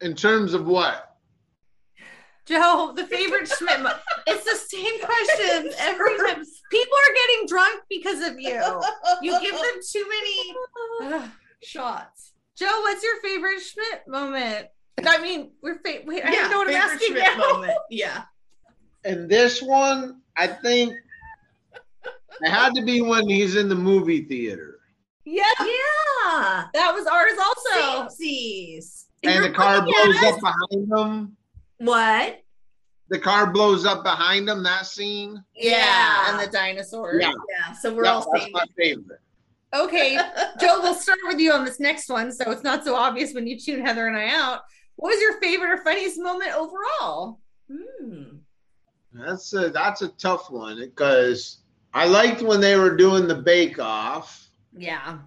In 0.00 0.14
terms 0.16 0.54
of 0.54 0.66
what? 0.66 1.06
Joe, 2.50 2.92
the 2.96 3.06
favorite 3.06 3.48
Schmidt. 3.48 3.80
Mo- 3.80 3.92
it's 4.26 4.44
the 4.44 4.76
same 4.76 4.98
questions 5.00 5.72
every 5.78 6.16
time. 6.18 6.42
People 6.70 6.96
are 6.98 7.14
getting 7.14 7.46
drunk 7.46 7.82
because 7.88 8.20
of 8.26 8.40
you. 8.40 8.60
You 9.22 9.40
give 9.40 9.54
them 9.54 9.80
too 9.88 10.04
many. 10.08 11.14
Ugh. 11.14 11.30
shots. 11.62 12.32
Joe, 12.56 12.80
what's 12.80 13.02
your 13.04 13.20
favorite 13.22 13.60
Schmidt 13.60 14.02
moment? 14.08 14.66
I 15.06 15.18
mean, 15.22 15.52
we're 15.62 15.76
fa- 15.78 16.02
wait, 16.04 16.24
I 16.24 16.32
yeah, 16.32 16.40
don't 16.40 16.50
know 16.50 16.58
what 16.58 16.68
I'm 16.68 16.74
asking 16.74 17.08
Schmidt 17.08 17.22
now. 17.22 17.52
moment. 17.52 17.72
Yeah. 17.88 18.22
And 19.04 19.30
this 19.30 19.62
one, 19.62 20.20
I 20.36 20.46
think 20.48 20.92
it 22.42 22.50
had 22.50 22.74
to 22.74 22.82
be 22.84 23.00
when 23.00 23.28
he's 23.28 23.56
in 23.56 23.68
the 23.68 23.74
movie 23.74 24.24
theater 24.24 24.78
Yeah, 25.24 25.44
Yeah. 25.60 26.64
that 26.74 26.92
was 26.94 27.06
ours 27.06 27.32
also. 27.38 28.08
Samesies. 28.10 29.04
and 29.22 29.34
You're 29.34 29.48
the 29.48 29.54
car 29.54 29.76
looking 29.78 29.94
blows 29.94 30.16
us. 30.16 30.34
up 30.34 30.40
behind 30.40 30.92
him. 31.16 31.36
What? 31.80 32.42
The 33.08 33.18
car 33.18 33.50
blows 33.52 33.84
up 33.84 34.04
behind 34.04 34.46
them. 34.46 34.62
That 34.62 34.86
scene. 34.86 35.42
Yeah, 35.56 36.30
and 36.30 36.38
the 36.38 36.50
dinosaurs. 36.52 37.20
Yeah. 37.20 37.32
Yeah. 37.50 37.72
So 37.74 37.92
we're 37.94 38.04
Yeah, 38.04 38.12
all 38.12 38.30
that's 38.32 38.42
saying 38.44 38.52
my 38.52 38.64
favorite. 38.76 39.20
Okay, 39.74 40.16
Joe, 40.60 40.80
we'll 40.80 40.94
start 40.94 41.18
with 41.26 41.38
you 41.38 41.52
on 41.52 41.64
this 41.64 41.78
next 41.80 42.08
one, 42.08 42.32
so 42.32 42.50
it's 42.50 42.62
not 42.64 42.84
so 42.84 42.94
obvious 42.96 43.32
when 43.34 43.46
you 43.46 43.58
tune 43.58 43.84
Heather 43.84 44.06
and 44.08 44.16
I 44.16 44.28
out. 44.28 44.62
What 44.96 45.10
was 45.10 45.20
your 45.20 45.40
favorite 45.40 45.70
or 45.70 45.82
funniest 45.82 46.18
moment 46.20 46.52
overall? 46.54 47.40
Hmm. 47.72 48.24
That's 49.12 49.52
a 49.54 49.70
that's 49.70 50.02
a 50.02 50.08
tough 50.08 50.50
one 50.50 50.78
because 50.78 51.58
I 51.94 52.06
liked 52.06 52.42
when 52.42 52.60
they 52.60 52.76
were 52.76 52.96
doing 52.96 53.26
the 53.26 53.34
bake 53.34 53.78
off. 53.80 54.48
Yeah, 54.76 55.18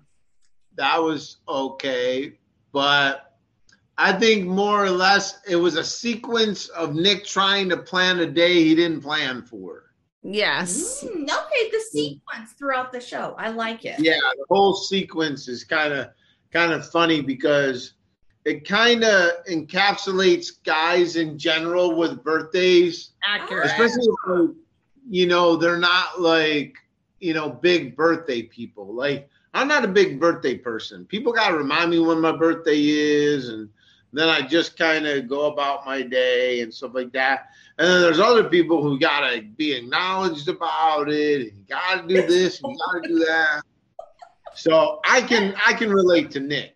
That 0.75 1.01
was 1.01 1.37
okay, 1.49 2.37
but 2.71 3.32
I 3.97 4.13
think 4.13 4.45
more 4.45 4.83
or 4.83 4.89
less 4.89 5.39
it 5.47 5.55
was 5.55 5.75
a 5.75 5.83
sequence 5.83 6.67
of 6.69 6.95
Nick 6.95 7.25
trying 7.25 7.69
to 7.69 7.77
plan 7.77 8.19
a 8.19 8.25
day 8.25 8.63
he 8.63 8.75
didn't 8.75 9.01
plan 9.01 9.43
for. 9.43 9.83
Yes. 10.23 11.03
Mm, 11.03 11.23
okay, 11.23 11.69
the 11.69 11.83
sequence 11.91 12.53
throughout 12.53 12.91
the 12.91 13.01
show. 13.01 13.35
I 13.37 13.49
like 13.49 13.85
it. 13.85 13.99
Yeah, 13.99 14.19
the 14.37 14.45
whole 14.49 14.73
sequence 14.73 15.47
is 15.47 15.63
kind 15.63 15.93
of 15.93 16.07
kind 16.51 16.71
of 16.71 16.89
funny 16.89 17.21
because 17.21 17.93
it 18.45 18.67
kind 18.67 19.03
of 19.03 19.31
encapsulates 19.49 20.63
guys 20.63 21.15
in 21.15 21.37
general 21.37 21.95
with 21.95 22.23
birthdays, 22.23 23.11
Accurate. 23.23 23.65
especially 23.65 24.05
if, 24.05 24.15
like, 24.27 24.55
you 25.09 25.27
know 25.27 25.55
they're 25.57 25.77
not 25.77 26.21
like 26.21 26.75
you 27.19 27.33
know 27.33 27.49
big 27.49 27.95
birthday 27.95 28.43
people. 28.43 28.93
Like 28.93 29.29
I'm 29.53 29.67
not 29.67 29.85
a 29.85 29.89
big 29.89 30.19
birthday 30.19 30.57
person. 30.57 31.05
People 31.05 31.33
got 31.33 31.49
to 31.49 31.57
remind 31.57 31.91
me 31.91 31.99
when 31.99 32.21
my 32.21 32.31
birthday 32.31 32.79
is, 32.79 33.49
and 33.49 33.69
then 34.19 34.29
I 34.29 34.41
just 34.41 34.77
kind 34.77 35.07
of 35.07 35.27
go 35.27 35.51
about 35.51 35.85
my 35.85 36.01
day 36.01 36.61
and 36.61 36.73
stuff 36.73 36.91
like 36.93 37.11
that. 37.13 37.47
And 37.79 37.87
then 37.87 38.01
there's 38.01 38.19
other 38.19 38.43
people 38.43 38.81
who 38.83 38.99
gotta 38.99 39.41
be 39.41 39.73
acknowledged 39.73 40.47
about 40.47 41.09
it, 41.09 41.49
and 41.49 41.57
you 41.57 41.65
gotta 41.67 42.07
do 42.07 42.27
this, 42.27 42.61
and 42.61 42.71
you 42.71 42.79
gotta 42.93 43.07
do 43.07 43.19
that. 43.25 43.61
So 44.55 44.99
I 45.05 45.21
can 45.21 45.55
I 45.65 45.73
can 45.73 45.91
relate 45.91 46.29
to 46.31 46.39
Nick. 46.39 46.75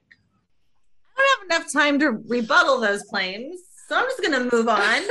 I 1.16 1.38
don't 1.40 1.52
have 1.52 1.62
enough 1.62 1.72
time 1.74 2.00
to 2.00 2.12
rebuttal 2.28 2.80
those 2.80 3.04
claims. 3.04 3.60
So 3.88 3.96
I'm 3.96 4.06
just 4.06 4.22
gonna 4.22 4.50
move 4.52 4.68
on. 4.68 4.80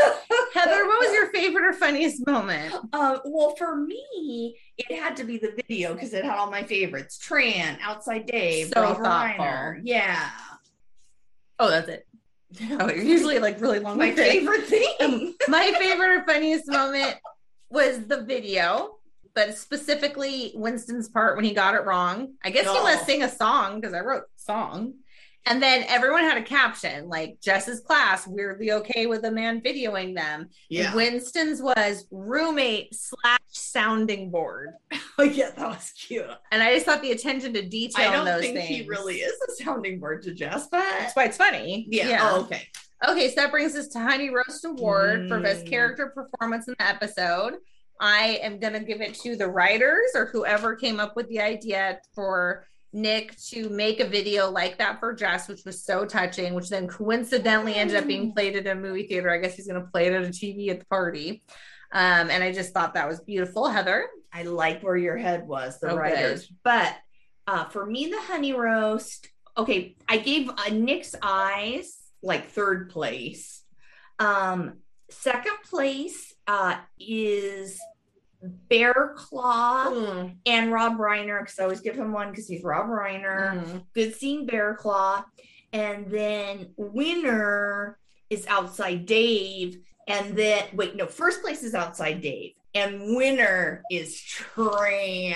Heather, 0.52 0.86
what 0.86 0.98
was 1.00 1.12
your 1.12 1.28
favorite 1.32 1.64
or 1.64 1.72
funniest 1.72 2.26
moment? 2.26 2.74
Uh, 2.92 3.18
well, 3.24 3.54
for 3.56 3.76
me, 3.76 4.56
it 4.76 4.98
had 4.98 5.16
to 5.16 5.24
be 5.24 5.38
the 5.38 5.52
video 5.56 5.94
because 5.94 6.12
it 6.12 6.24
had 6.24 6.36
all 6.36 6.50
my 6.50 6.62
favorites: 6.64 7.18
Tran, 7.24 7.78
Outside 7.80 8.26
Dave, 8.26 8.68
So 8.74 8.82
Rob 8.82 8.96
thoughtful. 9.02 9.44
Reiner. 9.44 9.80
Yeah, 9.84 10.28
Oh, 11.58 11.70
that's 11.70 11.88
it. 11.88 12.06
You're 12.58 12.96
usually 12.96 13.38
like 13.38 13.60
really 13.60 13.78
long. 13.80 13.98
my 13.98 14.12
favorite 14.12 14.64
thing. 14.64 15.34
My 15.48 15.72
favorite 15.78 16.10
or 16.10 16.24
funniest 16.24 16.68
moment 16.68 17.16
was 17.70 18.06
the 18.06 18.22
video, 18.22 18.96
but 19.34 19.56
specifically 19.58 20.52
Winston's 20.54 21.08
part 21.08 21.36
when 21.36 21.44
he 21.44 21.52
got 21.54 21.74
it 21.74 21.84
wrong. 21.84 22.34
I 22.44 22.50
guess 22.50 22.64
he 22.64 22.70
Oh. 22.70 22.82
must 22.84 23.04
sing 23.06 23.22
a 23.22 23.28
song 23.28 23.80
because 23.80 23.94
I 23.94 24.00
wrote 24.00 24.24
song. 24.36 24.94
And 25.46 25.62
then 25.62 25.84
everyone 25.88 26.22
had 26.24 26.36
a 26.38 26.42
caption 26.42 27.08
like 27.08 27.40
Jess's 27.40 27.80
class, 27.80 28.26
weirdly 28.26 28.72
okay 28.72 29.06
with 29.06 29.24
a 29.24 29.30
man 29.30 29.60
videoing 29.60 30.14
them. 30.14 30.48
And 30.76 30.94
Winston's 30.94 31.62
was 31.62 32.06
roommate 32.10 32.94
slash 32.94 33.38
sounding 33.50 34.30
board. 34.30 34.70
Oh, 35.18 35.22
yeah, 35.22 35.48
that 35.56 35.66
was 35.68 35.92
cute. 35.98 36.26
And 36.52 36.62
I 36.62 36.74
just 36.74 36.84
thought 36.84 37.00
the 37.00 37.12
attention 37.12 37.54
to 37.54 37.62
detail 37.66 38.10
I 38.10 38.12
don't 38.22 38.38
think 38.38 38.54
things. 38.54 38.68
he 38.68 38.86
really 38.86 39.14
is 39.16 39.32
a 39.48 39.64
sounding 39.64 39.98
board 39.98 40.20
to 40.24 40.34
Jess, 40.34 40.66
but 40.70 40.84
That's 40.98 41.16
why 41.16 41.24
it's 41.24 41.38
funny. 41.38 41.86
yeah. 41.88 42.18
Oh, 42.20 42.42
okay. 42.42 42.68
Okay, 43.08 43.28
so 43.30 43.36
that 43.36 43.50
brings 43.50 43.74
us 43.76 43.88
to 43.88 43.98
Honey 43.98 44.28
Roast 44.28 44.62
Award 44.66 45.26
for 45.28 45.40
best 45.40 45.64
Mm. 45.64 45.70
character 45.70 46.08
performance 46.14 46.68
in 46.68 46.74
the 46.78 46.86
episode. 46.86 47.54
I 47.98 48.40
am 48.42 48.58
gonna 48.58 48.84
give 48.84 49.00
it 49.00 49.14
to 49.20 49.36
the 49.36 49.48
writers 49.48 50.10
or 50.14 50.26
whoever 50.26 50.76
came 50.76 51.00
up 51.00 51.16
with 51.16 51.28
the 51.30 51.40
idea 51.40 51.98
for 52.14 52.66
Nick 52.96 53.36
to 53.48 53.68
make 53.68 54.00
a 54.00 54.06
video 54.08 54.50
like 54.50 54.78
that 54.78 54.98
for 54.98 55.12
Jess, 55.12 55.48
which 55.48 55.64
was 55.66 55.84
so 55.84 56.06
touching, 56.06 56.54
which 56.54 56.70
then 56.70 56.88
coincidentally 56.88 57.74
ended 57.74 57.96
up 57.96 58.06
being 58.06 58.32
played 58.32 58.56
at 58.56 58.66
a 58.66 58.74
movie 58.74 59.06
theater. 59.06 59.30
I 59.30 59.36
guess 59.38 59.54
he's 59.54 59.66
gonna 59.66 59.86
play 59.92 60.06
it 60.06 60.14
at 60.14 60.24
a 60.24 60.28
TV 60.28 60.70
at 60.70 60.80
the 60.80 60.86
party. 60.86 61.42
Um, 61.92 62.30
and 62.30 62.42
I 62.42 62.52
just 62.52 62.72
thought 62.72 62.94
that 62.94 63.06
was 63.06 63.20
beautiful. 63.20 63.68
Heather. 63.68 64.08
I 64.32 64.42
like 64.42 64.82
where 64.82 64.96
your 64.96 65.16
head 65.16 65.46
was, 65.46 65.78
the 65.78 65.90
Oh, 65.90 65.96
writers. 65.96 66.50
But 66.64 66.94
uh, 67.46 67.66
for 67.66 67.86
me, 67.86 68.06
the 68.06 68.20
honey 68.20 68.54
roast. 68.54 69.28
Okay, 69.56 69.96
I 70.08 70.16
gave 70.18 70.48
uh, 70.50 70.70
Nick's 70.72 71.14
eyes 71.22 71.96
like 72.22 72.48
third 72.50 72.90
place. 72.90 73.62
Um, 74.18 74.78
second 75.10 75.56
place 75.70 76.34
uh, 76.46 76.76
is 76.98 77.78
Bear 78.68 79.14
Claw 79.16 79.90
Mm, 79.90 80.36
and 80.46 80.72
Rob 80.72 80.98
Reiner 80.98 81.40
because 81.40 81.58
I 81.58 81.64
always 81.64 81.80
give 81.80 81.96
him 81.96 82.12
one 82.12 82.30
because 82.30 82.46
he's 82.48 82.62
Rob 82.64 82.86
Reiner. 82.86 83.62
mm. 83.64 83.84
Good 83.94 84.14
seeing 84.16 84.46
Bear 84.46 84.74
Claw, 84.74 85.24
and 85.72 86.10
then 86.10 86.72
winner 86.76 87.98
is 88.30 88.46
Outside 88.46 89.06
Dave, 89.06 89.78
and 90.08 90.36
then 90.36 90.64
wait, 90.74 90.96
no, 90.96 91.06
first 91.06 91.42
place 91.42 91.62
is 91.62 91.74
Outside 91.74 92.20
Dave, 92.20 92.52
and 92.74 93.16
winner 93.16 93.82
is 93.90 94.16
Tran, 94.16 95.34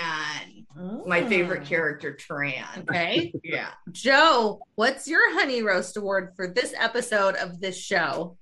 my 1.05 1.25
favorite 1.27 1.63
Mm. 1.63 1.65
character, 1.67 2.15
Tran. 2.19 2.89
Okay. 2.89 3.33
Yeah. 3.43 3.69
Joe, 3.91 4.61
what's 4.75 5.07
your 5.07 5.33
Honey 5.33 5.61
Roast 5.63 5.97
Award 5.97 6.33
for 6.35 6.47
this 6.47 6.73
episode 6.77 7.35
of 7.35 7.59
this 7.59 7.77
show? 7.77 8.37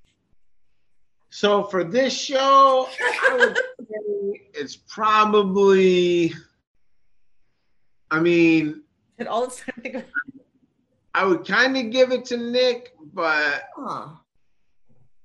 So 1.30 1.64
for 1.64 1.84
this 1.84 2.20
show, 2.20 2.90
I 3.30 3.36
would 3.38 3.58
say 3.58 4.42
it's 4.54 4.76
probably. 4.76 6.34
I 8.12 8.20
mean, 8.20 8.82
Did 9.18 9.28
all 9.28 9.46
this 9.46 9.58
time 9.58 9.76
think 9.84 9.96
of 9.96 10.04
I 11.14 11.26
would 11.26 11.48
kind 11.48 11.78
of 11.78 11.92
give 11.92 12.12
it 12.12 12.26
to 12.26 12.38
Nick, 12.38 12.96
but 13.14 13.70
Huh. 13.76 14.08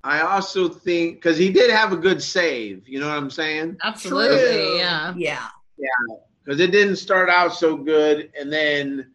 I 0.03 0.21
also 0.21 0.69
think 0.69 1.17
because 1.17 1.38
he 1.38 1.51
did 1.51 1.71
have 1.71 1.93
a 1.93 1.97
good 1.97 2.23
save. 2.23 2.87
You 2.87 3.01
know 3.01 3.09
what 3.09 3.17
I'm 3.17 3.31
saying? 3.31 3.79
Absolutely, 3.83 4.37
True. 4.37 4.77
yeah. 4.77 5.14
Yeah. 5.17 5.49
Because 6.45 6.61
it 6.61 6.73
didn't 6.73 6.97
start 6.97 7.31
out 7.31 7.55
so 7.55 7.75
good, 7.75 8.31
and 8.38 8.53
then 8.53 9.12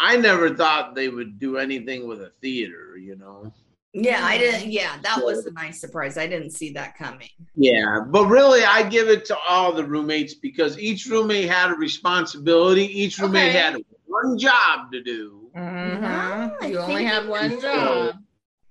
I 0.00 0.16
never 0.16 0.54
thought 0.54 0.94
they 0.94 1.10
would 1.10 1.38
do 1.38 1.58
anything 1.58 2.08
with 2.08 2.22
a 2.22 2.32
theater. 2.40 2.96
You 2.96 3.16
know? 3.16 3.52
Yeah, 3.94 4.20
I 4.24 4.38
didn't. 4.38 4.70
Yeah, 4.72 4.96
that 5.02 5.22
was 5.22 5.44
a 5.44 5.52
nice 5.52 5.78
surprise. 5.80 6.16
I 6.16 6.26
didn't 6.26 6.52
see 6.52 6.72
that 6.72 6.96
coming. 6.96 7.28
Yeah, 7.54 8.00
but 8.08 8.26
really, 8.26 8.64
I 8.64 8.88
give 8.88 9.08
it 9.08 9.26
to 9.26 9.36
all 9.46 9.72
the 9.72 9.84
roommates 9.84 10.32
because 10.34 10.78
each 10.78 11.06
roommate 11.06 11.48
had 11.48 11.70
a 11.70 11.74
responsibility. 11.74 12.84
Each 12.86 13.18
roommate 13.18 13.50
Okay. 13.50 13.58
had 13.58 13.76
one 14.06 14.38
job 14.38 14.90
to 14.92 15.02
do. 15.02 15.50
Mhm. 15.54 16.56
I 16.62 16.66
You 16.66 16.78
only 16.78 16.94
think 16.96 17.08
have 17.10 17.28
one 17.28 17.50
did. 17.50 17.60
job. 17.60 18.16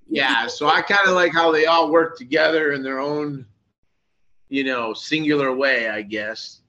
Yeah, 0.10 0.47
so 0.47 0.67
I 0.67 0.81
kind 0.81 1.07
of 1.07 1.13
like 1.13 1.34
how 1.34 1.51
they 1.51 1.67
all 1.67 1.91
work 1.91 2.17
together 2.17 2.71
in 2.73 2.81
their 2.81 2.99
own, 2.99 3.45
you 4.49 4.63
know, 4.63 4.93
singular 4.93 5.53
way, 5.55 5.88
I 5.88 6.01
guess. 6.01 6.62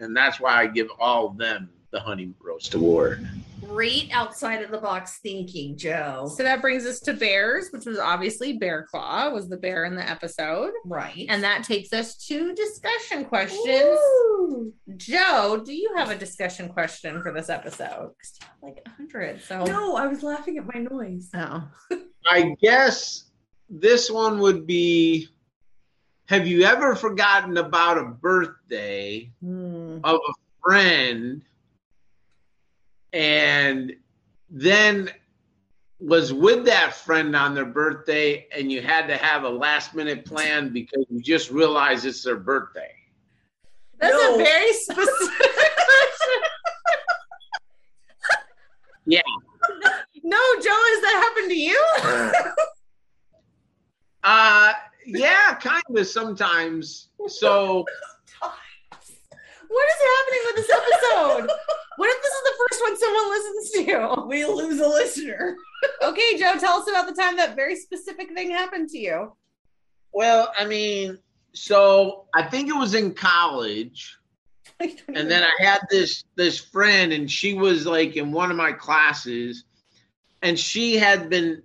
And 0.00 0.16
that's 0.16 0.40
why 0.40 0.54
I 0.60 0.66
give 0.66 0.88
all 0.98 1.28
of 1.28 1.38
them 1.38 1.70
the 1.92 2.00
Honey 2.00 2.34
Roast 2.40 2.74
Award. 2.74 3.26
Great 3.70 4.10
outside 4.12 4.62
of 4.62 4.70
the 4.70 4.78
box 4.78 5.18
thinking, 5.22 5.76
Joe. 5.76 6.30
So 6.36 6.42
that 6.42 6.60
brings 6.60 6.84
us 6.86 6.98
to 7.00 7.12
bears, 7.14 7.68
which 7.70 7.86
was 7.86 7.98
obviously 7.98 8.54
Bear 8.54 8.84
Claw 8.90 9.30
was 9.30 9.48
the 9.48 9.56
bear 9.56 9.84
in 9.84 9.94
the 9.94 10.08
episode. 10.08 10.72
Right. 10.84 11.26
And 11.28 11.42
that 11.44 11.62
takes 11.64 11.92
us 11.92 12.16
to 12.26 12.52
discussion 12.54 13.24
questions. 13.24 13.64
Ooh. 13.98 14.72
Joe, 14.96 15.62
do 15.64 15.72
you 15.72 15.92
have 15.96 16.10
a 16.10 16.16
discussion 16.16 16.68
question 16.68 17.22
for 17.22 17.32
this 17.32 17.48
episode? 17.48 18.12
Like 18.62 18.82
a 18.84 18.90
hundred. 18.90 19.40
So 19.42 19.64
No, 19.64 19.94
I 19.96 20.06
was 20.08 20.22
laughing 20.22 20.58
at 20.58 20.66
my 20.66 20.80
noise. 20.80 21.30
Oh. 21.34 21.62
I 22.26 22.54
guess 22.60 23.30
this 23.68 24.10
one 24.10 24.40
would 24.40 24.66
be 24.66 25.28
Have 26.26 26.46
you 26.46 26.64
ever 26.64 26.94
forgotten 26.96 27.56
about 27.56 27.98
a 27.98 28.04
birthday 28.04 29.30
Hmm. 29.40 29.98
of 30.04 30.16
a 30.16 30.32
friend 30.62 31.42
and 33.12 33.92
then 34.48 35.10
was 35.98 36.32
with 36.32 36.64
that 36.64 36.94
friend 36.94 37.36
on 37.36 37.54
their 37.54 37.64
birthday 37.66 38.46
and 38.56 38.72
you 38.72 38.80
had 38.80 39.06
to 39.08 39.16
have 39.16 39.44
a 39.44 39.48
last 39.48 39.94
minute 39.94 40.24
plan 40.24 40.72
because 40.72 41.04
you 41.10 41.20
just 41.20 41.50
realized 41.50 42.06
it's 42.06 42.22
their 42.22 42.36
birthday? 42.36 42.90
That's 43.98 44.14
No. 44.14 44.34
a 44.34 44.38
very 44.38 44.72
specific 44.72 45.06
question. 45.08 46.42
Yeah. 49.06 49.20
No, 50.22 50.38
Joe, 50.62 50.70
has 50.70 51.02
that 51.02 51.22
happened 51.28 51.50
to 51.50 51.56
you? 51.56 51.84
Uh 54.22 54.72
yeah, 55.06 55.54
kind 55.56 55.82
of 55.96 56.06
sometimes. 56.06 57.08
So 57.28 57.84
What 59.68 59.88
is 59.88 60.00
happening 60.16 60.40
with 60.46 60.56
this 60.56 60.70
episode? 60.70 61.50
What 61.96 62.08
if 62.08 62.22
this 62.22 62.32
is 62.32 62.42
the 62.44 62.54
first 62.58 62.82
one 62.82 62.98
someone 62.98 63.30
listens 63.30 63.70
to? 63.70 64.24
We 64.28 64.44
lose 64.44 64.80
a 64.80 64.88
listener. 64.88 65.56
Okay, 66.02 66.38
Joe, 66.38 66.54
tell 66.58 66.80
us 66.80 66.88
about 66.88 67.06
the 67.06 67.20
time 67.20 67.36
that 67.36 67.56
very 67.56 67.76
specific 67.76 68.32
thing 68.34 68.50
happened 68.50 68.88
to 68.90 68.98
you. 68.98 69.32
well, 70.12 70.52
I 70.58 70.66
mean, 70.66 71.18
so 71.52 72.26
I 72.34 72.42
think 72.42 72.68
it 72.68 72.76
was 72.76 72.94
in 72.94 73.14
college. 73.14 74.16
and 74.80 75.30
then 75.30 75.42
I 75.42 75.62
had 75.62 75.80
this 75.90 76.24
this 76.36 76.58
friend, 76.58 77.12
and 77.12 77.30
she 77.30 77.54
was 77.54 77.86
like 77.86 78.16
in 78.16 78.32
one 78.32 78.50
of 78.50 78.56
my 78.56 78.72
classes, 78.72 79.64
and 80.42 80.58
she 80.58 80.96
had 80.96 81.28
been 81.28 81.62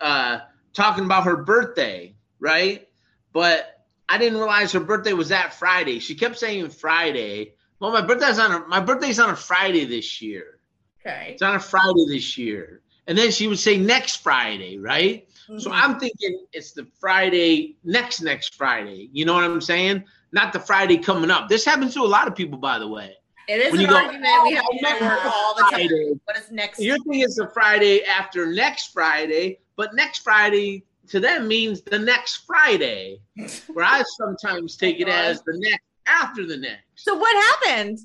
uh, 0.00 0.40
talking 0.74 1.04
about 1.04 1.24
her 1.24 1.36
birthday, 1.36 2.14
right? 2.40 2.86
But 3.32 3.86
I 4.08 4.18
didn't 4.18 4.38
realize 4.38 4.72
her 4.72 4.80
birthday 4.80 5.14
was 5.14 5.30
that 5.30 5.54
Friday. 5.54 5.98
She 5.98 6.14
kept 6.14 6.38
saying 6.38 6.68
Friday. 6.70 7.54
Well, 7.82 7.90
my 7.90 8.00
birthday's 8.00 8.38
on 8.38 8.52
a, 8.52 8.66
my 8.68 8.78
birthday's 8.78 9.18
on 9.18 9.30
a 9.30 9.34
Friday 9.36 9.84
this 9.84 10.22
year. 10.22 10.60
Okay. 11.04 11.30
It's 11.32 11.42
on 11.42 11.56
a 11.56 11.60
Friday 11.60 12.04
this 12.06 12.38
year, 12.38 12.80
and 13.08 13.18
then 13.18 13.32
she 13.32 13.48
would 13.48 13.58
say 13.58 13.76
next 13.76 14.22
Friday, 14.22 14.78
right? 14.78 15.26
So 15.58 15.68
Mhm. 15.68 15.72
I'm 15.74 15.98
thinking 15.98 16.46
it's 16.52 16.70
the 16.70 16.86
Friday 17.00 17.76
next 17.82 18.20
next 18.20 18.54
Friday. 18.54 19.10
You 19.12 19.24
know 19.24 19.34
what 19.34 19.42
I'm 19.44 19.60
saying? 19.60 20.04
not 20.34 20.52
the 20.54 20.60
Friday 20.60 20.96
coming 20.96 21.30
up. 21.30 21.46
This 21.48 21.62
happens 21.62 21.92
to 21.92 22.00
a 22.00 22.04
lot 22.16 22.26
of 22.26 22.34
people, 22.34 22.56
by 22.56 22.78
the 22.78 22.88
way. 22.88 23.14
It 23.48 23.60
is 23.60 23.70
When 23.72 23.80
an 23.80 23.86
you 23.86 23.90
go, 23.92 23.96
argument 23.96 24.42
we 24.44 24.54
have 24.54 24.64
"Oh, 25.02 25.30
all 25.30 25.54
the 25.56 25.62
time. 25.62 25.70
Friday. 25.72 26.12
What 26.24 26.38
is 26.38 26.50
next? 26.50 26.78
Your 26.80 26.96
thing 27.00 27.20
is 27.20 27.34
the 27.34 27.50
Friday 27.52 28.02
after 28.04 28.46
next 28.46 28.92
Friday, 28.94 29.58
but 29.76 29.94
next 29.94 30.20
Friday 30.20 30.84
to 31.08 31.20
them 31.20 31.48
means 31.48 31.82
the 31.82 31.98
next 31.98 32.46
Friday, 32.46 33.20
where 33.66 33.84
I 33.84 34.02
sometimes 34.16 34.76
take 34.76 35.00
it 35.00 35.08
as 35.08 35.42
the 35.42 35.54
next 35.58 35.84
after 36.06 36.46
the 36.46 36.56
next. 36.56 36.82
so 36.96 37.16
what 37.16 37.36
happened? 37.36 37.98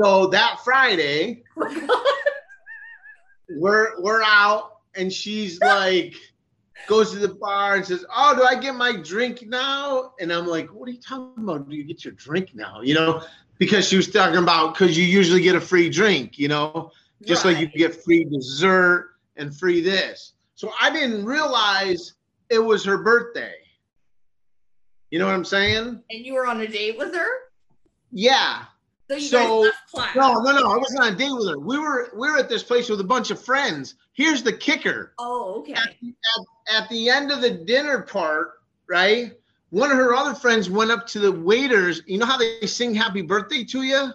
So 0.00 0.28
that 0.28 0.60
Friday, 0.64 1.42
we're 3.50 4.00
we're 4.00 4.22
out, 4.22 4.76
and 4.94 5.12
she's 5.12 5.60
like, 5.60 6.14
goes 6.86 7.12
to 7.12 7.18
the 7.18 7.28
bar 7.28 7.76
and 7.76 7.84
says, 7.84 8.04
"Oh, 8.14 8.36
do 8.36 8.44
I 8.44 8.60
get 8.60 8.74
my 8.74 8.96
drink 8.96 9.46
now?" 9.46 10.12
And 10.20 10.32
I'm 10.32 10.46
like, 10.46 10.68
"What 10.68 10.88
are 10.88 10.92
you 10.92 11.00
talking 11.00 11.42
about? 11.42 11.68
Do 11.68 11.76
you 11.76 11.84
get 11.84 12.04
your 12.04 12.14
drink 12.14 12.54
now?" 12.54 12.80
You 12.80 12.94
know, 12.94 13.22
because 13.58 13.88
she 13.88 13.96
was 13.96 14.10
talking 14.10 14.38
about 14.38 14.74
because 14.74 14.96
you 14.96 15.04
usually 15.04 15.42
get 15.42 15.56
a 15.56 15.60
free 15.60 15.90
drink. 15.90 16.38
You 16.38 16.48
know, 16.48 16.92
just 17.24 17.44
like 17.44 17.58
you 17.58 17.66
get 17.66 18.02
free 18.04 18.24
dessert 18.24 19.10
and 19.36 19.56
free 19.56 19.80
this. 19.80 20.34
So 20.54 20.72
I 20.80 20.90
didn't 20.90 21.24
realize 21.24 22.14
it 22.50 22.58
was 22.58 22.84
her 22.84 23.02
birthday. 23.02 23.54
You 25.10 25.18
know 25.18 25.26
what 25.26 25.34
I'm 25.34 25.44
saying? 25.44 26.02
And 26.10 26.26
you 26.26 26.34
were 26.34 26.46
on 26.46 26.60
a 26.60 26.66
date 26.66 26.98
with 26.98 27.14
her? 27.14 27.28
Yeah. 28.12 28.64
So 29.10 29.16
you 29.16 29.28
So- 29.28 29.38
guys 29.38 29.64
left 29.72 29.90
class. 29.90 30.16
No, 30.16 30.34
no, 30.34 30.52
no. 30.52 30.70
I 30.72 30.76
wasn't 30.76 31.00
on 31.00 31.12
a 31.14 31.16
date 31.16 31.32
with 31.32 31.48
her. 31.48 31.58
We 31.58 31.78
were 31.78 32.10
we 32.14 32.30
were 32.30 32.36
at 32.38 32.48
this 32.48 32.62
place 32.62 32.88
with 32.90 33.00
a 33.00 33.04
bunch 33.04 33.30
of 33.30 33.42
friends. 33.42 33.94
Here's 34.12 34.42
the 34.42 34.52
kicker. 34.52 35.14
Oh, 35.18 35.60
okay. 35.60 35.74
At 36.70 36.88
the 36.90 37.08
end 37.08 37.32
of 37.32 37.40
the 37.40 37.50
dinner 37.50 38.02
part, 38.02 38.60
right? 38.88 39.32
One 39.70 39.90
of 39.90 39.96
her 39.96 40.14
other 40.14 40.34
friends 40.34 40.68
went 40.70 40.90
up 40.90 41.06
to 41.08 41.18
the 41.20 41.32
waiters. 41.32 42.02
You 42.06 42.18
know 42.18 42.26
how 42.26 42.36
they 42.38 42.66
sing 42.66 42.94
happy 42.94 43.22
birthday 43.22 43.64
to 43.64 43.82
you? 43.82 44.10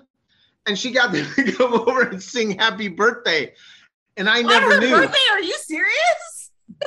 And 0.68 0.78
she 0.78 0.92
got 0.92 1.12
them 1.12 1.26
to 1.36 1.52
come 1.54 1.74
over 1.74 2.02
and 2.04 2.22
sing 2.22 2.58
happy 2.58 2.88
birthday. 2.88 3.54
And 4.18 4.30
I 4.30 4.40
On 4.40 4.46
never 4.48 4.74
her 4.76 4.80
knew. 4.80 4.90
birthday? 4.92 5.18
Are 5.32 5.42
you 5.42 5.56
serious? 5.58 6.33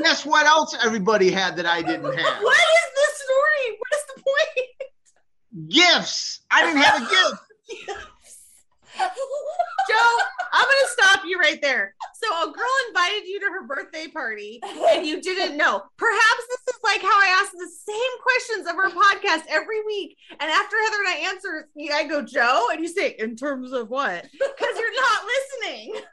Guess 0.02 0.26
what 0.26 0.46
else 0.46 0.76
everybody 0.84 1.30
had 1.30 1.56
that 1.56 1.66
I 1.66 1.82
didn't 1.82 2.04
have? 2.04 2.42
What 2.42 2.56
is 2.56 2.88
the 2.94 3.08
story? 3.24 3.78
What 3.78 3.92
is 3.92 4.04
the 4.14 4.22
point? 4.22 5.70
Gifts. 5.70 6.40
I 6.50 6.62
didn't 6.64 6.82
have 6.82 7.02
a 7.02 7.10
gift. 7.10 7.42
Joe, 8.98 10.16
I'm 10.52 10.64
gonna 10.64 10.88
stop 10.88 11.20
you 11.26 11.38
right 11.38 11.60
there. 11.60 11.94
So 12.14 12.48
a 12.48 12.52
girl 12.52 12.66
invited 12.88 13.26
you 13.26 13.38
to 13.40 13.46
her 13.46 13.66
birthday 13.66 14.08
party 14.08 14.60
and 14.62 15.06
you 15.06 15.20
didn't 15.20 15.56
know. 15.56 15.82
Perhaps 15.98 16.42
this 16.48 16.74
is 16.74 16.80
like 16.82 17.02
how 17.02 17.08
I 17.08 17.38
ask 17.40 17.52
the 17.52 17.70
same 17.86 18.18
questions 18.22 18.66
of 18.66 18.76
our 18.76 18.90
podcast 18.90 19.44
every 19.48 19.84
week. 19.84 20.16
And 20.30 20.50
after 20.50 20.76
Heather 20.82 20.96
and 21.06 21.08
I 21.08 21.30
answer, 21.30 21.68
I 21.92 22.04
go, 22.04 22.22
Joe, 22.22 22.68
and 22.72 22.80
you 22.80 22.88
say, 22.88 23.14
in 23.18 23.36
terms 23.36 23.72
of 23.72 23.90
what? 23.90 24.22
Because 24.32 24.78
you're 24.78 25.00
not 25.00 25.22
listening. 25.26 25.94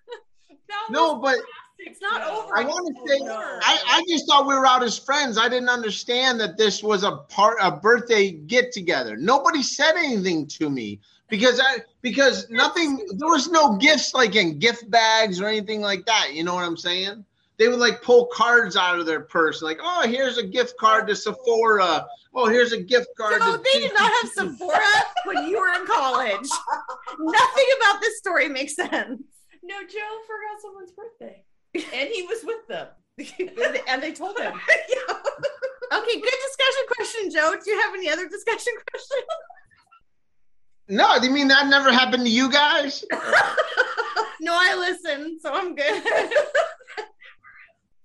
No, 0.90 1.20
but 1.20 1.38
It's 1.86 2.02
not 2.02 2.22
over. 2.24 2.58
I 2.58 2.64
want 2.64 2.96
to 2.96 3.10
say, 3.10 3.20
no. 3.20 3.36
I, 3.36 3.78
I 3.88 4.04
just 4.08 4.28
thought 4.28 4.48
we 4.48 4.56
were 4.56 4.66
out 4.66 4.84
as 4.84 4.98
friends. 4.98 5.38
I 5.38 5.50
didn't 5.50 5.70
understand 5.70 6.40
that 6.40 6.58
this 6.58 6.82
was 6.82 7.04
a 7.04 7.18
part, 7.30 7.58
a 7.62 7.72
birthday 7.72 8.32
get 8.32 8.72
together. 8.72 9.18
Nobody 9.18 9.62
said 9.62 9.94
anything 9.98 10.48
to 10.48 10.70
me 10.70 11.00
because 11.30 11.60
I, 11.60 11.80
because 12.02 12.50
nothing, 12.50 12.98
there 13.18 13.30
was 13.30 13.50
no 13.50 13.76
gifts 13.78 14.14
like 14.14 14.36
in 14.36 14.60
gift 14.60 14.90
bags 14.90 15.42
or 15.42 15.48
anything 15.48 15.82
like 15.82 16.06
that. 16.06 16.34
You 16.34 16.44
know 16.44 16.56
what 16.56 16.64
I'm 16.64 16.78
saying? 16.78 17.26
They 17.58 17.68
would 17.68 17.80
like 17.80 18.02
pull 18.02 18.28
cards 18.28 18.76
out 18.76 19.00
of 19.00 19.06
their 19.06 19.22
purse, 19.22 19.62
like, 19.62 19.80
oh, 19.82 20.08
here's 20.08 20.38
a 20.38 20.44
gift 20.46 20.76
card 20.78 21.08
to 21.08 21.16
Sephora. 21.16 22.08
Oh, 22.34 22.50
here's 22.50 22.72
a 22.72 22.82
gift 22.82 23.10
card. 23.16 23.42
Joe, 23.42 23.58
to 23.58 23.64
they 23.64 23.80
did 23.80 23.94
not 23.94 24.12
have 24.22 24.32
Sephora 24.32 24.80
when 25.26 25.48
you 25.48 25.60
were 25.60 25.80
in 25.80 25.86
college. 25.86 26.50
Nothing 27.20 27.66
about 27.80 28.02
this 28.02 28.18
story 28.18 28.50
makes 28.50 28.76
sense. 28.76 29.22
No, 29.62 29.76
Joe 29.82 30.18
forgot 30.28 30.62
someone's 30.62 30.92
birthday. 30.92 31.44
And 31.76 32.10
he 32.10 32.24
was 32.24 32.44
with 32.44 32.68
them. 32.68 32.88
and 33.88 34.02
they 34.02 34.12
told 34.14 34.38
him. 34.40 34.54
Okay, 35.94 36.20
good 36.20 36.24
discussion 36.24 36.84
question, 36.88 37.30
Joe. 37.32 37.54
Do 37.64 37.70
you 37.70 37.80
have 37.82 37.94
any 37.94 38.10
other 38.10 38.28
discussion 38.28 38.74
questions? 38.90 39.24
No, 40.90 41.20
do 41.20 41.28
you 41.28 41.32
mean 41.32 41.48
that 41.50 41.68
never 41.68 41.92
happened 41.92 42.24
to 42.26 42.32
you 42.32 42.52
guys? 42.52 43.06
no, 44.42 44.54
I 44.56 44.76
listen, 44.76 45.38
so 45.40 45.54
I'm 45.54 45.76
good. 45.76 46.04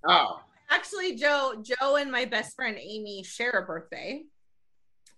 Oh, 0.06 0.40
Actually, 0.70 1.16
Joe, 1.16 1.62
Joe 1.62 1.96
and 1.96 2.12
my 2.12 2.26
best 2.26 2.54
friend 2.54 2.76
Amy 2.78 3.22
share 3.22 3.52
a 3.52 3.64
birthday, 3.64 4.24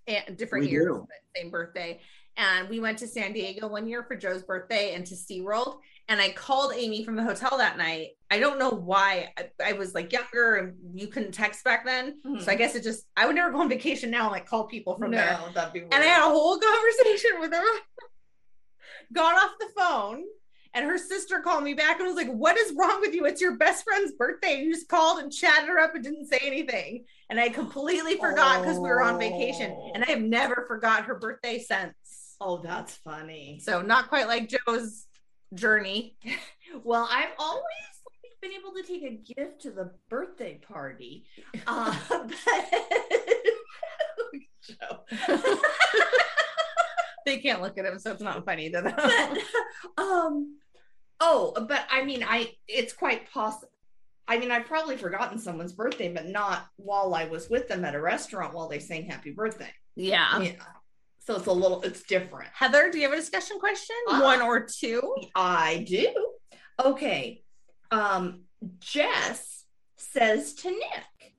and 0.06 0.36
different 0.36 0.66
We 0.66 0.70
years, 0.70 0.86
do. 0.86 1.06
but 1.08 1.40
same 1.40 1.50
birthday. 1.50 2.00
And 2.36 2.68
we 2.68 2.78
went 2.78 2.98
to 2.98 3.08
San 3.08 3.32
Diego 3.32 3.66
one 3.66 3.88
year 3.88 4.04
for 4.04 4.14
Joe's 4.14 4.44
birthday 4.44 4.94
and 4.94 5.04
to 5.06 5.14
SeaWorld. 5.16 5.78
And 6.10 6.20
I 6.20 6.30
called 6.30 6.72
Amy 6.74 7.04
from 7.04 7.14
the 7.16 7.22
hotel 7.22 7.56
that 7.58 7.78
night. 7.78 8.08
I 8.32 8.40
don't 8.40 8.58
know 8.58 8.70
why. 8.70 9.32
I, 9.38 9.70
I 9.70 9.72
was 9.74 9.94
like 9.94 10.12
younger 10.12 10.56
and 10.56 10.74
you 10.92 11.06
couldn't 11.06 11.30
text 11.32 11.62
back 11.64 11.84
then. 11.86 12.20
Mhm. 12.26 12.42
So 12.42 12.50
I 12.50 12.56
guess 12.56 12.74
it 12.74 12.82
just, 12.82 13.06
I 13.16 13.26
would 13.26 13.36
never 13.36 13.50
go 13.52 13.60
on 13.60 13.68
vacation 13.68 14.10
now 14.10 14.24
and 14.24 14.32
like 14.32 14.44
call 14.46 14.64
people 14.66 14.98
from 14.98 15.12
there. 15.12 15.38
that'd 15.54 15.72
be 15.72 15.80
weird. 15.80 15.94
And 15.94 16.02
I 16.02 16.06
had 16.08 16.26
a 16.26 16.30
whole 16.30 16.58
conversation 16.58 17.38
with 17.40 17.52
her. 17.52 17.62
Got 19.12 19.36
off 19.42 19.52
the 19.58 19.68
phone, 19.76 20.22
and 20.74 20.84
her 20.84 20.96
sister 20.98 21.40
called 21.40 21.64
me 21.64 21.74
back 21.74 21.98
and 21.98 22.06
was 22.06 22.16
like, 22.16 22.30
What 22.30 22.56
is 22.58 22.72
wrong 22.76 23.00
with 23.00 23.12
you? 23.14 23.24
It's 23.26 23.40
your 23.40 23.56
best 23.56 23.82
friend's 23.84 24.12
birthday. 24.12 24.62
You 24.62 24.72
just 24.72 24.88
called 24.88 25.20
and 25.20 25.32
chatted 25.32 25.68
her 25.68 25.78
up 25.80 25.94
and 25.94 26.04
didn't 26.04 26.26
say 26.26 26.38
anything. 26.42 27.04
And 27.28 27.38
I 27.40 27.48
completely 27.48 28.16
forgot 28.16 28.62
because 28.62 28.78
we 28.78 28.88
were 28.88 29.02
on 29.02 29.18
vacation. 29.18 29.72
Oh. 29.76 29.92
And 29.94 30.04
I 30.04 30.10
have 30.10 30.20
never 30.22 30.64
forgot 30.68 31.04
her 31.06 31.14
birthday 31.16 31.58
since. 31.60 31.94
oh, 32.40 32.60
that's 32.62 32.96
funny. 32.96 33.60
So, 33.62 33.82
not 33.82 34.08
quite 34.08 34.26
like 34.28 34.48
Joe's 34.48 35.06
journey. 35.54 36.16
Well, 36.84 37.08
I've 37.10 37.30
always 37.36 37.64
been 38.40 38.52
able 38.52 38.72
to 38.74 38.84
take 38.84 39.02
a 39.02 39.34
gift 39.34 39.62
to 39.62 39.72
the 39.72 39.90
birthday 40.08 40.60
party. 40.62 41.24
Uh, 41.66 41.96
but, 42.08 42.30
They 47.26 47.38
can't 47.38 47.60
look 47.60 47.76
at 47.76 47.84
him, 47.84 47.98
so 47.98 48.12
it's 48.12 48.22
not 48.22 48.44
funny 48.44 48.70
to 48.70 48.82
them. 48.82 48.94
but 48.96 49.38
um 49.98 50.58
oh 51.20 51.52
but 51.68 51.86
i 51.90 52.02
mean 52.04 52.24
i 52.26 52.50
it's 52.66 52.92
quite 52.92 53.30
possible 53.30 53.68
i 54.26 54.38
mean 54.38 54.50
i've 54.50 54.66
probably 54.66 54.96
forgotten 54.96 55.38
someone's 55.38 55.72
birthday 55.72 56.12
but 56.12 56.26
not 56.26 56.66
while 56.76 57.14
i 57.14 57.26
was 57.26 57.48
with 57.50 57.68
them 57.68 57.84
at 57.84 57.94
a 57.94 58.00
restaurant 58.00 58.54
while 58.54 58.68
they 58.68 58.78
sang 58.78 59.04
happy 59.04 59.30
birthday 59.30 59.70
yeah. 59.96 60.40
yeah 60.40 60.52
so 61.22 61.36
it's 61.36 61.46
a 61.46 61.52
little 61.52 61.80
it's 61.82 62.02
different 62.02 62.48
Heather, 62.52 62.90
do 62.90 62.98
you 62.98 63.04
have 63.04 63.12
a 63.12 63.16
discussion 63.20 63.58
question? 63.58 63.96
Ah. 64.08 64.22
One 64.22 64.42
or 64.42 64.60
two? 64.66 65.14
i 65.34 65.84
do 65.88 66.08
okay 66.84 67.42
um 67.90 68.42
jess 68.78 69.64
says 69.96 70.54
to 70.54 70.70
nick 70.70 71.34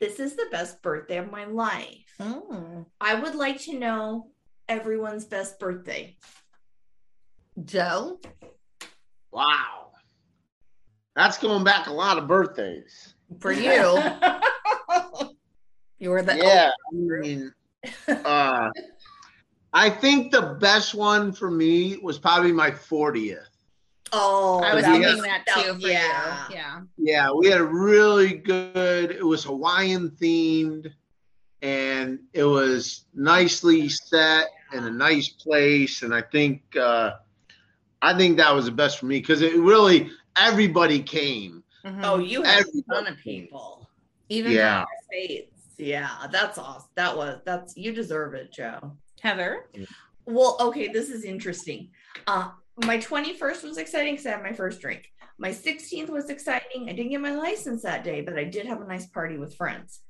this 0.00 0.18
is 0.20 0.34
the 0.34 0.46
best 0.50 0.80
birthday 0.82 1.18
of 1.18 1.30
my 1.30 1.44
life 1.44 2.04
Mm. 2.20 2.84
i 3.00 3.14
would 3.14 3.34
like 3.36 3.60
to 3.62 3.78
know 3.78 4.30
everyone's 4.68 5.24
best 5.24 5.58
birthday 5.60 6.16
Joe? 7.64 8.20
wow. 9.32 9.90
That's 11.16 11.38
going 11.38 11.64
back 11.64 11.88
a 11.88 11.92
lot 11.92 12.16
of 12.18 12.28
birthdays. 12.28 13.14
For 13.40 13.50
you. 13.52 13.98
You 16.00 16.10
were 16.10 16.22
the 16.22 16.36
yeah, 16.36 16.70
I 16.70 16.94
mean, 16.94 17.52
uh, 18.06 18.70
I 19.72 19.90
think 19.90 20.32
the 20.32 20.56
best 20.60 20.94
one 20.94 21.32
for 21.32 21.50
me 21.50 21.96
was 21.98 22.18
probably 22.18 22.52
my 22.52 22.70
40th. 22.70 23.44
oh 24.12 24.60
I 24.64 24.74
was 24.74 24.84
Yeah. 24.84 24.92
thinking 24.98 25.22
that 25.22 25.44
too 25.46 25.74
for 25.74 25.86
yeah 25.86 26.48
you. 26.48 26.54
Yeah. 26.56 26.80
Yeah, 26.96 27.30
we 27.32 27.48
had 27.48 27.60
a 27.60 27.64
really 27.64 28.34
good. 28.34 29.10
It 29.10 29.24
was 29.24 29.44
Hawaiian 29.44 30.10
themed, 30.12 30.90
and 31.62 32.18
it 32.32 32.44
was 32.44 33.04
nicely 33.14 33.88
set 33.90 34.46
in 34.72 34.84
a 34.84 34.90
nice 34.90 35.28
place. 35.28 36.02
And 36.02 36.14
I 36.14 36.22
think, 36.22 36.62
uh, 36.76 37.12
I 38.00 38.16
think 38.16 38.38
that 38.38 38.54
was 38.54 38.64
the 38.66 38.70
best 38.72 38.98
for 38.98 39.06
me 39.06 39.18
because 39.20 39.42
it 39.42 39.54
really 39.56 40.10
everybody 40.36 41.02
came. 41.02 41.62
Oh, 42.02 42.18
you 42.18 42.42
had 42.42 42.64
a 42.64 42.82
ton 42.92 43.06
of 43.06 43.16
people. 43.18 43.88
even 44.30 44.52
Yeah. 44.52 44.84
States. 45.10 45.52
Yeah, 45.78 46.10
that's 46.30 46.58
awesome. 46.58 46.88
That 46.96 47.16
was 47.16 47.40
that's 47.44 47.76
you 47.76 47.92
deserve 47.92 48.34
it, 48.34 48.52
Joe. 48.52 48.96
Heather. 49.22 49.66
Well, 50.26 50.56
okay, 50.60 50.88
this 50.88 51.08
is 51.10 51.24
interesting. 51.24 51.90
Uh 52.26 52.50
my 52.84 52.98
21st 52.98 53.64
was 53.64 53.76
exciting 53.78 54.14
because 54.14 54.26
I 54.26 54.30
had 54.30 54.42
my 54.42 54.52
first 54.52 54.80
drink. 54.80 55.10
My 55.38 55.50
16th 55.50 56.08
was 56.10 56.30
exciting. 56.30 56.88
I 56.88 56.92
didn't 56.92 57.10
get 57.10 57.20
my 57.20 57.34
license 57.34 57.82
that 57.82 58.04
day, 58.04 58.20
but 58.20 58.38
I 58.38 58.44
did 58.44 58.66
have 58.66 58.80
a 58.80 58.86
nice 58.86 59.06
party 59.06 59.36
with 59.36 59.54
friends. 59.56 60.00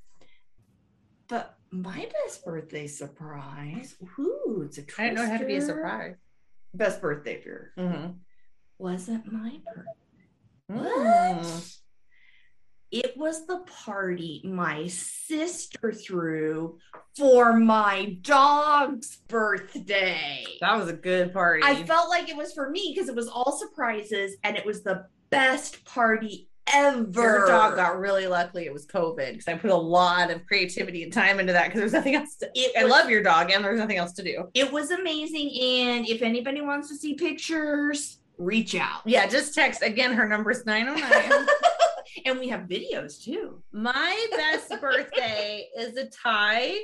But 1.29 1.55
my 1.71 2.09
best 2.25 2.45
birthday 2.45 2.87
surprise, 2.87 3.95
ooh, 4.19 4.63
it's 4.67 4.79
a 4.79 4.83
twister. 4.83 5.03
I 5.03 5.05
didn't 5.07 5.17
know 5.19 5.25
it 5.25 5.29
had 5.29 5.41
to 5.41 5.47
be 5.47 5.57
a 5.57 5.63
surprise. 5.63 6.17
Best 6.75 7.01
birthday 7.01 7.43
beer 7.43 7.73
Mm-hmm. 7.79 8.13
wasn't 8.79 9.31
my 9.33 9.61
birthday. 9.75 9.93
Mm. 10.71 11.79
It 12.91 13.17
was 13.19 13.47
the 13.47 13.59
party 13.85 14.41
my 14.45 14.87
sister 14.87 15.93
threw 15.93 16.79
for 17.17 17.53
my 17.59 18.17
dog's 18.23 19.19
birthday. 19.29 20.45
That 20.61 20.79
was 20.79 20.89
a 20.89 20.95
good 20.95 21.33
party. 21.33 21.63
I 21.65 21.85
felt 21.85 22.09
like 22.09 22.29
it 22.31 22.37
was 22.37 22.53
for 22.55 22.71
me 22.71 22.93
because 22.95 23.11
it 23.11 23.15
was 23.15 23.29
all 23.29 23.53
surprises 23.59 24.37
and 24.43 24.57
it 24.57 24.65
was 24.65 24.83
the 24.83 25.05
best 25.31 25.85
party 25.85 26.49
ever. 26.73 27.11
Your 27.23 27.47
dog 27.47 27.77
got 27.77 27.99
really 27.99 28.27
lucky 28.27 28.65
it 28.65 28.73
was 28.73 28.87
COVID 28.87 29.33
because 29.33 29.49
I 29.49 29.55
put 29.59 29.71
a 29.71 29.77
lot 29.77 30.31
of 30.31 30.47
creativity 30.47 31.03
and 31.03 31.13
time 31.13 31.41
into 31.41 31.53
that 31.53 31.67
because 31.67 31.81
there's 31.81 31.93
nothing 31.93 32.15
else 32.15 32.37
to 32.37 32.51
It 32.55 32.73
I 32.79 32.85
was- 32.85 32.91
love 32.91 33.11
your 33.11 33.23
dog 33.23 33.51
and 33.51 33.63
there's 33.65 33.79
nothing 33.81 33.99
else 33.99 34.13
to 34.15 34.23
do. 34.23 34.49
It 34.55 34.73
was 34.73 34.91
amazing. 34.91 35.51
And 35.61 36.09
if 36.09 36.23
anybody 36.23 36.63
wants 36.63 36.89
to 36.89 36.95
see 36.97 37.15
pictures, 37.15 38.19
reach 38.39 38.75
out. 38.75 39.01
Yeah, 39.05 39.27
just 39.27 39.55
text 39.55 39.83
again. 39.83 40.13
Her 40.15 40.27
number's 40.27 40.65
909. 40.65 41.47
and 42.25 42.39
we 42.39 42.49
have 42.49 42.63
videos 42.63 43.23
too. 43.23 43.63
My 43.73 44.27
best 44.37 44.81
birthday 44.81 45.69
is 45.79 45.97
a 45.97 46.07
tie 46.07 46.77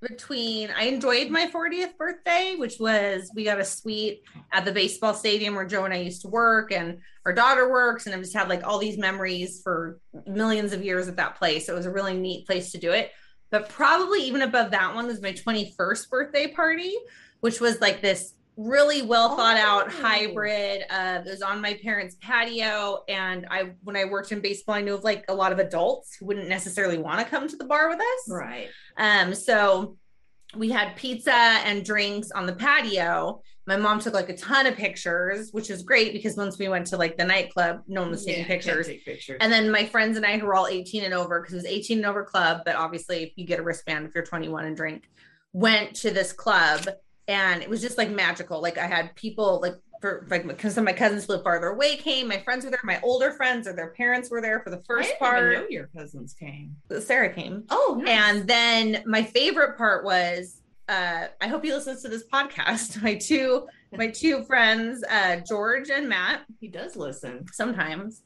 between 0.00 0.70
I 0.76 0.84
enjoyed 0.84 1.30
my 1.30 1.50
40th 1.52 1.96
birthday, 1.96 2.56
which 2.56 2.78
was 2.78 3.30
we 3.34 3.44
got 3.44 3.60
a 3.60 3.64
suite 3.64 4.22
at 4.52 4.64
the 4.64 4.72
baseball 4.72 5.14
stadium 5.14 5.54
where 5.54 5.66
Joe 5.66 5.84
and 5.84 5.94
I 5.94 5.98
used 5.98 6.22
to 6.22 6.28
work 6.28 6.72
and 6.72 6.98
our 7.24 7.32
daughter 7.32 7.70
works 7.70 8.06
and 8.06 8.14
I 8.14 8.18
just 8.18 8.34
had 8.34 8.48
like 8.48 8.66
all 8.66 8.78
these 8.78 8.98
memories 8.98 9.60
for 9.62 9.98
millions 10.26 10.72
of 10.72 10.84
years 10.84 11.08
at 11.08 11.16
that 11.16 11.36
place. 11.36 11.68
It 11.68 11.74
was 11.74 11.86
a 11.86 11.90
really 11.90 12.16
neat 12.16 12.46
place 12.46 12.70
to 12.72 12.78
do 12.78 12.92
it. 12.92 13.12
But 13.50 13.68
probably 13.68 14.22
even 14.24 14.42
above 14.42 14.72
that 14.72 14.94
one 14.94 15.06
was 15.06 15.22
my 15.22 15.32
21st 15.32 16.10
birthday 16.10 16.48
party, 16.48 16.94
which 17.40 17.60
was 17.60 17.80
like 17.80 18.02
this 18.02 18.34
really 18.56 19.02
well 19.02 19.36
thought 19.36 19.56
out 19.56 19.86
Oh. 19.88 20.02
hybrid. 20.02 20.84
Uh, 20.90 21.20
it 21.24 21.28
was 21.28 21.42
on 21.42 21.60
my 21.60 21.74
parents' 21.82 22.16
patio, 22.20 23.02
and 23.08 23.46
I 23.50 23.72
when 23.82 23.96
I 23.96 24.04
worked 24.04 24.32
in 24.32 24.40
baseball, 24.40 24.76
I 24.76 24.80
knew 24.80 24.94
of 24.94 25.04
like 25.04 25.24
a 25.28 25.34
lot 25.34 25.52
of 25.52 25.58
adults 25.58 26.14
who 26.16 26.26
wouldn't 26.26 26.48
necessarily 26.48 26.98
want 26.98 27.20
to 27.20 27.24
come 27.26 27.48
to 27.48 27.56
the 27.56 27.64
bar 27.64 27.88
with 27.88 28.00
us. 28.00 28.28
Right. 28.28 28.68
Um, 28.96 29.34
so 29.34 29.96
we 30.56 30.70
had 30.70 30.94
pizza 30.94 31.32
and 31.34 31.84
drinks 31.84 32.30
on 32.30 32.46
the 32.46 32.52
patio. 32.52 33.42
My 33.66 33.76
mom 33.76 33.98
took 33.98 34.12
like 34.14 34.28
a 34.28 34.36
ton 34.36 34.66
of 34.66 34.76
pictures, 34.76 35.48
which 35.52 35.70
is 35.70 35.82
great 35.82 36.12
because 36.12 36.36
once 36.36 36.58
we 36.58 36.68
went 36.68 36.86
to 36.88 36.96
like 36.98 37.16
the 37.16 37.24
nightclub, 37.24 37.80
no 37.88 38.02
one 38.02 38.10
was 38.10 38.24
taking 38.24 38.44
pictures. 38.44 38.86
pictures. 38.86 39.38
And 39.40 39.50
then 39.50 39.70
my 39.70 39.86
friends 39.86 40.16
and 40.18 40.24
I, 40.26 40.38
who 40.38 40.44
were 40.46 40.54
all 40.54 40.66
18 40.68 41.02
and 41.02 41.14
over, 41.14 41.40
because 41.40 41.54
it 41.54 41.56
was 41.56 41.64
18 41.64 41.96
and 41.98 42.06
over 42.06 42.24
club, 42.24 42.60
but 42.66 42.76
obviously 42.76 43.22
if 43.24 43.32
you 43.36 43.46
get 43.46 43.58
a 43.58 43.62
wristband 43.62 44.06
if 44.06 44.14
you're 44.14 44.22
21 44.24 44.66
and 44.66 44.76
drink, 44.76 45.08
went 45.54 45.94
to 45.96 46.10
this 46.10 46.30
club 46.32 46.86
and 47.28 47.62
it 47.62 47.68
was 47.70 47.80
just 47.80 47.98
like 47.98 48.10
magical. 48.10 48.60
Like 48.60 48.78
I 48.78 48.86
had 48.86 49.14
people 49.16 49.60
like 49.62 49.74
for 50.00 50.26
like 50.30 50.46
because 50.46 50.74
some 50.74 50.82
of 50.82 50.92
my 50.92 50.98
cousins 50.98 51.28
live 51.28 51.42
farther 51.42 51.68
away 51.68 51.96
came, 51.96 52.28
my 52.28 52.38
friends 52.40 52.64
were 52.64 52.70
there, 52.70 52.80
my 52.84 53.00
older 53.02 53.32
friends 53.32 53.66
or 53.66 53.72
their 53.72 53.90
parents 53.90 54.30
were 54.30 54.40
there 54.42 54.60
for 54.60 54.70
the 54.70 54.82
first 54.86 55.12
I 55.20 55.30
didn't 55.30 55.38
even 55.46 55.52
know 55.54 55.58
part. 55.60 55.70
your 55.70 55.90
cousins 55.96 56.34
came. 56.34 56.76
Sarah 57.00 57.32
came. 57.32 57.64
Oh, 57.70 57.98
nice. 58.02 58.08
And 58.08 58.48
then 58.48 59.02
my 59.06 59.22
favorite 59.22 59.76
part 59.78 60.04
was 60.04 60.60
uh 60.88 61.28
I 61.40 61.48
hope 61.48 61.64
he 61.64 61.72
listens 61.72 62.02
to 62.02 62.08
this 62.08 62.24
podcast. 62.32 63.00
My 63.02 63.14
two 63.14 63.66
my 63.96 64.08
two 64.08 64.42
friends, 64.44 65.02
uh 65.10 65.36
George 65.48 65.88
and 65.88 66.08
Matt, 66.08 66.42
he 66.60 66.68
does 66.68 66.96
listen. 66.96 67.46
sometimes. 67.52 68.22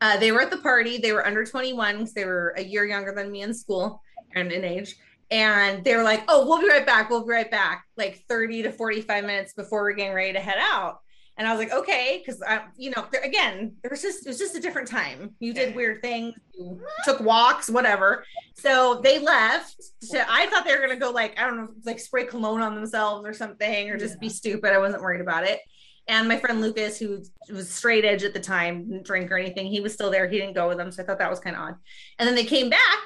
Uh, 0.00 0.16
they 0.16 0.30
were 0.30 0.40
at 0.40 0.50
the 0.52 0.58
party. 0.58 0.98
They 0.98 1.10
were 1.12 1.26
under 1.26 1.44
21 1.44 1.96
because 1.98 2.14
they 2.14 2.24
were 2.24 2.54
a 2.56 2.62
year 2.62 2.84
younger 2.84 3.12
than 3.12 3.32
me 3.32 3.42
in 3.42 3.52
school 3.52 4.00
and 4.36 4.52
in 4.52 4.64
age. 4.64 4.94
And 5.30 5.84
they 5.84 5.94
were 5.96 6.02
like, 6.02 6.24
oh, 6.28 6.46
we'll 6.46 6.60
be 6.60 6.68
right 6.68 6.86
back. 6.86 7.10
We'll 7.10 7.24
be 7.24 7.32
right 7.32 7.50
back. 7.50 7.84
Like 7.96 8.24
30 8.28 8.62
to 8.64 8.72
45 8.72 9.24
minutes 9.24 9.52
before 9.52 9.82
we're 9.82 9.92
getting 9.92 10.14
ready 10.14 10.32
to 10.32 10.40
head 10.40 10.58
out. 10.58 11.00
And 11.38 11.46
I 11.46 11.52
was 11.54 11.60
like, 11.60 11.72
okay, 11.72 12.20
because 12.20 12.42
I, 12.42 12.62
you 12.76 12.90
know, 12.90 13.06
there, 13.12 13.20
again, 13.20 13.76
there 13.82 13.90
was 13.90 14.02
just 14.02 14.26
it 14.26 14.28
was 14.28 14.38
just 14.38 14.56
a 14.56 14.60
different 14.60 14.88
time. 14.88 15.36
You 15.38 15.54
did 15.54 15.76
weird 15.76 16.02
things, 16.02 16.34
you 16.52 16.80
took 17.04 17.20
walks, 17.20 17.70
whatever. 17.70 18.24
So 18.54 19.00
they 19.04 19.20
left. 19.20 19.76
So 20.02 20.20
I 20.28 20.46
thought 20.46 20.64
they 20.64 20.74
were 20.74 20.80
gonna 20.80 20.96
go 20.96 21.12
like 21.12 21.38
I 21.38 21.46
don't 21.46 21.56
know, 21.56 21.68
like 21.84 22.00
spray 22.00 22.24
cologne 22.24 22.60
on 22.60 22.74
themselves 22.74 23.24
or 23.24 23.32
something, 23.32 23.88
or 23.88 23.96
just 23.96 24.18
be 24.18 24.28
stupid. 24.28 24.72
I 24.72 24.78
wasn't 24.78 25.00
worried 25.00 25.20
about 25.20 25.44
it. 25.44 25.60
And 26.08 26.26
my 26.26 26.38
friend 26.38 26.60
Lucas, 26.60 26.98
who 26.98 27.22
was 27.52 27.70
straight 27.70 28.04
edge 28.04 28.24
at 28.24 28.34
the 28.34 28.40
time, 28.40 28.88
didn't 28.88 29.06
drink 29.06 29.30
or 29.30 29.36
anything, 29.36 29.66
he 29.66 29.80
was 29.80 29.92
still 29.92 30.10
there. 30.10 30.26
He 30.26 30.38
didn't 30.38 30.54
go 30.54 30.66
with 30.66 30.78
them, 30.78 30.90
so 30.90 31.02
I 31.02 31.06
thought 31.06 31.18
that 31.18 31.30
was 31.30 31.38
kind 31.38 31.54
of 31.54 31.62
odd. 31.62 31.74
And 32.18 32.26
then 32.26 32.34
they 32.34 32.44
came 32.44 32.68
back, 32.68 32.98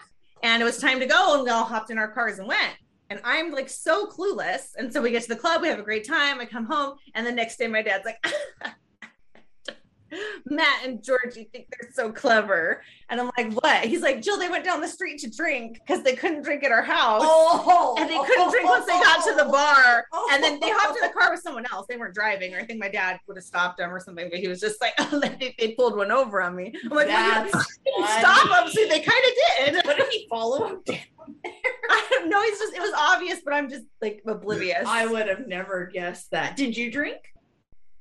and 0.43 0.61
it 0.61 0.65
was 0.65 0.79
time 0.79 1.01
to 1.01 1.07
go, 1.07 1.35
and 1.35 1.45
we 1.45 1.51
all 1.51 1.65
hopped 1.65 1.91
in 1.91 1.99
our 1.99 2.13
cars 2.13 2.39
and 2.39 2.49
went. 2.49 2.77
And 3.11 3.21
I'm 3.25 3.51
like 3.51 3.69
so 3.69 4.07
clueless. 4.07 4.71
And 4.77 4.93
so 4.93 5.03
we 5.03 5.11
get 5.11 5.23
to 5.23 5.29
the 5.29 5.37
club, 5.37 5.61
we 5.63 5.69
have 5.69 5.79
a 5.79 5.83
great 5.83 6.07
time. 6.07 6.41
I 6.41 6.47
come 6.47 6.65
home, 6.65 6.97
and 7.15 7.27
the 7.27 7.33
next 7.33 7.59
day, 7.59 7.67
my 7.67 7.83
dad's 7.83 8.05
like, 8.05 8.25
Matt 10.47 10.85
and 10.85 11.03
George, 11.03 11.37
you 11.37 11.45
think 11.53 11.69
they're 11.71 11.91
so 11.93 12.13
clever. 12.13 12.83
And 13.09 13.21
I'm 13.21 13.31
like, 13.37 13.53
what? 13.55 13.85
He's 13.85 14.01
like, 14.01 14.23
Jill, 14.23 14.39
they 14.39 14.49
went 14.49 14.65
down 14.65 14.81
the 14.81 14.89
street 14.89 15.19
to 15.21 15.31
drink 15.31 15.81
because 15.85 16.03
they 16.03 16.15
couldn't 16.15 16.43
drink 16.43 16.65
at 16.65 16.73
our 16.73 16.83
house. 16.83 17.23
Oh, 17.25 17.97
And 17.99 18.09
they 18.09 18.19
couldn't 18.19 18.51
drink 18.51 18.69
once 18.69 18.87
they 18.87 18.93
got 18.93 19.25
to 19.25 19.35
the 19.35 19.51
bar. 19.51 20.07
Oh. 20.13 20.31
And 20.33 20.43
then 20.43 20.61
they 20.61 20.71
hopped 20.71 20.99
in 21.01 21.07
the 21.07 21.13
car 21.13 21.31
with 21.31 21.41
someone 21.41 21.67
else. 21.73 21.87
They 21.89 21.97
weren't 21.97 22.15
driving, 22.15 22.55
or 22.55 22.59
I 22.59 22.65
think 22.65 22.81
my 22.81 22.89
dad 22.89 23.21
would 23.27 23.37
have 23.37 23.45
stopped 23.45 23.79
them 23.79 23.93
or 23.93 24.01
something, 24.01 24.29
but 24.31 24.39
he 24.39 24.49
was 24.49 24.61
just 24.61 24.81
like, 24.81 24.97
they, 25.39 25.55
they 25.59 25.73
pulled 25.73 25.97
one 25.97 26.11
over 26.11 26.41
on 26.41 26.57
me. 26.57 26.75
I'm 26.85 26.91
like, 26.91 27.09
That's 27.09 27.51
stop 27.51 28.49
them. 28.49 28.73
See, 28.73 28.89
they 28.89 29.01
kind 29.01 29.25
of 29.25 29.75
did. 29.75 29.87
What 29.87 29.97
did 29.97 30.09
he 30.11 30.27
follow 30.29 30.67
him 30.67 30.81
down? 30.85 30.99
I 31.91 32.07
don't 32.11 32.29
know. 32.29 32.41
It's 32.43 32.59
just, 32.59 32.75
it 32.75 32.81
was 32.81 32.93
obvious, 32.97 33.41
but 33.45 33.55
I'm 33.55 33.69
just 33.69 33.85
like 34.01 34.23
oblivious. 34.27 34.85
I 34.87 35.07
would 35.07 35.29
have 35.29 35.47
never 35.47 35.87
guessed 35.87 36.31
that. 36.31 36.57
Did 36.57 36.77
you 36.77 36.91
drink? 36.91 37.32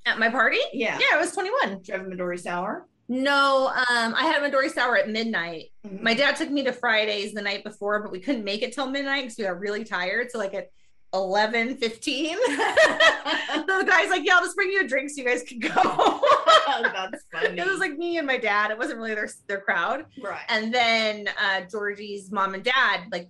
At 0.05 0.17
my 0.19 0.29
party? 0.29 0.57
Yeah. 0.73 0.97
Yeah, 0.99 1.15
I 1.15 1.19
was 1.19 1.31
21. 1.33 1.77
Did 1.79 1.87
you 1.87 1.93
have 1.97 2.05
a 2.05 2.09
Midori 2.09 2.39
sour? 2.39 2.87
No, 3.07 3.67
um, 3.67 4.15
I 4.15 4.23
had 4.23 4.41
a 4.41 4.49
Midori 4.49 4.71
sour 4.71 4.95
at 4.97 5.09
midnight. 5.09 5.65
Mhm. 5.85 6.01
My 6.01 6.13
dad 6.13 6.35
took 6.37 6.49
me 6.49 6.63
to 6.63 6.71
Fridays 6.73 7.33
the 7.33 7.41
night 7.41 7.63
before, 7.63 8.01
but 8.01 8.11
we 8.11 8.19
couldn't 8.19 8.43
make 8.45 8.61
it 8.63 8.71
till 8.73 8.87
midnight 8.87 9.23
because 9.23 9.37
we 9.37 9.43
got 9.43 9.59
really 9.59 9.83
tired. 9.83 10.31
So 10.31 10.37
like 10.39 10.53
at 10.53 10.69
11, 11.13 11.75
15, 11.77 12.37
the 12.47 13.83
guy's 13.85 14.09
like, 14.09 14.23
yeah, 14.25 14.35
I'll 14.35 14.41
just 14.43 14.55
bring 14.55 14.71
you 14.71 14.81
a 14.81 14.87
drink 14.87 15.09
so 15.09 15.21
you 15.21 15.27
guys 15.27 15.43
can 15.43 15.59
go. 15.59 15.69
That's 16.81 17.25
funny. 17.31 17.59
it 17.59 17.67
was 17.67 17.79
like 17.79 17.97
me 17.97 18.17
and 18.17 18.25
my 18.25 18.37
dad. 18.37 18.71
It 18.71 18.77
wasn't 18.77 18.97
really 18.99 19.13
their, 19.13 19.29
their 19.47 19.59
crowd. 19.61 20.05
right. 20.23 20.41
And 20.47 20.73
then 20.73 21.27
uh, 21.41 21.61
Georgie's 21.69 22.31
mom 22.31 22.53
and 22.53 22.63
dad, 22.63 23.01
like, 23.11 23.29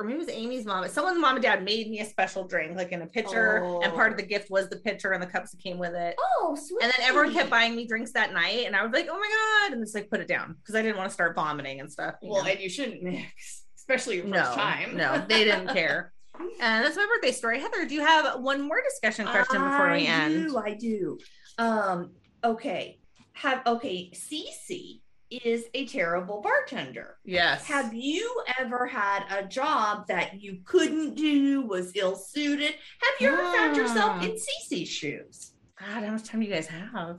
or 0.00 0.04
maybe 0.04 0.14
it 0.14 0.26
was 0.26 0.28
Amy's 0.30 0.64
mom, 0.64 0.88
someone's 0.88 1.20
mom 1.20 1.36
and 1.36 1.42
dad 1.42 1.62
made 1.62 1.90
me 1.90 2.00
a 2.00 2.06
special 2.06 2.44
drink, 2.44 2.74
like 2.74 2.90
in 2.90 3.02
a 3.02 3.06
pitcher. 3.06 3.56
And 3.82 3.92
part 3.92 4.10
of 4.10 4.16
the 4.16 4.24
gift 4.24 4.50
was 4.50 4.70
the 4.70 4.76
pitcher 4.76 5.12
and 5.12 5.22
the 5.22 5.26
cups 5.26 5.50
that 5.50 5.60
came 5.60 5.78
with 5.78 5.94
it. 5.94 6.16
oh, 6.18 6.56
sweet. 6.58 6.82
And 6.82 6.90
then 6.90 7.06
everyone 7.06 7.34
kept 7.34 7.50
buying 7.50 7.76
me 7.76 7.86
drinks 7.86 8.12
that 8.12 8.32
night, 8.32 8.64
and 8.66 8.74
I 8.74 8.82
was 8.82 8.92
like, 8.92 9.08
"Oh 9.10 9.18
my 9.18 9.68
god!" 9.68 9.74
and 9.74 9.84
just 9.84 9.94
like 9.94 10.08
put 10.08 10.20
it 10.20 10.28
down 10.28 10.56
because 10.58 10.74
I 10.74 10.80
didn't 10.80 10.96
want 10.96 11.10
to 11.10 11.14
start 11.14 11.36
vomiting 11.36 11.80
and 11.80 11.92
stuff. 11.92 12.14
Well, 12.22 12.42
know? 12.42 12.50
and 12.50 12.60
you 12.60 12.70
shouldn't 12.70 13.02
mix, 13.02 13.64
especially 13.76 14.16
your 14.16 14.24
first 14.24 14.34
no, 14.34 14.54
time. 14.54 14.96
no, 14.96 15.22
they 15.28 15.44
didn't 15.44 15.68
care. 15.68 16.12
And 16.58 16.82
that's 16.82 16.96
my 16.96 17.04
birthday 17.04 17.32
story. 17.32 17.60
Heather, 17.60 17.84
do 17.84 17.94
you 17.94 18.00
have 18.00 18.40
one 18.40 18.62
more 18.62 18.80
discussion 18.82 19.26
question 19.26 19.60
before 19.62 19.90
we 19.90 20.06
I 20.06 20.10
end? 20.10 20.46
I 20.46 20.48
do, 20.48 20.56
I 20.56 20.74
do. 20.74 21.18
Um, 21.58 22.10
okay. 22.42 22.98
Have 23.34 23.60
okay, 23.66 24.10
Cece 24.14 25.00
is 25.30 25.64
a 25.74 25.86
terrible 25.86 26.40
bartender. 26.40 27.16
Yes. 27.24 27.64
Have 27.66 27.94
you 27.94 28.42
ever 28.58 28.86
had 28.86 29.24
a 29.30 29.46
job 29.46 30.06
that 30.08 30.40
you 30.42 30.58
couldn't 30.64 31.14
do, 31.14 31.62
was 31.62 31.92
ill 31.94 32.16
suited? 32.16 32.72
Have 32.74 33.14
you 33.20 33.28
ever 33.28 33.42
found 33.56 33.76
yourself 33.76 34.16
Hmm. 34.18 34.24
in 34.24 34.36
Cece's 34.36 34.88
shoes? 34.88 35.52
God, 35.78 36.04
how 36.04 36.12
much 36.12 36.24
time 36.24 36.40
do 36.40 36.46
you 36.46 36.52
guys 36.52 36.66
have? 36.66 37.16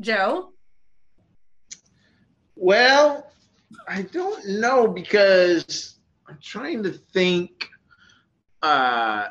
Joe? 0.00 0.52
Well, 2.54 3.30
I 3.88 4.02
don't 4.02 4.46
know 4.60 4.88
because 4.88 5.98
I'm 6.26 6.38
trying 6.42 6.82
to 6.84 6.92
think. 6.92 7.68
Uh, 8.62 9.28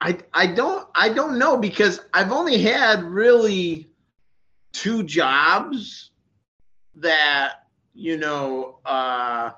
I 0.00 0.18
I 0.32 0.46
don't 0.48 0.86
I 0.94 1.08
don't 1.08 1.38
know 1.38 1.56
because 1.56 2.00
I've 2.12 2.30
only 2.30 2.58
had 2.62 3.02
really 3.02 3.90
two 4.72 5.02
jobs 5.02 6.10
that 7.00 7.64
you 7.94 8.16
know 8.16 8.78
uh, 8.84 9.50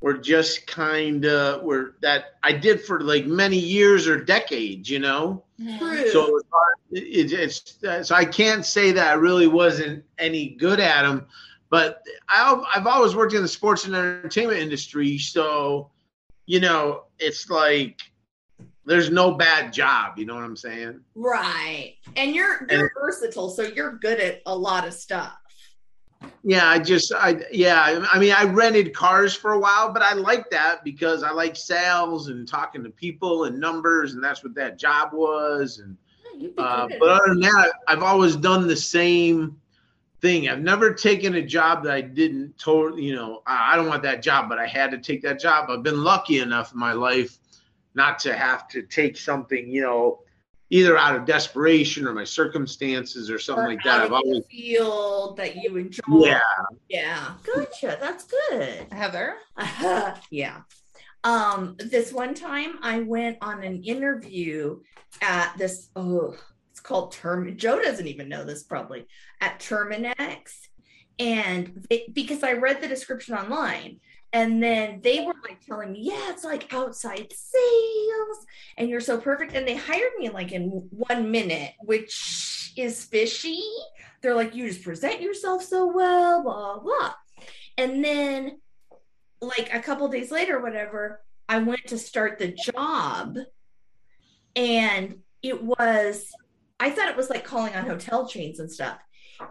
were 0.00 0.18
just 0.18 0.66
kind 0.66 1.24
of 1.24 1.62
were 1.62 1.96
that 2.02 2.36
I 2.42 2.52
did 2.52 2.80
for 2.80 3.00
like 3.00 3.26
many 3.26 3.58
years 3.58 4.06
or 4.06 4.22
decades. 4.22 4.88
You 4.90 5.00
know. 5.00 5.44
True. 5.78 6.10
So 6.10 6.36
it's, 6.36 7.32
it, 7.32 7.32
it's 7.32 7.84
uh, 7.84 8.02
so 8.02 8.14
I 8.14 8.24
can't 8.24 8.64
say 8.64 8.92
that 8.92 9.08
I 9.08 9.14
really 9.14 9.46
wasn't 9.46 10.04
any 10.18 10.50
good 10.50 10.80
at 10.80 11.02
them, 11.02 11.26
but 11.70 12.02
I, 12.28 12.62
I've 12.74 12.86
always 12.86 13.16
worked 13.16 13.32
in 13.32 13.42
the 13.42 13.48
sports 13.48 13.86
and 13.86 13.94
entertainment 13.94 14.58
industry, 14.58 15.18
so 15.18 15.90
you 16.44 16.60
know 16.60 17.04
it's 17.18 17.48
like 17.48 18.00
there's 18.86 19.10
no 19.10 19.32
bad 19.32 19.72
job. 19.72 20.18
You 20.18 20.26
know 20.26 20.34
what 20.34 20.44
I'm 20.44 20.56
saying? 20.56 21.00
right. 21.14 21.96
And 22.16 22.34
you're 22.34 22.66
you're 22.70 22.92
versatile, 22.98 23.50
so 23.50 23.62
you're 23.62 23.96
good 23.96 24.20
at 24.20 24.42
a 24.46 24.56
lot 24.56 24.86
of 24.86 24.94
stuff. 24.94 25.38
Yeah, 26.42 26.68
I 26.68 26.78
just 26.78 27.12
I 27.12 27.42
yeah 27.50 28.04
I 28.12 28.18
mean 28.18 28.32
I 28.32 28.44
rented 28.44 28.94
cars 28.94 29.34
for 29.34 29.52
a 29.52 29.58
while, 29.58 29.92
but 29.92 30.02
I 30.02 30.12
like 30.14 30.48
that 30.50 30.84
because 30.84 31.22
I 31.22 31.30
like 31.30 31.56
sales 31.56 32.28
and 32.28 32.46
talking 32.46 32.84
to 32.84 32.90
people 32.90 33.44
and 33.44 33.58
numbers, 33.58 34.14
and 34.14 34.22
that's 34.22 34.44
what 34.44 34.54
that 34.54 34.78
job 34.78 35.10
was 35.12 35.78
and. 35.78 35.96
Uh, 36.58 36.86
but 37.00 37.08
other 37.08 37.28
than 37.28 37.40
that, 37.40 37.72
I've 37.88 38.02
always 38.02 38.36
done 38.36 38.68
the 38.68 38.76
same 38.76 39.58
thing. 40.20 40.50
I've 40.50 40.60
never 40.60 40.92
taken 40.92 41.36
a 41.36 41.42
job 41.42 41.82
that 41.84 41.92
I 41.92 42.02
didn't 42.02 42.58
totally, 42.58 43.04
you 43.04 43.14
know, 43.14 43.42
I 43.46 43.72
I 43.72 43.76
don't 43.76 43.88
want 43.88 44.02
that 44.02 44.22
job, 44.22 44.48
but 44.48 44.58
I 44.58 44.66
had 44.66 44.90
to 44.90 44.98
take 44.98 45.22
that 45.22 45.40
job. 45.40 45.70
I've 45.70 45.82
been 45.82 46.04
lucky 46.04 46.40
enough 46.40 46.72
in 46.72 46.78
my 46.78 46.92
life 46.92 47.38
not 47.94 48.18
to 48.20 48.34
have 48.34 48.68
to 48.68 48.82
take 48.82 49.16
something, 49.16 49.68
you 49.68 49.80
know, 49.80 50.20
either 50.70 50.96
out 50.98 51.14
of 51.16 51.24
desperation 51.24 52.06
or 52.06 52.12
my 52.12 52.24
circumstances 52.24 53.30
or 53.30 53.38
something 53.38 53.64
Or 53.64 53.68
like 53.68 53.84
that. 53.84 54.00
I've 54.02 54.12
always, 54.12 54.42
field 54.50 55.36
that 55.36 55.56
you 55.56 55.76
enjoy. 55.76 56.02
yeah. 56.08 56.40
Yeah. 56.88 57.34
Gotcha. 57.54 57.98
That's 58.00 58.24
good. 58.24 58.86
Heather. 58.92 59.36
yeah. 60.30 60.62
Um, 61.24 61.76
this 61.78 62.12
one 62.12 62.34
time 62.34 62.78
I 62.82 63.00
went 63.00 63.38
on 63.40 63.62
an 63.64 63.82
interview 63.82 64.80
at 65.22 65.56
this, 65.58 65.88
oh, 65.96 66.36
it's 66.70 66.80
called 66.80 67.12
Term. 67.12 67.56
Joe 67.56 67.80
doesn't 67.80 68.06
even 68.06 68.28
know 68.28 68.44
this 68.44 68.62
probably 68.62 69.06
at 69.40 69.58
Terminix. 69.60 70.52
And 71.18 71.84
they, 71.88 72.06
because 72.12 72.42
I 72.42 72.52
read 72.52 72.80
the 72.80 72.88
description 72.88 73.34
online, 73.34 74.00
and 74.32 74.62
then 74.62 75.00
they 75.02 75.24
were 75.24 75.34
like 75.42 75.64
telling 75.64 75.92
me, 75.92 76.00
yeah, 76.02 76.30
it's 76.30 76.44
like 76.44 76.72
outside 76.72 77.32
sales, 77.32 78.46
and 78.76 78.88
you're 78.88 79.00
so 79.00 79.18
perfect. 79.18 79.54
And 79.54 79.66
they 79.66 79.76
hired 79.76 80.12
me 80.18 80.28
like 80.28 80.52
in 80.52 80.88
one 80.90 81.30
minute, 81.30 81.72
which 81.80 82.72
is 82.76 83.04
fishy. 83.04 83.62
They're 84.20 84.34
like, 84.34 84.54
you 84.54 84.66
just 84.68 84.82
present 84.82 85.22
yourself 85.22 85.62
so 85.62 85.90
well, 85.92 86.42
blah, 86.42 86.78
blah. 86.80 87.14
And 87.78 88.04
then 88.04 88.58
like 89.40 89.72
a 89.72 89.80
couple 89.80 90.08
days 90.08 90.30
later, 90.30 90.60
whatever, 90.60 91.20
I 91.48 91.58
went 91.58 91.86
to 91.88 91.98
start 91.98 92.38
the 92.38 92.48
job, 92.48 93.38
and 94.56 95.18
it 95.42 95.62
was, 95.62 96.30
I 96.80 96.90
thought 96.90 97.08
it 97.08 97.16
was 97.16 97.30
like 97.30 97.44
calling 97.44 97.74
on 97.74 97.86
hotel 97.86 98.26
chains 98.26 98.58
and 98.58 98.70
stuff. 98.70 98.98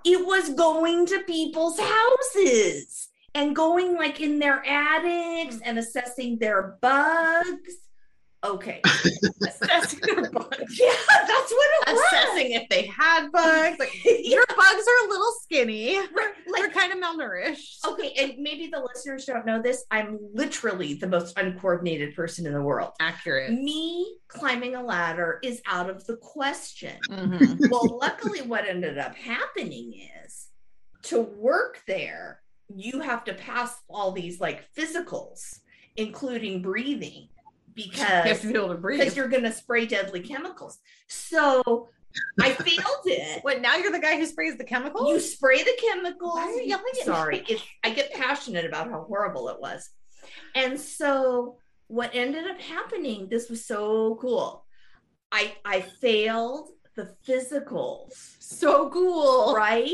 It 0.04 0.26
was 0.26 0.50
going 0.50 1.06
to 1.08 1.24
people's 1.24 1.80
houses 1.80 3.10
and 3.36 3.56
going 3.56 3.96
like 3.96 4.20
in 4.22 4.40
their 4.40 4.64
attics 4.66 5.60
and 5.64 5.78
assessing 5.78 6.40
their 6.40 6.78
bugs. 6.82 7.76
Okay. 8.44 8.80
Assessing 9.48 10.00
their 10.06 10.30
bugs. 10.32 10.80
Yeah, 10.80 10.94
that's 11.10 11.52
what 11.52 11.68
it 11.90 11.94
was. 11.94 12.02
Assessing 12.12 12.52
if 12.52 12.70
they 12.70 12.86
had 12.86 13.32
bugs. 13.32 13.80
Like 13.80 13.90
Yeah, 14.06 14.12
your 14.36 14.46
bugs 14.48 14.60
are 14.88 15.08
a 15.08 15.10
little 15.10 15.32
skinny. 15.42 15.94
They're 15.96 16.34
like 16.52 16.72
kind 16.72 16.94
of 16.94 17.00
malnourished. 17.00 17.84
okay, 17.88 18.14
and 18.20 18.38
maybe 18.38 18.68
the 18.72 18.80
listeners 18.80 19.26
don't 19.26 19.48
know 19.48 19.64
this. 19.64 19.84
I'm 19.90 20.20
literally 20.34 20.94
the 20.94 21.08
most 21.08 21.38
uncoordinated 21.40 22.16
person 22.16 22.46
in 22.46 22.54
the 22.54 22.62
world. 22.62 22.92
Accurate. 23.02 23.52
Me 23.52 24.16
climbing 24.28 24.76
a 24.76 24.84
ladder 24.84 25.40
is 25.44 25.62
out 25.68 25.90
of 25.90 26.06
the 26.06 26.18
question. 26.18 26.96
Mhm. 27.10 27.72
well, 27.72 27.98
luckily, 28.00 28.44
what 28.44 28.66
ended 28.68 29.00
up 29.00 29.16
happening 29.16 29.94
is 30.24 30.48
to 31.04 31.20
work 31.20 31.82
there, 31.88 32.42
you 32.74 33.00
have 33.02 33.24
to 33.26 33.34
pass 33.34 33.76
all 33.90 34.12
these 34.12 34.40
like 34.40 34.66
physicals, 34.78 35.60
including 35.96 36.62
breathing, 36.62 37.30
You 37.76 37.92
have 37.96 38.24
because 38.24 38.42
to 38.42 38.48
be 38.48 38.58
able 38.58 38.70
to 38.70 38.76
breathe. 38.76 39.00
because 39.00 39.16
you're 39.18 39.28
going 39.28 39.44
to 39.44 39.52
spray 39.52 39.86
deadly 39.86 40.22
chemicals. 40.22 40.80
So 41.08 41.90
I 42.42 42.52
failed 42.54 43.06
it. 43.06 43.44
Wait, 43.44 43.62
now 43.62 43.76
you're 43.76 43.92
the 43.92 44.00
guy 44.00 44.18
who 44.18 44.26
sprays 44.26 44.58
the 44.58 44.64
chemicals? 44.64 45.10
You 45.10 45.20
spray 45.20 45.64
the 45.64 45.78
chemicals. 45.82 46.36
Why 46.36 46.44
are 46.48 46.52
you 46.52 46.64
yelling 46.64 46.86
at? 47.02 47.06
Sorry, 47.06 47.44
it's, 47.48 47.62
I 47.84 47.90
get 47.90 48.14
passionate 48.14 48.66
about 48.66 48.90
how 48.90 49.04
horrible 49.04 49.50
it 49.50 49.60
was. 49.60 49.90
And 50.56 50.80
so 50.80 51.58
what 51.88 52.12
ended 52.14 52.48
up 52.48 52.60
happening, 52.60 53.28
this 53.30 53.50
was 53.50 53.66
so 53.66 54.16
cool. 54.22 54.66
I 55.32 55.56
I 55.66 55.82
failed 55.82 56.70
the 56.96 57.14
physicals, 57.28 58.14
so 58.40 58.90
cool. 58.90 59.54
right? 59.54 59.92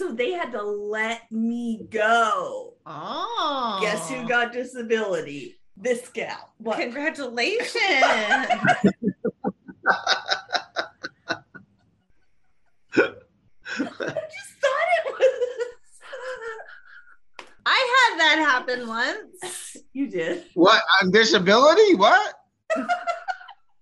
So 0.00 0.12
they 0.12 0.32
had 0.32 0.50
to 0.52 0.62
let 0.62 1.30
me 1.30 1.86
go. 1.90 2.72
Oh. 2.86 3.78
Guess 3.82 4.08
who 4.08 4.26
got 4.26 4.50
disability? 4.50 5.60
This 5.76 6.08
gal. 6.08 6.54
What? 6.56 6.78
Congratulations. 6.78 7.68
I 7.74 8.48
just 12.96 14.00
thought 14.56 14.88
it 14.96 15.04
was. 15.04 15.28
I 17.66 18.08
had 18.08 18.18
that 18.20 18.38
happen 18.38 18.88
once. 18.88 19.76
you 19.92 20.08
did. 20.08 20.46
What 20.54 20.82
on 21.02 21.10
disability? 21.10 21.94
What? 21.96 22.36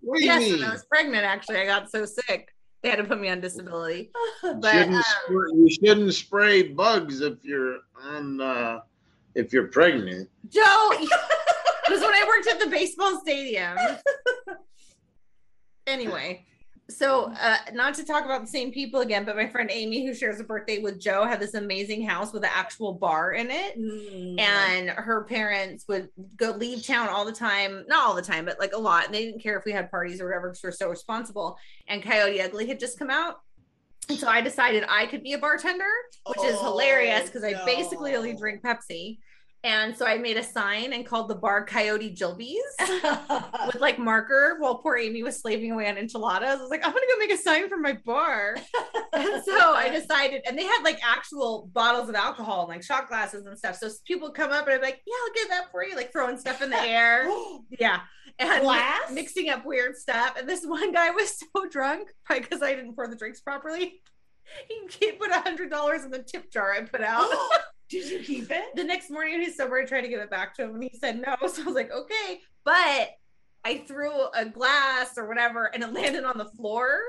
What 0.00 0.18
do 0.18 0.24
you 0.24 0.30
yes, 0.30 0.40
mean? 0.40 0.60
when 0.60 0.70
I 0.70 0.72
was 0.72 0.84
pregnant, 0.86 1.24
actually, 1.24 1.58
I 1.58 1.66
got 1.66 1.90
so 1.90 2.06
sick. 2.06 2.48
They 2.82 2.90
had 2.90 2.96
to 2.96 3.04
put 3.04 3.20
me 3.20 3.28
on 3.28 3.40
disability. 3.40 4.12
But 4.42 4.70
shouldn't 4.70 4.94
um, 4.94 5.02
spray, 5.02 5.50
you 5.54 5.70
shouldn't 5.70 6.14
spray 6.14 6.62
bugs 6.62 7.20
if 7.20 7.38
you're 7.42 7.78
on 8.00 8.40
uh, 8.40 8.80
if 9.34 9.52
you're 9.52 9.66
pregnant. 9.66 10.28
Joe, 10.48 10.90
it 10.92 11.90
was 11.90 12.00
when 12.00 12.14
I 12.14 12.24
worked 12.28 12.46
at 12.46 12.60
the 12.60 12.70
baseball 12.70 13.20
stadium. 13.20 13.76
Anyway, 15.88 16.46
so 16.90 17.32
uh, 17.38 17.56
not 17.74 17.94
to 17.94 18.04
talk 18.04 18.24
about 18.24 18.40
the 18.40 18.46
same 18.46 18.72
people 18.72 19.00
again, 19.00 19.24
but 19.24 19.36
my 19.36 19.46
friend 19.46 19.70
Amy, 19.70 20.06
who 20.06 20.14
shares 20.14 20.40
a 20.40 20.44
birthday 20.44 20.78
with 20.78 20.98
Joe, 20.98 21.24
had 21.24 21.38
this 21.38 21.52
amazing 21.54 22.06
house 22.06 22.32
with 22.32 22.44
an 22.44 22.50
actual 22.54 22.94
bar 22.94 23.32
in 23.32 23.50
it. 23.50 23.78
Mm. 23.78 24.40
And 24.40 24.90
her 24.90 25.24
parents 25.24 25.84
would 25.88 26.08
go 26.36 26.52
leave 26.52 26.86
town 26.86 27.08
all 27.08 27.26
the 27.26 27.32
time, 27.32 27.84
not 27.88 28.06
all 28.06 28.14
the 28.14 28.22
time, 28.22 28.46
but 28.46 28.58
like 28.58 28.72
a 28.72 28.78
lot. 28.78 29.04
And 29.04 29.14
they 29.14 29.26
didn't 29.26 29.42
care 29.42 29.58
if 29.58 29.66
we 29.66 29.72
had 29.72 29.90
parties 29.90 30.20
or 30.20 30.26
whatever 30.26 30.48
because 30.48 30.62
we're 30.62 30.72
so 30.72 30.88
responsible. 30.88 31.58
And 31.88 32.02
Coyote 32.02 32.40
Ugly 32.40 32.66
had 32.66 32.80
just 32.80 32.98
come 32.98 33.10
out. 33.10 33.40
And 34.08 34.18
so 34.18 34.26
I 34.26 34.40
decided 34.40 34.84
I 34.88 35.04
could 35.06 35.22
be 35.22 35.34
a 35.34 35.38
bartender, 35.38 35.84
which 36.26 36.38
is 36.38 36.56
Oh, 36.58 36.70
hilarious 36.70 37.26
because 37.28 37.44
I 37.44 37.62
basically 37.66 38.16
only 38.16 38.32
drink 38.32 38.62
Pepsi. 38.62 39.18
And 39.64 39.96
so 39.96 40.06
I 40.06 40.18
made 40.18 40.36
a 40.36 40.42
sign 40.42 40.92
and 40.92 41.04
called 41.04 41.28
the 41.28 41.34
bar 41.34 41.64
Coyote 41.64 42.14
Jilbies 42.14 42.54
with 43.66 43.80
like 43.80 43.98
marker 43.98 44.56
while 44.60 44.76
poor 44.76 44.96
Amy 44.96 45.24
was 45.24 45.40
slaving 45.40 45.72
away 45.72 45.88
on 45.88 45.98
enchiladas. 45.98 46.58
I 46.58 46.62
was 46.62 46.70
like, 46.70 46.84
I'm 46.86 46.92
gonna 46.92 47.06
go 47.12 47.18
make 47.18 47.32
a 47.32 47.36
sign 47.36 47.68
for 47.68 47.76
my 47.76 47.98
bar. 48.04 48.56
and 49.12 49.42
so 49.44 49.74
I 49.74 49.88
decided, 49.92 50.42
and 50.46 50.56
they 50.56 50.62
had 50.62 50.82
like 50.84 51.00
actual 51.04 51.68
bottles 51.72 52.08
of 52.08 52.14
alcohol 52.14 52.60
and 52.62 52.68
like 52.68 52.84
shot 52.84 53.08
glasses 53.08 53.46
and 53.46 53.58
stuff. 53.58 53.76
So 53.76 53.88
people 54.06 54.30
come 54.30 54.52
up 54.52 54.66
and 54.66 54.74
I'd 54.74 54.80
be 54.80 54.86
like, 54.86 55.02
Yeah, 55.04 55.14
I'll 55.26 55.34
get 55.34 55.48
that 55.50 55.72
for 55.72 55.84
you, 55.84 55.96
like 55.96 56.12
throwing 56.12 56.38
stuff 56.38 56.62
in 56.62 56.70
the 56.70 56.80
air. 56.80 57.28
Yeah. 57.78 58.00
And 58.38 58.62
Glass? 58.62 59.10
mixing 59.10 59.50
up 59.50 59.66
weird 59.66 59.96
stuff. 59.96 60.36
And 60.38 60.48
this 60.48 60.64
one 60.64 60.92
guy 60.92 61.10
was 61.10 61.36
so 61.36 61.68
drunk 61.68 62.08
because 62.28 62.62
I 62.62 62.74
didn't 62.74 62.94
pour 62.94 63.08
the 63.08 63.16
drinks 63.16 63.40
properly. 63.40 64.00
He, 64.66 65.06
he 65.06 65.12
put 65.12 65.30
a 65.30 65.40
hundred 65.40 65.68
dollars 65.68 66.04
in 66.04 66.10
the 66.10 66.22
tip 66.22 66.50
jar 66.50 66.72
I 66.72 66.80
put 66.80 67.02
out. 67.02 67.28
Did 67.88 68.10
you 68.10 68.18
keep 68.20 68.50
it? 68.50 68.74
the 68.74 68.84
next 68.84 69.10
morning 69.10 69.34
when 69.34 69.42
he's 69.42 69.56
sober, 69.56 69.78
I 69.78 69.84
tried 69.84 70.02
to 70.02 70.08
give 70.08 70.20
it 70.20 70.30
back 70.30 70.54
to 70.56 70.64
him 70.64 70.74
and 70.74 70.82
he 70.84 70.96
said 70.98 71.20
no. 71.20 71.34
So 71.48 71.62
I 71.62 71.64
was 71.64 71.74
like, 71.74 71.90
okay. 71.92 72.40
But 72.64 73.10
I 73.64 73.78
threw 73.86 74.10
a 74.34 74.44
glass 74.46 75.16
or 75.16 75.26
whatever 75.26 75.66
and 75.72 75.82
it 75.82 75.92
landed 75.92 76.24
on 76.24 76.38
the 76.38 76.44
floor 76.44 77.00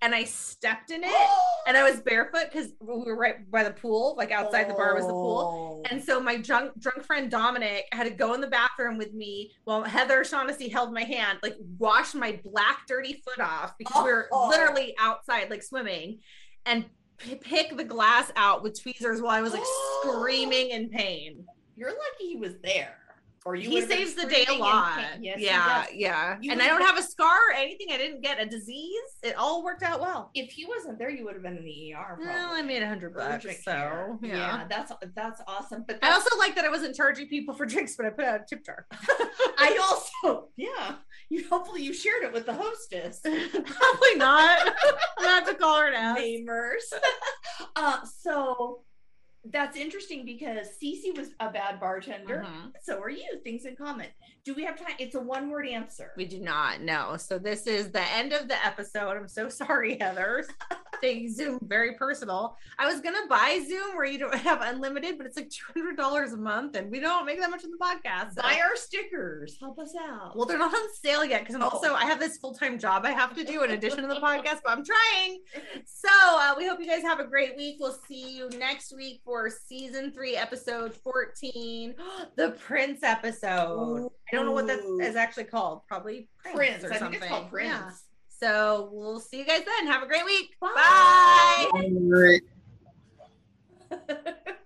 and 0.00 0.14
I 0.14 0.24
stepped 0.24 0.90
in 0.92 1.02
it 1.02 1.28
and 1.66 1.76
I 1.76 1.88
was 1.88 2.00
barefoot 2.00 2.50
because 2.52 2.68
we 2.80 2.86
were 3.04 3.16
right 3.16 3.50
by 3.50 3.64
the 3.64 3.70
pool, 3.72 4.14
like 4.16 4.30
outside 4.30 4.68
the 4.68 4.74
bar 4.74 4.94
was 4.94 5.06
the 5.06 5.12
pool. 5.12 5.82
Oh. 5.84 5.88
And 5.90 6.02
so 6.02 6.20
my 6.20 6.36
drunk 6.36 6.72
drunk 6.78 7.04
friend 7.04 7.30
Dominic 7.30 7.86
had 7.92 8.04
to 8.04 8.10
go 8.10 8.34
in 8.34 8.40
the 8.40 8.46
bathroom 8.48 8.98
with 8.98 9.12
me 9.14 9.52
while 9.64 9.82
Heather 9.82 10.24
Shaughnessy 10.24 10.68
held 10.68 10.92
my 10.92 11.02
hand, 11.04 11.38
like 11.42 11.56
wash 11.78 12.14
my 12.14 12.38
black 12.44 12.86
dirty 12.86 13.22
foot 13.24 13.40
off 13.44 13.74
because 13.78 14.04
we 14.04 14.10
were 14.10 14.28
Oh. 14.32 14.48
literally 14.48 14.94
outside 14.98 15.50
like 15.50 15.62
swimming 15.62 16.18
and 16.66 16.84
p- 17.18 17.36
pick 17.36 17.76
the 17.76 17.84
glass 17.84 18.32
out 18.36 18.62
with 18.62 18.80
tweezers 18.80 19.20
while 19.20 19.32
I 19.32 19.42
was 19.42 19.52
like 19.52 19.62
screaming 20.02 20.70
in 20.70 20.88
pain. 20.88 21.44
You're 21.76 21.90
lucky 21.90 22.28
he 22.28 22.36
was 22.36 22.54
there. 22.62 22.96
Or 23.44 23.54
you 23.54 23.70
he 23.70 23.80
saves 23.80 24.14
the 24.14 24.26
day 24.26 24.44
a 24.48 24.54
lot. 24.54 25.00
Yes, 25.20 25.38
yeah, 25.38 25.86
yeah. 25.94 26.36
You 26.40 26.52
and 26.52 26.60
I 26.60 26.66
don't 26.66 26.82
have 26.82 26.98
a 26.98 27.02
scar 27.02 27.34
or 27.48 27.54
anything. 27.54 27.86
I 27.90 27.96
didn't 27.96 28.20
get 28.20 28.38
a 28.38 28.44
disease. 28.44 29.00
It 29.22 29.36
all 29.36 29.64
worked 29.64 29.82
out 29.82 30.00
well. 30.00 30.30
If 30.34 30.50
he 30.50 30.66
wasn't 30.66 30.98
there, 30.98 31.08
you 31.08 31.24
would 31.24 31.34
have 31.34 31.42
been 31.42 31.56
in 31.56 31.64
the 31.64 31.94
ER. 31.94 32.16
Probably. 32.16 32.26
Well, 32.26 32.52
I 32.52 32.62
made 32.62 32.82
a 32.82 32.88
hundred 32.88 33.14
bucks, 33.14 33.44
so 33.64 33.70
care. 33.70 34.18
yeah. 34.22 34.66
that's 34.68 34.92
that's 35.14 35.40
awesome. 35.46 35.84
But 35.86 35.98
I 36.02 36.12
also 36.12 36.36
like 36.36 36.56
that 36.56 36.64
I 36.66 36.68
wasn't 36.68 36.94
charging 36.94 37.28
people 37.28 37.54
for 37.54 37.64
drinks, 37.64 37.96
but 37.96 38.04
I 38.06 38.10
put 38.10 38.24
out 38.24 38.40
a 38.40 38.44
tip 38.46 38.66
jar. 38.66 38.86
I 38.92 39.78
also 39.80 40.48
yeah. 40.56 40.96
You 41.30 41.44
hopefully 41.50 41.82
you 41.82 41.92
shared 41.92 42.22
it 42.22 42.32
with 42.32 42.46
the 42.46 42.54
hostess. 42.54 43.20
Probably 43.22 44.14
not. 44.16 44.74
Have 45.20 45.46
to 45.46 45.54
call 45.54 45.78
her 45.78 45.90
now. 45.90 46.16
Namers. 46.16 46.84
uh, 47.76 47.98
so 48.04 48.80
that's 49.44 49.76
interesting 49.76 50.24
because 50.24 50.68
Cece 50.82 51.16
was 51.16 51.28
a 51.40 51.50
bad 51.50 51.80
bartender. 51.80 52.44
Mhm. 52.46 52.72
So 52.82 52.98
are 53.00 53.10
you. 53.10 53.40
Things 53.44 53.66
in 53.66 53.76
common. 53.76 54.06
Do 54.44 54.54
we 54.54 54.64
have 54.64 54.78
time? 54.78 54.96
It's 54.98 55.14
a 55.16 55.20
one 55.20 55.50
word 55.50 55.66
answer. 55.68 56.12
We 56.16 56.24
do 56.24 56.40
not 56.40 56.80
know. 56.80 57.16
So 57.18 57.38
this 57.38 57.66
is 57.66 57.90
the 57.90 58.02
end 58.12 58.32
of 58.32 58.48
the 58.48 58.64
episode. 58.66 59.16
I'm 59.16 59.28
so 59.28 59.48
sorry, 59.50 59.98
Heather. 60.00 60.44
Take 61.00 61.28
Zoom 61.30 61.58
very 61.62 61.94
personal. 61.94 62.56
I 62.78 62.86
was 62.86 63.00
gonna 63.00 63.26
buy 63.28 63.60
Zoom 63.68 63.94
where 63.96 64.04
you 64.06 64.18
don't 64.18 64.34
have 64.48 64.60
unlimited, 64.62 65.18
but 65.18 65.26
it's 65.26 65.36
like 65.36 65.50
two 65.50 65.72
hundred 65.74 65.96
dollars 65.96 66.32
a 66.32 66.36
month, 66.36 66.76
and 66.76 66.90
we 66.90 67.00
don't 67.00 67.26
make 67.26 67.40
that 67.40 67.50
much 67.50 67.64
in 67.64 67.70
the 67.70 67.78
podcast. 67.78 68.34
so- 68.34 68.42
Buy 68.42 68.60
our 68.62 68.76
stickers. 68.76 69.56
Help 69.60 69.78
us 69.78 69.94
out. 70.00 70.36
well, 70.36 70.46
they're 70.46 70.58
not 70.58 70.74
on 70.74 70.94
sale 71.02 71.24
yet 71.24 71.46
because 71.46 71.56
Oh. 71.60 71.68
also 71.68 71.94
I 71.94 72.04
have 72.04 72.20
this 72.20 72.38
full 72.38 72.54
time 72.54 72.78
job 72.78 73.04
I 73.04 73.10
have 73.12 73.34
to 73.36 73.44
do 73.44 73.62
in 73.64 73.70
addition 73.72 74.02
to 74.02 74.08
the 74.08 74.20
podcast, 74.20 74.60
but 74.64 74.70
I'm 74.76 74.84
trying. 74.84 75.40
So 75.84 76.08
uh, 76.10 76.54
we 76.56 76.66
hope 76.66 76.78
you 76.80 76.86
guys 76.86 77.02
have 77.02 77.18
a 77.20 77.24
great 77.26 77.56
week. 77.56 77.76
We'll 77.80 77.96
see 78.08 78.36
you 78.36 78.48
next 78.58 78.94
week 78.94 79.20
for 79.24 79.50
season 79.50 80.12
three, 80.12 80.36
episode 80.36 80.94
14, 80.94 81.94
the 82.36 82.50
Prince 82.52 83.02
episode. 83.02 84.08
I 84.32 84.36
don't 84.36 84.46
know 84.46 84.52
what 84.52 84.66
that 84.68 84.80
is 85.00 85.16
actually 85.16 85.44
called. 85.44 85.82
Probably 85.88 86.28
Prince, 86.38 86.56
Prince. 86.56 86.84
or 86.84 86.92
I 86.92 86.98
something. 86.98 87.20
think 87.20 87.22
it's 87.22 87.30
called 87.32 87.50
Prince. 87.50 87.68
Yeah. 87.70 87.90
So 88.40 88.90
we'll 88.92 89.20
see 89.20 89.38
you 89.38 89.44
guys 89.44 89.62
then. 89.64 89.86
Have 89.86 90.02
a 90.02 90.06
great 90.06 90.24
week. 90.24 90.54
Bye. 90.60 90.70
Bye. 90.74 91.68
All 91.72 91.90
right. 92.08 92.42